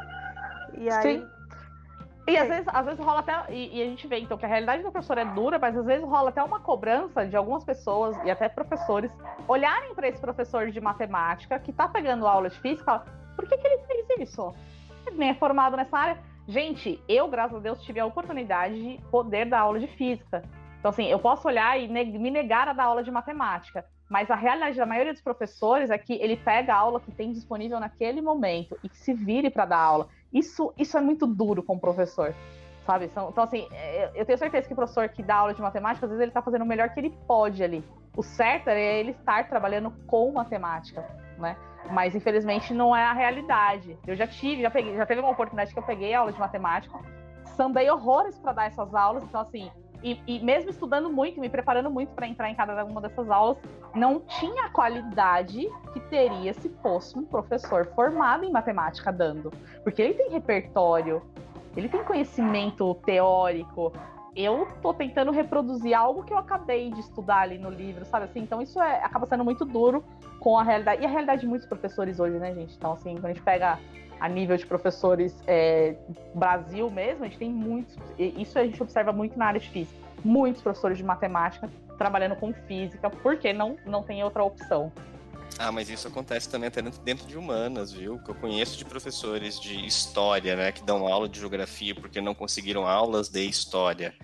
E 0.78 0.90
aí. 0.90 1.02
Sim. 1.02 1.34
E 2.26 2.38
às 2.38 2.48
vezes, 2.48 2.66
às 2.68 2.86
vezes 2.86 3.04
rola 3.04 3.20
até. 3.20 3.52
E, 3.52 3.78
e, 3.78 3.82
a 3.82 3.84
gente 3.84 4.06
vê, 4.06 4.18
então, 4.18 4.38
que 4.38 4.46
a 4.46 4.48
realidade 4.48 4.82
do 4.82 4.90
professor 4.90 5.18
é 5.18 5.24
dura, 5.26 5.58
mas 5.58 5.76
às 5.76 5.84
vezes 5.84 6.04
rola 6.04 6.30
até 6.30 6.42
uma 6.42 6.58
cobrança 6.58 7.26
de 7.26 7.36
algumas 7.36 7.64
pessoas 7.64 8.16
e 8.24 8.30
até 8.30 8.48
professores 8.48 9.10
olharem 9.46 9.94
para 9.94 10.08
esse 10.08 10.20
professor 10.20 10.70
de 10.70 10.80
matemática 10.80 11.58
que 11.58 11.70
está 11.70 11.86
pegando 11.86 12.26
aula 12.26 12.48
de 12.48 12.58
física 12.60 12.82
e 12.82 12.84
falar: 12.84 13.04
por 13.36 13.46
que, 13.46 13.58
que 13.58 13.66
ele 13.66 13.82
fez 13.84 14.28
isso? 14.28 14.54
Ele 15.06 15.16
nem 15.16 15.30
é 15.30 15.34
formado 15.34 15.76
nessa 15.76 15.98
área. 15.98 16.18
Gente, 16.48 17.02
eu, 17.08 17.28
graças 17.28 17.56
a 17.56 17.60
Deus, 17.60 17.82
tive 17.82 18.00
a 18.00 18.06
oportunidade 18.06 18.74
de 18.74 19.00
poder 19.10 19.46
dar 19.46 19.60
aula 19.60 19.78
de 19.78 19.86
física. 19.88 20.42
Então, 20.78 20.90
assim, 20.90 21.06
eu 21.06 21.18
posso 21.18 21.46
olhar 21.48 21.78
e 21.78 21.88
ne 21.88 22.04
me 22.18 22.30
negar 22.30 22.68
a 22.68 22.72
dar 22.72 22.84
aula 22.84 23.02
de 23.02 23.10
matemática. 23.10 23.84
Mas 24.08 24.30
a 24.30 24.34
realidade 24.34 24.76
da 24.76 24.86
maioria 24.86 25.12
dos 25.12 25.22
professores 25.22 25.90
é 25.90 25.96
que 25.96 26.14
ele 26.14 26.36
pega 26.36 26.74
a 26.74 26.76
aula 26.76 27.00
que 27.00 27.10
tem 27.10 27.32
disponível 27.32 27.80
naquele 27.80 28.20
momento 28.20 28.78
e 28.82 28.88
que 28.88 28.98
se 28.98 29.14
vire 29.14 29.50
para 29.50 29.64
dar 29.64 29.78
aula. 29.78 30.08
Isso, 30.32 30.72
isso 30.76 30.96
é 30.98 31.00
muito 31.00 31.26
duro 31.26 31.62
com 31.62 31.76
o 31.76 31.80
professor, 31.80 32.34
sabe? 32.86 33.06
Então, 33.06 33.32
assim, 33.36 33.66
é, 33.72 34.10
eu 34.14 34.26
tenho 34.26 34.38
certeza 34.38 34.66
que 34.66 34.72
o 34.72 34.76
professor 34.76 35.08
que 35.08 35.22
dá 35.22 35.36
aula 35.36 35.54
de 35.54 35.62
matemática, 35.62 36.04
às 36.04 36.10
vezes 36.10 36.20
ele 36.20 36.30
está 36.30 36.42
fazendo 36.42 36.62
o 36.62 36.66
melhor 36.66 36.90
que 36.90 37.00
ele 37.00 37.10
pode 37.26 37.62
ali. 37.62 37.84
O 38.16 38.22
certo 38.22 38.68
é 38.68 39.00
ele 39.00 39.12
estar 39.12 39.48
trabalhando 39.48 39.90
com 40.06 40.30
matemática, 40.32 41.04
né? 41.38 41.56
Mas 41.90 42.14
infelizmente 42.14 42.72
não 42.72 42.94
é 42.94 43.04
a 43.04 43.12
realidade. 43.12 43.98
Eu 44.06 44.14
já 44.14 44.26
tive, 44.26 44.62
já 44.62 44.70
peguei, 44.70 44.96
já 44.96 45.06
teve 45.06 45.20
uma 45.20 45.30
oportunidade 45.30 45.72
que 45.72 45.78
eu 45.78 45.82
peguei 45.82 46.14
aula 46.14 46.32
de 46.32 46.38
matemática, 46.38 46.98
sambei 47.56 47.90
horrores 47.90 48.38
para 48.38 48.52
dar 48.52 48.66
essas 48.66 48.94
aulas, 48.94 49.22
então 49.24 49.40
assim, 49.40 49.70
e, 50.04 50.20
e, 50.26 50.40
mesmo 50.40 50.68
estudando 50.68 51.10
muito, 51.10 51.40
me 51.40 51.48
preparando 51.48 51.90
muito 51.90 52.10
para 52.10 52.28
entrar 52.28 52.50
em 52.50 52.54
cada 52.54 52.84
uma 52.84 53.00
dessas 53.00 53.30
aulas, 53.30 53.56
não 53.94 54.20
tinha 54.20 54.66
a 54.66 54.70
qualidade 54.70 55.66
que 55.94 56.00
teria 56.00 56.52
se 56.52 56.68
fosse 56.82 57.18
um 57.18 57.24
professor 57.24 57.86
formado 57.94 58.44
em 58.44 58.52
matemática 58.52 59.10
dando. 59.10 59.50
Porque 59.82 60.02
ele 60.02 60.12
tem 60.12 60.30
repertório, 60.30 61.22
ele 61.74 61.88
tem 61.88 62.04
conhecimento 62.04 62.94
teórico. 63.06 63.94
Eu 64.36 64.68
tô 64.82 64.92
tentando 64.92 65.30
reproduzir 65.30 65.96
algo 65.96 66.22
que 66.22 66.34
eu 66.34 66.38
acabei 66.38 66.90
de 66.90 67.00
estudar 67.00 67.38
ali 67.38 67.56
no 67.56 67.70
livro, 67.70 68.04
sabe 68.04 68.26
assim? 68.26 68.40
Então 68.40 68.60
isso 68.60 68.82
é, 68.82 69.02
acaba 69.02 69.24
sendo 69.24 69.42
muito 69.42 69.64
duro 69.64 70.04
com 70.38 70.58
a 70.58 70.62
realidade. 70.62 71.00
E 71.00 71.06
a 71.06 71.08
realidade 71.08 71.40
de 71.40 71.46
muitos 71.46 71.66
professores 71.66 72.20
hoje, 72.20 72.38
né, 72.38 72.52
gente? 72.52 72.76
Então, 72.76 72.92
assim, 72.92 73.14
quando 73.14 73.24
a 73.24 73.28
gente 73.28 73.42
pega 73.42 73.78
a 74.24 74.28
nível 74.28 74.56
de 74.56 74.64
professores 74.64 75.36
é, 75.46 75.96
Brasil 76.34 76.88
mesmo, 76.88 77.24
a 77.24 77.28
gente 77.28 77.38
tem 77.38 77.50
muitos, 77.50 77.94
isso 78.18 78.58
a 78.58 78.64
gente 78.64 78.82
observa 78.82 79.12
muito 79.12 79.38
na 79.38 79.44
área 79.44 79.60
de 79.60 79.68
física, 79.68 80.00
muitos 80.24 80.62
professores 80.62 80.96
de 80.96 81.04
matemática 81.04 81.68
trabalhando 81.98 82.34
com 82.34 82.50
física, 82.50 83.10
porque 83.10 83.52
não, 83.52 83.76
não 83.84 84.02
tem 84.02 84.24
outra 84.24 84.42
opção. 84.42 84.90
Ah, 85.58 85.70
mas 85.70 85.88
isso 85.88 86.08
acontece 86.08 86.48
também 86.48 86.68
até 86.68 86.82
dentro 86.82 87.26
de 87.26 87.38
humanas, 87.38 87.92
viu? 87.92 88.18
Que 88.18 88.30
eu 88.30 88.34
conheço 88.34 88.76
de 88.76 88.84
professores 88.84 89.60
de 89.60 89.86
história, 89.86 90.56
né, 90.56 90.72
que 90.72 90.82
dão 90.82 91.06
aula 91.06 91.28
de 91.28 91.38
geografia 91.38 91.94
porque 91.94 92.20
não 92.20 92.34
conseguiram 92.34 92.86
aulas 92.86 93.28
de 93.28 93.44
história. 93.44 94.14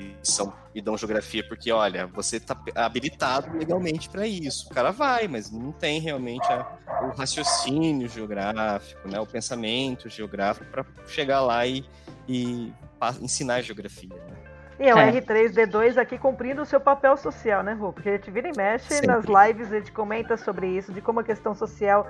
E, 0.00 0.14
são, 0.22 0.52
e 0.74 0.80
dão 0.80 0.96
geografia 0.96 1.46
porque, 1.46 1.70
olha, 1.70 2.06
você 2.06 2.36
está 2.36 2.56
habilitado 2.74 3.56
legalmente 3.56 4.08
para 4.08 4.26
isso. 4.26 4.66
O 4.66 4.70
cara 4.70 4.90
vai, 4.90 5.28
mas 5.28 5.50
não 5.50 5.72
tem 5.72 6.00
realmente 6.00 6.46
a, 6.50 6.78
o 7.02 7.16
raciocínio 7.16 8.08
geográfico, 8.08 9.08
né, 9.08 9.20
o 9.20 9.26
pensamento 9.26 10.08
geográfico 10.08 10.66
para 10.70 10.86
chegar 11.06 11.40
lá 11.42 11.66
e, 11.66 11.84
e 12.26 12.72
ensinar 13.20 13.60
geografia. 13.60 14.14
Né? 14.14 14.37
E 14.78 14.88
é 14.88 14.94
o 14.94 14.98
é. 14.98 15.10
R3D2 15.10 15.96
aqui 15.96 16.16
cumprindo 16.16 16.62
o 16.62 16.66
seu 16.66 16.80
papel 16.80 17.16
social, 17.16 17.62
né, 17.62 17.72
Rô? 17.72 17.92
Porque 17.92 18.08
a 18.08 18.12
gente 18.12 18.30
vira 18.30 18.48
e 18.48 18.56
mexe 18.56 18.94
Sempre. 18.94 19.08
nas 19.08 19.24
lives, 19.24 19.72
a 19.72 19.78
gente 19.78 19.90
comenta 19.90 20.36
sobre 20.36 20.68
isso, 20.68 20.92
de 20.92 21.00
como 21.00 21.20
a 21.20 21.24
questão 21.24 21.54
social 21.54 22.06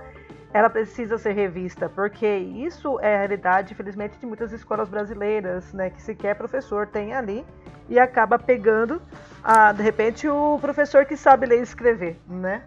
ela 0.52 0.70
precisa 0.70 1.18
ser 1.18 1.32
revista, 1.32 1.88
porque 1.88 2.26
isso 2.26 2.98
é 3.00 3.16
a 3.16 3.18
realidade, 3.18 3.72
infelizmente, 3.72 4.18
de 4.18 4.26
muitas 4.26 4.52
escolas 4.52 4.88
brasileiras, 4.88 5.72
né? 5.72 5.90
Que 5.90 6.00
sequer 6.00 6.34
professor 6.36 6.86
tem 6.86 7.14
ali 7.14 7.44
e 7.88 7.98
acaba 7.98 8.38
pegando, 8.38 9.00
a, 9.42 9.72
de 9.72 9.82
repente, 9.82 10.28
o 10.28 10.58
professor 10.60 11.04
que 11.04 11.16
sabe 11.16 11.46
ler 11.46 11.60
e 11.60 11.62
escrever, 11.62 12.18
né? 12.26 12.62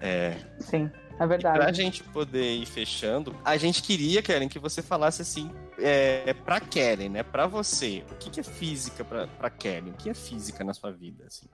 É. 0.00 0.34
Sim. 0.58 0.90
É 1.18 1.26
verdade. 1.26 1.58
Para 1.58 1.68
a 1.68 1.72
gente 1.72 2.02
poder 2.04 2.56
ir 2.56 2.66
fechando, 2.66 3.34
a 3.44 3.56
gente 3.56 3.82
queria, 3.82 4.22
Karen, 4.22 4.48
que 4.48 4.58
você 4.58 4.82
falasse 4.82 5.22
assim, 5.22 5.50
é, 5.78 6.34
para 6.34 6.60
Karen, 6.60 7.08
né? 7.08 7.22
Para 7.22 7.46
você, 7.46 8.04
o 8.10 8.14
que, 8.16 8.30
que 8.30 8.40
é 8.40 8.42
física 8.42 9.04
para 9.04 9.50
Karen? 9.50 9.90
O 9.90 9.94
que 9.94 10.10
é 10.10 10.14
física 10.14 10.62
na 10.62 10.74
sua 10.74 10.92
vida? 10.92 11.24
Assim? 11.26 11.46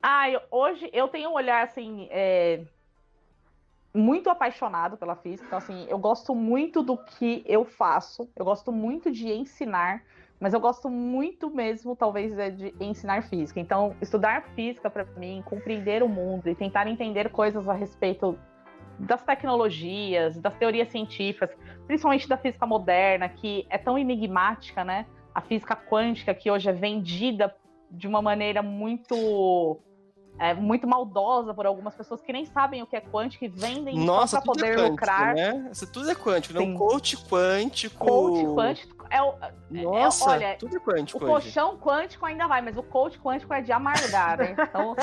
Ah, 0.00 0.30
eu, 0.30 0.40
hoje 0.50 0.88
eu 0.92 1.08
tenho 1.08 1.30
um 1.30 1.34
olhar 1.34 1.64
assim. 1.64 2.08
É, 2.10 2.62
muito 3.94 4.30
apaixonado 4.30 4.96
pela 4.96 5.16
física. 5.16 5.46
Então, 5.46 5.58
assim, 5.58 5.86
eu 5.88 5.98
gosto 5.98 6.34
muito 6.34 6.82
do 6.82 6.96
que 6.96 7.44
eu 7.46 7.64
faço, 7.64 8.28
eu 8.34 8.44
gosto 8.44 8.72
muito 8.72 9.10
de 9.10 9.30
ensinar, 9.30 10.02
mas 10.40 10.54
eu 10.54 10.60
gosto 10.60 10.88
muito 10.88 11.50
mesmo, 11.50 11.94
talvez, 11.94 12.36
é 12.38 12.50
de 12.50 12.74
ensinar 12.80 13.22
física. 13.24 13.60
Então, 13.60 13.94
estudar 14.00 14.42
física 14.54 14.88
para 14.88 15.04
mim, 15.16 15.42
compreender 15.44 16.02
o 16.02 16.08
mundo 16.08 16.48
e 16.48 16.54
tentar 16.54 16.86
entender 16.86 17.30
coisas 17.30 17.68
a 17.68 17.74
respeito 17.74 18.38
das 19.02 19.22
tecnologias, 19.24 20.38
das 20.38 20.54
teorias 20.54 20.88
científicas, 20.88 21.50
principalmente 21.86 22.28
da 22.28 22.36
física 22.36 22.64
moderna, 22.64 23.28
que 23.28 23.66
é 23.68 23.76
tão 23.76 23.98
enigmática, 23.98 24.84
né? 24.84 25.06
A 25.34 25.40
física 25.40 25.74
quântica, 25.74 26.32
que 26.32 26.50
hoje 26.50 26.68
é 26.68 26.72
vendida 26.72 27.54
de 27.90 28.06
uma 28.06 28.22
maneira 28.22 28.62
muito 28.62 29.80
é, 30.38 30.54
muito 30.54 30.86
maldosa 30.86 31.54
por 31.54 31.66
algumas 31.66 31.94
pessoas 31.94 32.20
que 32.20 32.32
nem 32.32 32.44
sabem 32.46 32.82
o 32.82 32.86
que 32.86 32.96
é 32.96 33.00
quântico 33.00 33.44
e 33.44 33.48
vendem 33.48 33.98
Nossa, 33.98 34.36
só 34.38 34.42
para 34.42 34.52
poder 34.52 34.66
é 34.66 34.74
quântico, 34.76 34.90
lucrar. 34.90 35.34
Né? 35.34 35.68
Isso 35.70 35.90
tudo 35.90 36.10
é 36.10 36.14
quântico, 36.14 36.54
não? 36.54 36.74
Coach 36.74 37.16
quântico. 37.28 38.04
Coach 38.04 38.44
quântico 38.54 39.06
é 39.12 39.22
o. 39.22 39.34
É, 39.40 39.82
Nossa, 39.82 40.24
é, 40.24 40.32
olha, 40.32 40.56
tudo 40.58 40.76
é 40.76 40.80
quântico. 40.80 41.22
O 41.22 41.28
colchão 41.28 41.76
quântico 41.76 42.26
ainda 42.26 42.46
vai, 42.46 42.62
mas 42.62 42.76
o 42.76 42.82
coach 42.82 43.18
quântico 43.20 43.52
é 43.52 43.60
de 43.60 43.70
amargar, 43.70 44.38
né? 44.38 44.56
Então, 44.72 44.96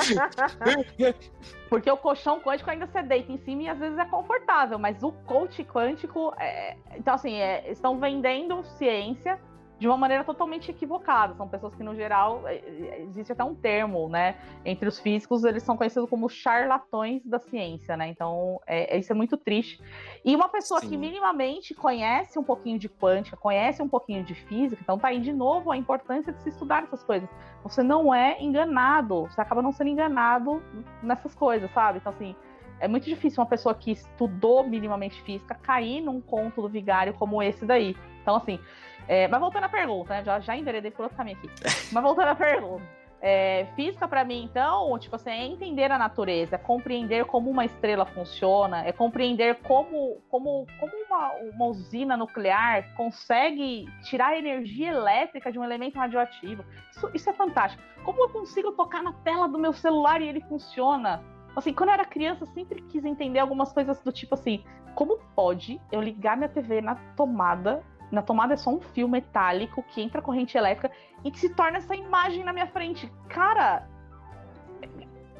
porque 1.68 1.90
o 1.90 1.96
colchão 1.96 2.40
quântico 2.40 2.68
ainda 2.68 2.86
você 2.86 3.02
deita 3.02 3.30
em 3.30 3.38
cima 3.38 3.62
e 3.62 3.68
às 3.68 3.78
vezes 3.78 3.96
é 3.96 4.04
confortável, 4.04 4.78
mas 4.78 5.02
o 5.02 5.12
coach 5.12 5.62
quântico. 5.64 6.34
É... 6.38 6.76
Então, 6.96 7.14
assim, 7.14 7.34
é... 7.34 7.70
estão 7.70 7.98
vendendo 7.98 8.64
ciência 8.76 9.38
de 9.80 9.88
uma 9.88 9.96
maneira 9.96 10.22
totalmente 10.22 10.70
equivocada. 10.70 11.34
São 11.34 11.48
pessoas 11.48 11.74
que, 11.74 11.82
no 11.82 11.96
geral, 11.96 12.46
é, 12.46 12.56
é, 12.56 13.00
existe 13.00 13.32
até 13.32 13.42
um 13.42 13.54
termo, 13.54 14.10
né? 14.10 14.36
Entre 14.62 14.86
os 14.86 15.00
físicos, 15.00 15.42
eles 15.42 15.62
são 15.62 15.74
conhecidos 15.74 16.08
como 16.08 16.28
charlatões 16.28 17.24
da 17.24 17.38
ciência, 17.38 17.96
né? 17.96 18.06
Então, 18.08 18.60
é, 18.66 18.98
isso 18.98 19.10
é 19.10 19.14
muito 19.14 19.38
triste. 19.38 19.82
E 20.22 20.36
uma 20.36 20.50
pessoa 20.50 20.80
Sim. 20.80 20.90
que 20.90 20.96
minimamente 20.98 21.74
conhece 21.74 22.38
um 22.38 22.44
pouquinho 22.44 22.78
de 22.78 22.90
quântica, 22.90 23.38
conhece 23.38 23.82
um 23.82 23.88
pouquinho 23.88 24.22
de 24.22 24.34
física, 24.34 24.82
então 24.82 24.98
tá 24.98 25.08
aí 25.08 25.18
de 25.18 25.32
novo 25.32 25.70
a 25.72 25.76
importância 25.78 26.30
de 26.30 26.42
se 26.42 26.50
estudar 26.50 26.82
essas 26.82 27.02
coisas. 27.02 27.28
Você 27.62 27.82
não 27.82 28.14
é 28.14 28.36
enganado, 28.42 29.22
você 29.22 29.40
acaba 29.40 29.62
não 29.62 29.72
sendo 29.72 29.88
enganado 29.88 30.62
nessas 31.02 31.34
coisas, 31.34 31.70
sabe? 31.72 31.98
Então, 31.98 32.12
assim, 32.12 32.36
é 32.80 32.88
muito 32.88 33.04
difícil 33.04 33.42
uma 33.42 33.48
pessoa 33.48 33.74
que 33.74 33.92
estudou 33.92 34.66
minimamente 34.66 35.20
física 35.22 35.54
cair 35.54 36.00
num 36.00 36.20
conto 36.20 36.62
do 36.62 36.68
vigário 36.68 37.14
como 37.14 37.42
esse 37.42 37.64
daí. 37.64 37.96
Então, 38.22 38.36
assim, 38.36 38.58
é, 39.06 39.26
mas 39.28 39.40
voltando 39.40 39.64
à 39.64 39.68
pergunta, 39.68 40.14
né? 40.14 40.24
Já, 40.24 40.40
já 40.40 40.56
enveredei 40.56 40.90
por 40.90 41.02
outro 41.02 41.16
caminho 41.16 41.36
aqui. 41.38 41.50
Mas 41.92 42.02
voltando 42.02 42.28
à 42.28 42.34
pergunta. 42.36 42.84
É, 43.22 43.66
física 43.76 44.08
para 44.08 44.24
mim, 44.24 44.44
então, 44.44 44.98
tipo 44.98 45.14
assim, 45.14 45.28
é 45.28 45.44
entender 45.44 45.92
a 45.92 45.98
natureza, 45.98 46.54
é 46.54 46.58
compreender 46.58 47.26
como 47.26 47.50
uma 47.50 47.66
estrela 47.66 48.06
funciona, 48.06 48.82
é 48.86 48.92
compreender 48.92 49.56
como, 49.56 50.22
como, 50.30 50.66
como 50.78 50.92
uma, 51.06 51.32
uma 51.54 51.66
usina 51.66 52.16
nuclear 52.16 52.94
consegue 52.96 53.84
tirar 54.04 54.38
energia 54.38 54.88
elétrica 54.88 55.52
de 55.52 55.58
um 55.58 55.64
elemento 55.64 55.98
radioativo. 55.98 56.64
Isso, 56.92 57.10
isso 57.12 57.28
é 57.28 57.32
fantástico. 57.34 57.82
Como 58.04 58.22
eu 58.22 58.30
consigo 58.30 58.72
tocar 58.72 59.02
na 59.02 59.12
tela 59.12 59.46
do 59.46 59.58
meu 59.58 59.74
celular 59.74 60.22
e 60.22 60.28
ele 60.28 60.40
funciona? 60.42 61.22
Assim, 61.56 61.72
quando 61.72 61.90
eu 61.90 61.94
era 61.94 62.04
criança, 62.04 62.44
eu 62.44 62.48
sempre 62.48 62.82
quis 62.82 63.04
entender 63.04 63.38
algumas 63.38 63.72
coisas 63.72 64.00
do 64.02 64.12
tipo 64.12 64.34
assim: 64.34 64.64
como 64.94 65.18
pode 65.34 65.80
eu 65.90 66.00
ligar 66.00 66.36
minha 66.36 66.48
TV 66.48 66.80
na 66.80 66.94
tomada 67.16 67.82
na 68.10 68.22
tomada 68.22 68.54
é 68.54 68.56
só 68.56 68.70
um 68.70 68.80
fio 68.80 69.08
metálico 69.08 69.82
que 69.84 70.02
entra 70.02 70.20
corrente 70.20 70.58
elétrica 70.58 70.90
e 71.24 71.30
que 71.30 71.38
se 71.38 71.54
torna 71.54 71.78
essa 71.78 71.94
imagem 71.94 72.42
na 72.42 72.52
minha 72.52 72.66
frente. 72.66 73.10
Cara, 73.28 73.88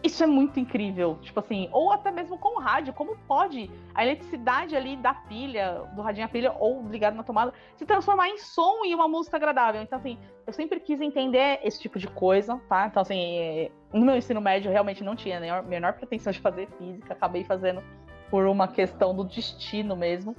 isso 0.03 0.22
é 0.22 0.26
muito 0.26 0.59
incrível. 0.59 1.18
Tipo 1.20 1.40
assim, 1.40 1.68
ou 1.72 1.92
até 1.92 2.11
mesmo 2.11 2.38
com 2.38 2.57
o 2.57 2.61
rádio, 2.61 2.92
como 2.92 3.16
pode 3.28 3.70
a 3.94 4.05
eletricidade 4.05 4.74
ali 4.74 4.96
da 4.96 5.12
pilha, 5.12 5.82
do 5.94 6.03
radinho 6.03 6.26
a 6.26 6.28
pilha, 6.28 6.53
ou 6.59 6.86
ligado 6.88 7.14
na 7.14 7.22
tomada, 7.22 7.53
se 7.76 7.84
transformar 7.84 8.28
em 8.28 8.38
som 8.38 8.84
e 8.84 8.94
uma 8.94 9.09
música 9.09 9.36
agradável. 9.36 9.82
Então, 9.82 9.98
assim, 9.98 10.18
eu 10.46 10.53
sempre 10.53 10.80
quis 10.80 11.01
entender 11.01 11.61
esse 11.62 11.80
tipo 11.80 11.98
de 11.98 12.09
coisa, 12.09 12.61
tá? 12.68 12.86
Então, 12.86 13.03
assim, 13.03 13.70
no 13.92 14.05
meu 14.05 14.16
ensino 14.16 14.40
médio 14.40 14.68
eu 14.68 14.72
realmente 14.72 15.05
não 15.05 15.14
tinha 15.14 15.59
a 15.59 15.62
menor 15.62 15.92
pretensão 15.94 16.32
de 16.32 16.40
fazer 16.40 16.68
física, 16.78 17.12
acabei 17.12 17.44
fazendo 17.44 17.82
por 18.30 18.46
uma 18.46 18.68
questão 18.68 19.14
do 19.14 19.24
destino 19.24 19.96
mesmo. 19.96 20.34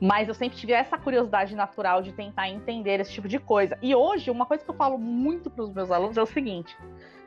Mas 0.00 0.28
eu 0.28 0.34
sempre 0.34 0.56
tive 0.56 0.72
essa 0.72 0.96
curiosidade 0.96 1.54
natural 1.54 2.00
de 2.02 2.12
tentar 2.12 2.48
entender 2.48 3.00
esse 3.00 3.12
tipo 3.12 3.28
de 3.28 3.38
coisa. 3.38 3.76
E 3.82 3.94
hoje, 3.94 4.30
uma 4.30 4.46
coisa 4.46 4.64
que 4.64 4.70
eu 4.70 4.74
falo 4.74 4.96
muito 4.96 5.50
para 5.50 5.64
os 5.64 5.72
meus 5.72 5.90
alunos 5.90 6.16
é 6.16 6.22
o 6.22 6.26
seguinte: 6.26 6.76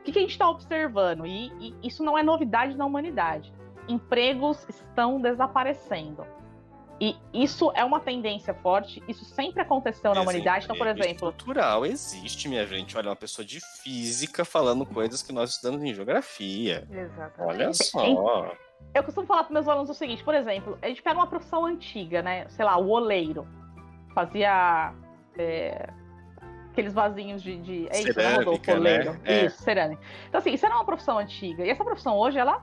o 0.02 0.04
que, 0.04 0.10
que 0.10 0.18
a 0.18 0.22
gente 0.22 0.32
está 0.32 0.50
observando? 0.50 1.24
E, 1.24 1.52
e 1.60 1.76
isso 1.86 2.02
não 2.02 2.18
é 2.18 2.24
novidade 2.24 2.76
na 2.76 2.84
humanidade. 2.84 3.52
Empregos 3.88 4.66
estão 4.68 5.20
desaparecendo. 5.20 6.26
E 7.00 7.16
isso 7.32 7.70
é 7.74 7.84
uma 7.84 8.00
tendência 8.00 8.52
forte, 8.52 9.02
isso 9.08 9.24
sempre 9.24 9.62
aconteceu 9.62 10.12
na 10.12 10.20
humanidade. 10.20 10.64
Então, 10.64 10.76
por 10.76 10.88
exemplo. 10.88 11.10
Estrutural 11.30 11.86
existe, 11.86 12.48
minha 12.48 12.66
gente. 12.66 12.96
Olha, 12.96 13.10
uma 13.10 13.16
pessoa 13.16 13.44
de 13.46 13.60
física 13.80 14.44
falando 14.44 14.84
coisas 14.84 15.22
que 15.22 15.32
nós 15.32 15.50
estudamos 15.50 15.82
em 15.84 15.94
geografia. 15.94 16.86
Exatamente. 16.90 17.40
Olha 17.40 17.72
só. 17.72 18.56
Eu 18.92 19.04
costumo 19.04 19.26
falar 19.26 19.44
para 19.44 19.52
meus 19.52 19.68
alunos 19.68 19.88
o 19.88 19.94
seguinte, 19.94 20.24
por 20.24 20.34
exemplo, 20.34 20.76
a 20.82 20.88
gente 20.88 21.00
pega 21.00 21.16
uma 21.16 21.28
profissão 21.28 21.64
antiga, 21.64 22.22
né? 22.22 22.48
Sei 22.48 22.64
lá, 22.64 22.76
o 22.76 22.88
oleiro. 22.90 23.46
Fazia 24.14 24.92
é, 25.38 25.88
aqueles 26.72 26.92
vasinhos 26.92 27.42
de. 27.42 27.56
de 27.58 27.88
é 27.90 28.00
isso, 28.00 28.18
né, 28.18 28.36
Rodolfo? 28.36 28.66
Né? 28.66 28.74
Oleiro. 28.76 29.20
É. 29.24 29.46
Isso, 29.46 29.62
cerâmica. 29.62 30.02
Então, 30.28 30.38
assim, 30.38 30.52
isso 30.52 30.66
era 30.66 30.74
uma 30.74 30.84
profissão 30.84 31.18
antiga. 31.18 31.64
E 31.64 31.70
essa 31.70 31.84
profissão 31.84 32.16
hoje, 32.16 32.38
ela 32.38 32.62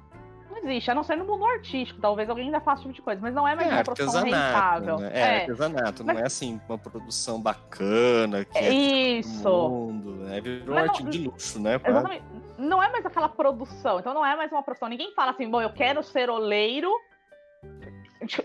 não 0.49 0.57
existe, 0.57 0.89
a 0.89 0.95
não 0.95 1.03
ser 1.03 1.15
no 1.15 1.25
mundo 1.25 1.45
artístico. 1.45 2.01
Talvez 2.01 2.29
alguém 2.29 2.45
ainda 2.45 2.59
faça 2.59 2.81
esse 2.81 2.89
tipo 2.89 2.95
de 2.95 3.01
coisa, 3.03 3.21
mas 3.21 3.33
não 3.33 3.47
é 3.47 3.55
mais 3.55 3.69
é, 3.69 3.73
uma 3.73 3.83
profissão 3.83 4.23
rentável. 4.23 4.97
Né? 4.97 5.11
É, 5.13 5.19
é, 5.19 5.39
artesanato, 5.41 6.03
mas... 6.03 6.15
não 6.15 6.23
é 6.23 6.25
assim, 6.25 6.59
uma 6.67 6.77
produção 6.77 7.41
bacana 7.41 8.43
que 8.43 8.57
é, 8.57 8.73
isso. 8.73 9.69
mundo, 9.69 10.11
né? 10.25 10.41
Virou 10.41 10.75
mas 10.75 10.89
artigo 10.89 11.03
não... 11.05 11.11
de 11.11 11.17
luxo, 11.19 11.59
né? 11.59 11.77
Pra... 11.77 11.91
Exatamente 11.91 12.23
não 12.59 12.83
é 12.83 12.91
mais 12.91 13.05
aquela 13.05 13.29
produção, 13.29 13.99
então 13.99 14.13
não 14.13 14.25
é 14.25 14.35
mais 14.35 14.51
uma 14.51 14.61
profissão. 14.61 14.89
Ninguém 14.89 15.13
fala 15.13 15.31
assim, 15.31 15.49
bom, 15.49 15.61
eu 15.61 15.71
quero 15.71 16.03
ser 16.03 16.29
oleiro. 16.29 16.91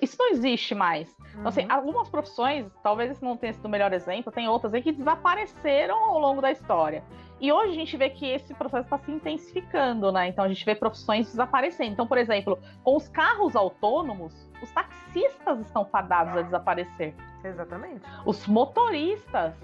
Isso 0.01 0.17
não 0.19 0.31
existe 0.31 0.75
mais. 0.75 1.09
Uhum. 1.09 1.25
Então, 1.31 1.49
assim, 1.49 1.65
uhum. 1.65 1.73
algumas 1.73 2.09
profissões, 2.09 2.67
talvez 2.83 3.11
esse 3.11 3.23
não 3.23 3.37
tenha 3.37 3.53
sido 3.53 3.67
o 3.67 3.69
melhor 3.69 3.93
exemplo, 3.93 4.33
tem 4.33 4.49
outras 4.49 4.73
aí 4.75 4.83
que 4.83 4.93
desapareceram 4.93 5.97
ao 5.97 6.19
longo 6.19 6.41
da 6.41 6.51
história. 6.51 7.03
E 7.41 7.53
hoje 7.53 7.73
a 7.73 7.75
gente 7.75 7.97
vê 7.97 8.09
que 8.09 8.27
esse 8.27 8.55
processo 8.55 8.85
está 8.85 8.99
se 8.99 9.11
intensificando, 9.11 10.11
né? 10.13 10.29
Então 10.29 10.45
a 10.45 10.49
gente 10.49 10.65
vê 10.65 10.75
profissões 10.75 11.27
desaparecendo. 11.27 11.93
Então, 11.93 12.07
por 12.07 12.17
exemplo, 12.17 12.59
com 12.83 12.97
os 12.97 13.09
carros 13.09 13.57
autônomos, 13.57 14.49
os 14.63 14.71
taxistas 14.71 15.61
estão 15.61 15.85
fadados 15.85 16.37
a 16.37 16.43
desaparecer. 16.43 17.15
Exatamente. 17.43 18.01
Os 18.25 18.47
motoristas 18.47 19.55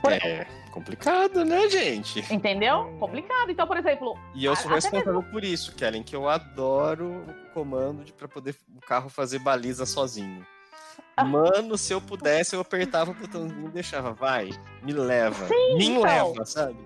por... 0.00 0.12
É 0.12 0.46
complicado, 0.74 1.44
né, 1.44 1.68
gente? 1.68 2.20
Entendeu? 2.34 2.92
Complicado. 2.98 3.50
Então, 3.50 3.64
por 3.64 3.76
exemplo. 3.76 4.18
E 4.34 4.44
eu 4.44 4.56
sou 4.56 4.70
responsável 4.72 5.14
mesmo... 5.14 5.30
por 5.30 5.44
isso, 5.44 5.72
Kellen, 5.74 6.02
que 6.02 6.16
eu 6.16 6.28
adoro 6.28 7.24
o 7.28 7.54
comando 7.54 8.12
para 8.12 8.26
poder 8.26 8.56
o 8.76 8.80
carro 8.80 9.08
fazer 9.08 9.38
baliza 9.38 9.86
sozinho. 9.86 10.44
Ah. 11.16 11.24
Mano, 11.24 11.78
se 11.78 11.92
eu 11.92 12.00
pudesse, 12.00 12.56
eu 12.56 12.60
apertava 12.60 13.12
o 13.12 13.14
botãozinho 13.14 13.68
e 13.68 13.70
deixava. 13.70 14.12
Vai, 14.12 14.50
me 14.82 14.92
leva. 14.92 15.46
Sim, 15.46 15.76
me 15.76 15.86
então. 15.90 16.02
leva, 16.02 16.44
sabe? 16.44 16.76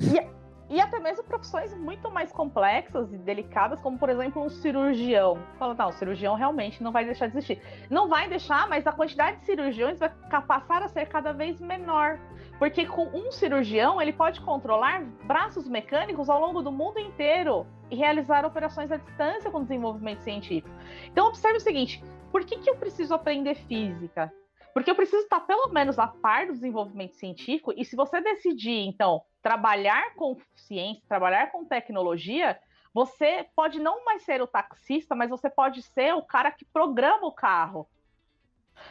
E, 0.00 0.26
e 0.68 0.80
até 0.80 0.98
mesmo 0.98 1.22
profissões 1.24 1.72
muito 1.74 2.10
mais 2.10 2.32
complexas 2.32 3.12
e 3.12 3.16
delicadas, 3.18 3.80
como 3.80 3.98
por 3.98 4.08
exemplo 4.08 4.42
um 4.42 4.48
cirurgião. 4.48 5.38
Fala, 5.58 5.74
não, 5.74 5.88
o 5.88 5.92
cirurgião 5.92 6.34
realmente 6.34 6.82
não 6.82 6.90
vai 6.90 7.04
deixar 7.04 7.28
de 7.28 7.36
existir. 7.36 7.62
Não 7.88 8.08
vai 8.08 8.28
deixar, 8.28 8.68
mas 8.68 8.86
a 8.86 8.92
quantidade 8.92 9.38
de 9.38 9.46
cirurgiões 9.46 9.98
vai 9.98 10.10
passar 10.46 10.82
a 10.82 10.88
ser 10.88 11.06
cada 11.06 11.32
vez 11.32 11.60
menor. 11.60 12.18
Porque 12.58 12.86
com 12.86 13.04
um 13.08 13.30
cirurgião, 13.30 14.00
ele 14.00 14.12
pode 14.12 14.40
controlar 14.40 15.04
braços 15.24 15.68
mecânicos 15.68 16.28
ao 16.28 16.40
longo 16.40 16.62
do 16.62 16.72
mundo 16.72 16.98
inteiro 16.98 17.66
e 17.90 17.96
realizar 17.96 18.44
operações 18.44 18.90
à 18.90 18.96
distância 18.96 19.50
com 19.50 19.62
desenvolvimento 19.62 20.20
científico. 20.20 20.74
Então, 21.04 21.28
observe 21.28 21.58
o 21.58 21.60
seguinte: 21.60 22.02
por 22.32 22.44
que, 22.44 22.58
que 22.58 22.68
eu 22.68 22.76
preciso 22.76 23.14
aprender 23.14 23.54
física? 23.54 24.32
Porque 24.76 24.90
eu 24.90 24.94
preciso 24.94 25.22
estar 25.22 25.40
pelo 25.40 25.68
menos 25.68 25.98
a 25.98 26.06
par 26.06 26.48
do 26.48 26.52
desenvolvimento 26.52 27.14
científico, 27.14 27.72
e 27.74 27.82
se 27.82 27.96
você 27.96 28.20
decidir, 28.20 28.86
então, 28.86 29.22
trabalhar 29.40 30.14
com 30.16 30.36
ciência, 30.54 31.02
trabalhar 31.08 31.50
com 31.50 31.64
tecnologia, 31.64 32.60
você 32.92 33.46
pode 33.56 33.78
não 33.80 34.04
mais 34.04 34.22
ser 34.22 34.42
o 34.42 34.46
taxista, 34.46 35.14
mas 35.14 35.30
você 35.30 35.48
pode 35.48 35.80
ser 35.80 36.12
o 36.12 36.20
cara 36.20 36.50
que 36.50 36.66
programa 36.66 37.26
o 37.26 37.32
carro. 37.32 37.88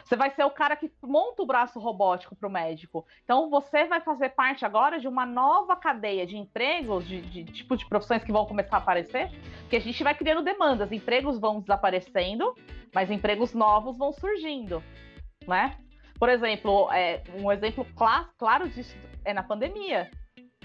Você 0.04 0.16
vai 0.16 0.28
ser 0.30 0.42
o 0.42 0.50
cara 0.50 0.74
que 0.74 0.90
monta 1.00 1.44
o 1.44 1.46
braço 1.46 1.78
robótico 1.78 2.34
para 2.34 2.48
o 2.48 2.52
médico. 2.52 3.06
Então, 3.22 3.48
você 3.48 3.84
vai 3.84 4.00
fazer 4.00 4.30
parte 4.30 4.64
agora 4.64 4.98
de 4.98 5.06
uma 5.06 5.24
nova 5.24 5.76
cadeia 5.76 6.26
de 6.26 6.36
empregos, 6.36 7.06
de, 7.06 7.20
de 7.20 7.44
tipo 7.44 7.76
de 7.76 7.86
profissões 7.88 8.24
que 8.24 8.32
vão 8.32 8.44
começar 8.44 8.78
a 8.78 8.80
aparecer, 8.80 9.30
que 9.70 9.76
a 9.76 9.80
gente 9.80 10.02
vai 10.02 10.16
criando 10.16 10.42
demandas. 10.42 10.90
Empregos 10.90 11.38
vão 11.38 11.60
desaparecendo, 11.60 12.56
mas 12.92 13.08
empregos 13.08 13.54
novos 13.54 13.96
vão 13.96 14.12
surgindo 14.12 14.82
né? 15.46 15.76
Por 16.18 16.28
exemplo, 16.28 16.90
é, 16.92 17.22
um 17.34 17.52
exemplo 17.52 17.84
cl 17.96 18.26
claro 18.38 18.68
disso 18.68 18.96
é 19.24 19.34
na 19.34 19.42
pandemia. 19.42 20.10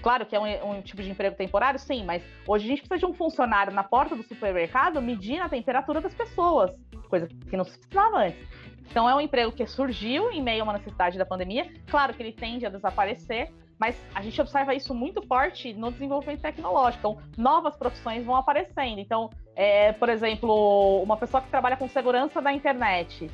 Claro 0.00 0.26
que 0.26 0.34
é 0.34 0.40
um, 0.40 0.70
um, 0.70 0.82
tipo 0.82 1.00
de 1.02 1.10
emprego 1.10 1.36
temporário, 1.36 1.78
sim, 1.78 2.04
mas 2.04 2.22
hoje 2.46 2.64
a 2.64 2.68
gente 2.68 2.80
precisa 2.80 3.06
de 3.06 3.06
um 3.06 3.14
funcionário 3.14 3.72
na 3.72 3.84
porta 3.84 4.16
do 4.16 4.22
supermercado 4.24 5.00
medindo 5.00 5.42
a 5.42 5.48
temperatura 5.48 6.00
das 6.00 6.12
pessoas, 6.12 6.72
coisa 7.08 7.28
que 7.28 7.56
não 7.56 7.64
se 7.64 7.78
precisava 7.78 8.18
antes. 8.18 8.48
Então 8.90 9.08
é 9.08 9.14
um 9.14 9.20
emprego 9.20 9.52
que 9.52 9.64
surgiu 9.66 10.30
em 10.30 10.42
meio 10.42 10.62
a 10.62 10.64
uma 10.64 10.72
necessidade 10.72 11.16
da 11.16 11.24
pandemia. 11.24 11.70
Claro 11.86 12.12
que 12.14 12.22
ele 12.22 12.32
tende 12.32 12.66
a 12.66 12.68
desaparecer, 12.68 13.52
mas 13.78 13.96
a 14.14 14.20
gente 14.22 14.40
observa 14.40 14.74
isso 14.74 14.94
muito 14.94 15.22
forte 15.26 15.72
no 15.72 15.90
desenvolvimento 15.90 16.40
tecnológico. 16.40 16.98
Então, 16.98 17.22
novas 17.36 17.76
profissões 17.76 18.24
vão 18.24 18.36
aparecendo. 18.36 18.98
Então, 18.98 19.30
é, 19.56 19.92
por 19.92 20.08
exemplo, 20.08 21.02
uma 21.02 21.16
pessoa 21.16 21.42
que 21.42 21.48
trabalha 21.48 21.76
com 21.76 21.88
segurança 21.88 22.42
da 22.42 22.52
internet, 22.52 23.30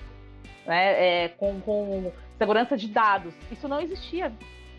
né, 0.68 1.24
é, 1.24 1.28
com, 1.30 1.58
com 1.62 2.12
segurança 2.36 2.76
de 2.76 2.88
dados. 2.88 3.34
Isso 3.50 3.66
não 3.66 3.80
existia 3.80 4.30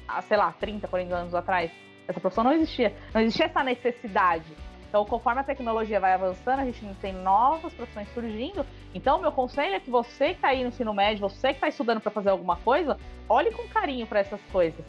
há, 0.07 0.21
sei 0.21 0.37
lá, 0.37 0.51
30, 0.51 0.87
40 0.87 1.15
anos 1.15 1.35
atrás. 1.35 1.71
Essa 2.07 2.19
profissão 2.19 2.43
não 2.43 2.53
existia. 2.53 2.95
Não 3.13 3.21
existia 3.21 3.47
essa 3.47 3.63
necessidade. 3.63 4.45
Então, 4.87 5.05
conforme 5.05 5.41
a 5.41 5.43
tecnologia 5.43 5.99
vai 5.99 6.13
avançando, 6.13 6.59
a 6.59 6.65
gente 6.65 6.83
tem 6.95 7.13
novas 7.13 7.73
profissões 7.73 8.07
surgindo. 8.13 8.65
Então, 8.93 9.19
meu 9.19 9.31
conselho 9.31 9.75
é 9.75 9.79
que 9.79 9.89
você 9.89 10.29
que 10.29 10.35
está 10.35 10.49
aí 10.49 10.61
no 10.61 10.69
ensino 10.69 10.93
médio, 10.93 11.27
você 11.27 11.49
que 11.49 11.55
está 11.55 11.67
estudando 11.67 12.01
para 12.01 12.11
fazer 12.11 12.29
alguma 12.29 12.55
coisa, 12.57 12.97
olhe 13.27 13.51
com 13.51 13.67
carinho 13.67 14.07
para 14.07 14.19
essas 14.19 14.41
coisas. 14.51 14.83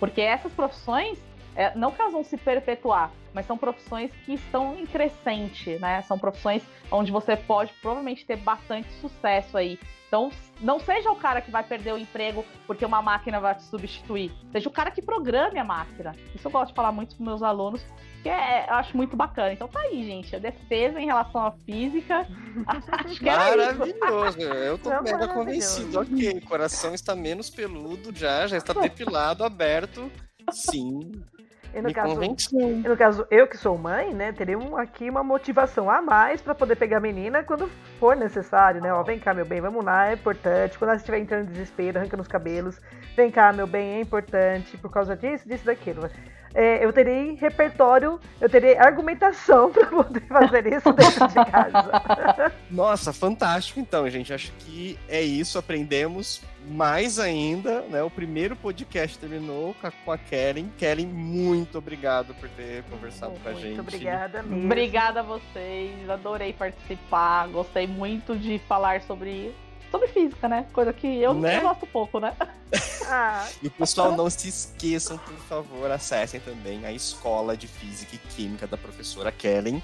Porque 0.00 0.20
essas 0.20 0.52
profissões, 0.52 1.18
é, 1.54 1.72
não 1.76 1.92
que 1.92 2.00
elas 2.00 2.12
vão 2.12 2.24
se 2.24 2.36
perpetuar, 2.36 3.12
mas 3.32 3.46
são 3.46 3.56
profissões 3.56 4.10
que 4.24 4.34
estão 4.34 4.76
em 4.76 4.86
crescente, 4.86 5.78
né? 5.78 6.02
São 6.02 6.18
profissões 6.18 6.64
onde 6.90 7.12
você 7.12 7.36
pode 7.36 7.72
provavelmente 7.74 8.26
ter 8.26 8.36
bastante 8.36 8.88
sucesso 8.94 9.56
aí 9.56 9.78
então, 10.10 10.28
não 10.60 10.80
seja 10.80 11.08
o 11.12 11.14
cara 11.14 11.40
que 11.40 11.52
vai 11.52 11.62
perder 11.62 11.94
o 11.94 11.96
emprego 11.96 12.44
porque 12.66 12.84
uma 12.84 13.00
máquina 13.00 13.38
vai 13.38 13.54
te 13.54 13.62
substituir. 13.62 14.32
Seja 14.50 14.68
o 14.68 14.72
cara 14.72 14.90
que 14.90 15.00
programe 15.00 15.56
a 15.60 15.62
máquina. 15.62 16.16
Isso 16.34 16.48
eu 16.48 16.50
gosto 16.50 16.70
de 16.70 16.74
falar 16.74 16.90
muito 16.90 17.14
para 17.14 17.24
meus 17.24 17.44
alunos, 17.44 17.80
que 18.20 18.28
é, 18.28 18.66
eu 18.68 18.74
acho 18.74 18.96
muito 18.96 19.16
bacana. 19.16 19.52
Então 19.52 19.68
tá 19.68 19.78
aí, 19.78 20.04
gente. 20.04 20.34
A 20.34 20.40
defesa 20.40 21.00
em 21.00 21.06
relação 21.06 21.46
à 21.46 21.52
física. 21.52 22.26
acho 22.66 23.20
que 23.20 23.24
Maravilhoso. 23.24 24.40
Eu 24.40 24.78
tô 24.78 24.90
é 24.90 25.00
mega 25.00 25.28
convencido. 25.28 26.00
Ok, 26.00 26.40
o 26.42 26.44
coração 26.44 26.92
está 26.92 27.14
menos 27.14 27.48
peludo 27.48 28.12
já, 28.12 28.48
já 28.48 28.56
está 28.56 28.72
depilado, 28.82 29.44
aberto. 29.44 30.10
Sim. 30.50 31.22
E 31.72 31.80
no, 31.80 31.88
Me 31.88 31.94
caso, 31.94 32.20
e 32.50 32.88
no 32.88 32.96
caso, 32.96 33.26
eu 33.30 33.46
que 33.46 33.56
sou 33.56 33.78
mãe, 33.78 34.12
né, 34.12 34.32
teria 34.32 34.58
um- 34.58 34.76
aqui 34.76 35.08
uma 35.08 35.22
motivação 35.22 35.88
a 35.88 36.02
mais 36.02 36.42
pra 36.42 36.52
poder 36.54 36.74
pegar 36.74 36.96
a 36.96 37.00
menina 37.00 37.44
quando 37.44 37.68
for 38.00 38.16
necessário, 38.16 38.80
né? 38.80 38.92
Ó, 38.92 39.02
vem 39.04 39.20
cá, 39.20 39.32
meu 39.32 39.44
bem, 39.44 39.60
vamos 39.60 39.84
lá, 39.84 40.10
é 40.10 40.14
importante. 40.14 40.76
Quando 40.76 40.88
ela 40.90 40.96
estiver 40.98 41.18
entrando 41.18 41.48
em 41.48 41.52
desespero, 41.52 41.98
arrancando 41.98 42.22
os 42.22 42.28
cabelos, 42.28 42.80
vem 43.16 43.30
cá, 43.30 43.52
meu 43.52 43.68
bem, 43.68 43.98
é 43.98 44.00
importante 44.00 44.76
por 44.78 44.90
causa 44.90 45.16
disso, 45.16 45.48
disso, 45.48 45.64
daquilo. 45.64 46.10
É, 46.54 46.84
eu 46.84 46.92
terei 46.92 47.34
repertório, 47.34 48.18
eu 48.40 48.48
terei 48.48 48.76
argumentação 48.76 49.70
pra 49.72 49.86
poder 49.86 50.26
fazer 50.26 50.66
isso 50.66 50.92
dentro 50.92 51.28
de 51.28 51.34
casa. 51.34 52.52
Nossa, 52.70 53.12
fantástico 53.12 53.80
então, 53.80 54.08
gente. 54.10 54.32
Acho 54.32 54.52
que 54.58 54.98
é 55.08 55.22
isso. 55.22 55.58
Aprendemos 55.58 56.42
mais 56.68 57.18
ainda, 57.18 57.82
né? 57.82 58.02
O 58.02 58.10
primeiro 58.10 58.54
podcast 58.54 59.18
terminou 59.18 59.74
com 60.04 60.12
a, 60.12 60.18
Kellen. 60.18 60.70
Kellen, 60.76 61.06
muito 61.06 61.78
obrigado 61.78 62.34
por 62.34 62.48
ter 62.50 62.82
conversado 62.84 63.34
com 63.42 63.48
a 63.48 63.54
gente. 63.54 63.66
Muito 63.66 63.80
obrigada 63.80 64.42
mesmo. 64.42 64.64
Obrigada 64.66 65.20
a 65.20 65.22
vocês, 65.22 66.08
adorei 66.08 66.52
participar, 66.52 67.48
gostei 67.48 67.86
muito 67.86 68.36
de 68.36 68.58
falar 68.68 69.00
sobre, 69.02 69.54
sobre 69.90 70.08
física, 70.08 70.48
né? 70.48 70.66
Coisa 70.72 70.92
que 70.92 71.06
eu, 71.20 71.34
Né? 71.34 71.60
gosto 71.60 71.86
pouco, 71.86 72.20
né? 72.20 72.34
Ah, 73.06 73.46
E 73.62 73.66
o 73.66 73.70
pessoal, 73.70 74.16
não 74.16 74.30
se 74.30 74.48
esqueçam, 74.48 75.18
por 75.18 75.36
favor, 75.38 75.90
acessem 75.90 76.40
também 76.40 76.84
a 76.86 76.92
Escola 76.92 77.56
de 77.56 77.66
Física 77.66 78.14
e 78.14 78.18
Química 78.18 78.66
da 78.66 78.76
professora 78.76 79.32
Kellen. 79.32 79.82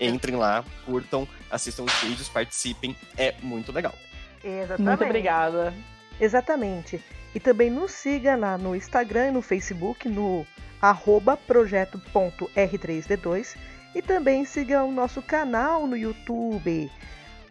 Entrem 0.00 0.36
lá, 0.36 0.64
curtam, 0.84 1.26
assistam 1.50 1.84
os 1.84 1.92
vídeos, 2.00 2.28
participem. 2.28 2.96
É 3.16 3.34
muito 3.42 3.72
legal. 3.72 3.94
exatamente. 4.42 4.82
Muito 4.88 5.04
obrigada. 5.04 5.74
Exatamente. 6.20 7.02
E 7.34 7.40
também 7.40 7.70
nos 7.70 7.90
siga 7.92 8.36
lá 8.36 8.56
no 8.56 8.76
Instagram 8.76 9.28
e 9.28 9.32
no 9.32 9.42
Facebook, 9.42 10.08
no 10.08 10.46
arroba 10.80 11.36
projeto.r3d2. 11.36 13.56
E 13.94 14.02
também 14.02 14.44
siga 14.44 14.82
o 14.82 14.90
nosso 14.90 15.22
canal 15.22 15.86
no 15.86 15.96
YouTube, 15.96 16.90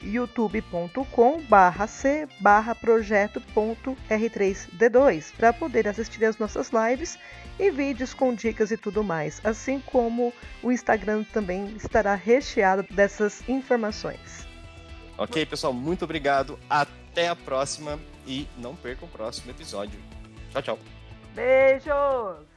youtube.com 0.04 1.42
barra 1.44 1.88
c 1.88 2.28
barra 2.40 2.76
projeto.r3d2, 2.76 5.34
para 5.36 5.54
poder 5.54 5.88
assistir 5.88 6.26
as 6.26 6.38
nossas 6.38 6.70
lives 6.72 7.18
e 7.60 7.72
vídeos 7.72 8.14
com 8.14 8.34
dicas 8.34 8.72
e 8.72 8.78
tudo 8.78 9.04
mais. 9.04 9.42
Assim 9.44 9.80
como 9.80 10.34
o 10.62 10.72
Instagram 10.72 11.24
também 11.32 11.76
estará 11.76 12.16
recheado 12.16 12.86
dessas 12.92 13.48
informações. 13.48 14.48
Ok, 15.18 15.46
pessoal? 15.46 15.74
Muito 15.74 16.06
obrigado. 16.06 16.60
Até 16.70 17.30
a 17.30 17.36
próxima. 17.36 18.00
E 18.26 18.48
não 18.58 18.76
percam 18.76 19.08
o 19.08 19.12
próximo 19.12 19.52
episódio. 19.52 20.00
Tchau, 20.52 20.62
tchau. 20.62 20.80
Beijos! 21.36 22.54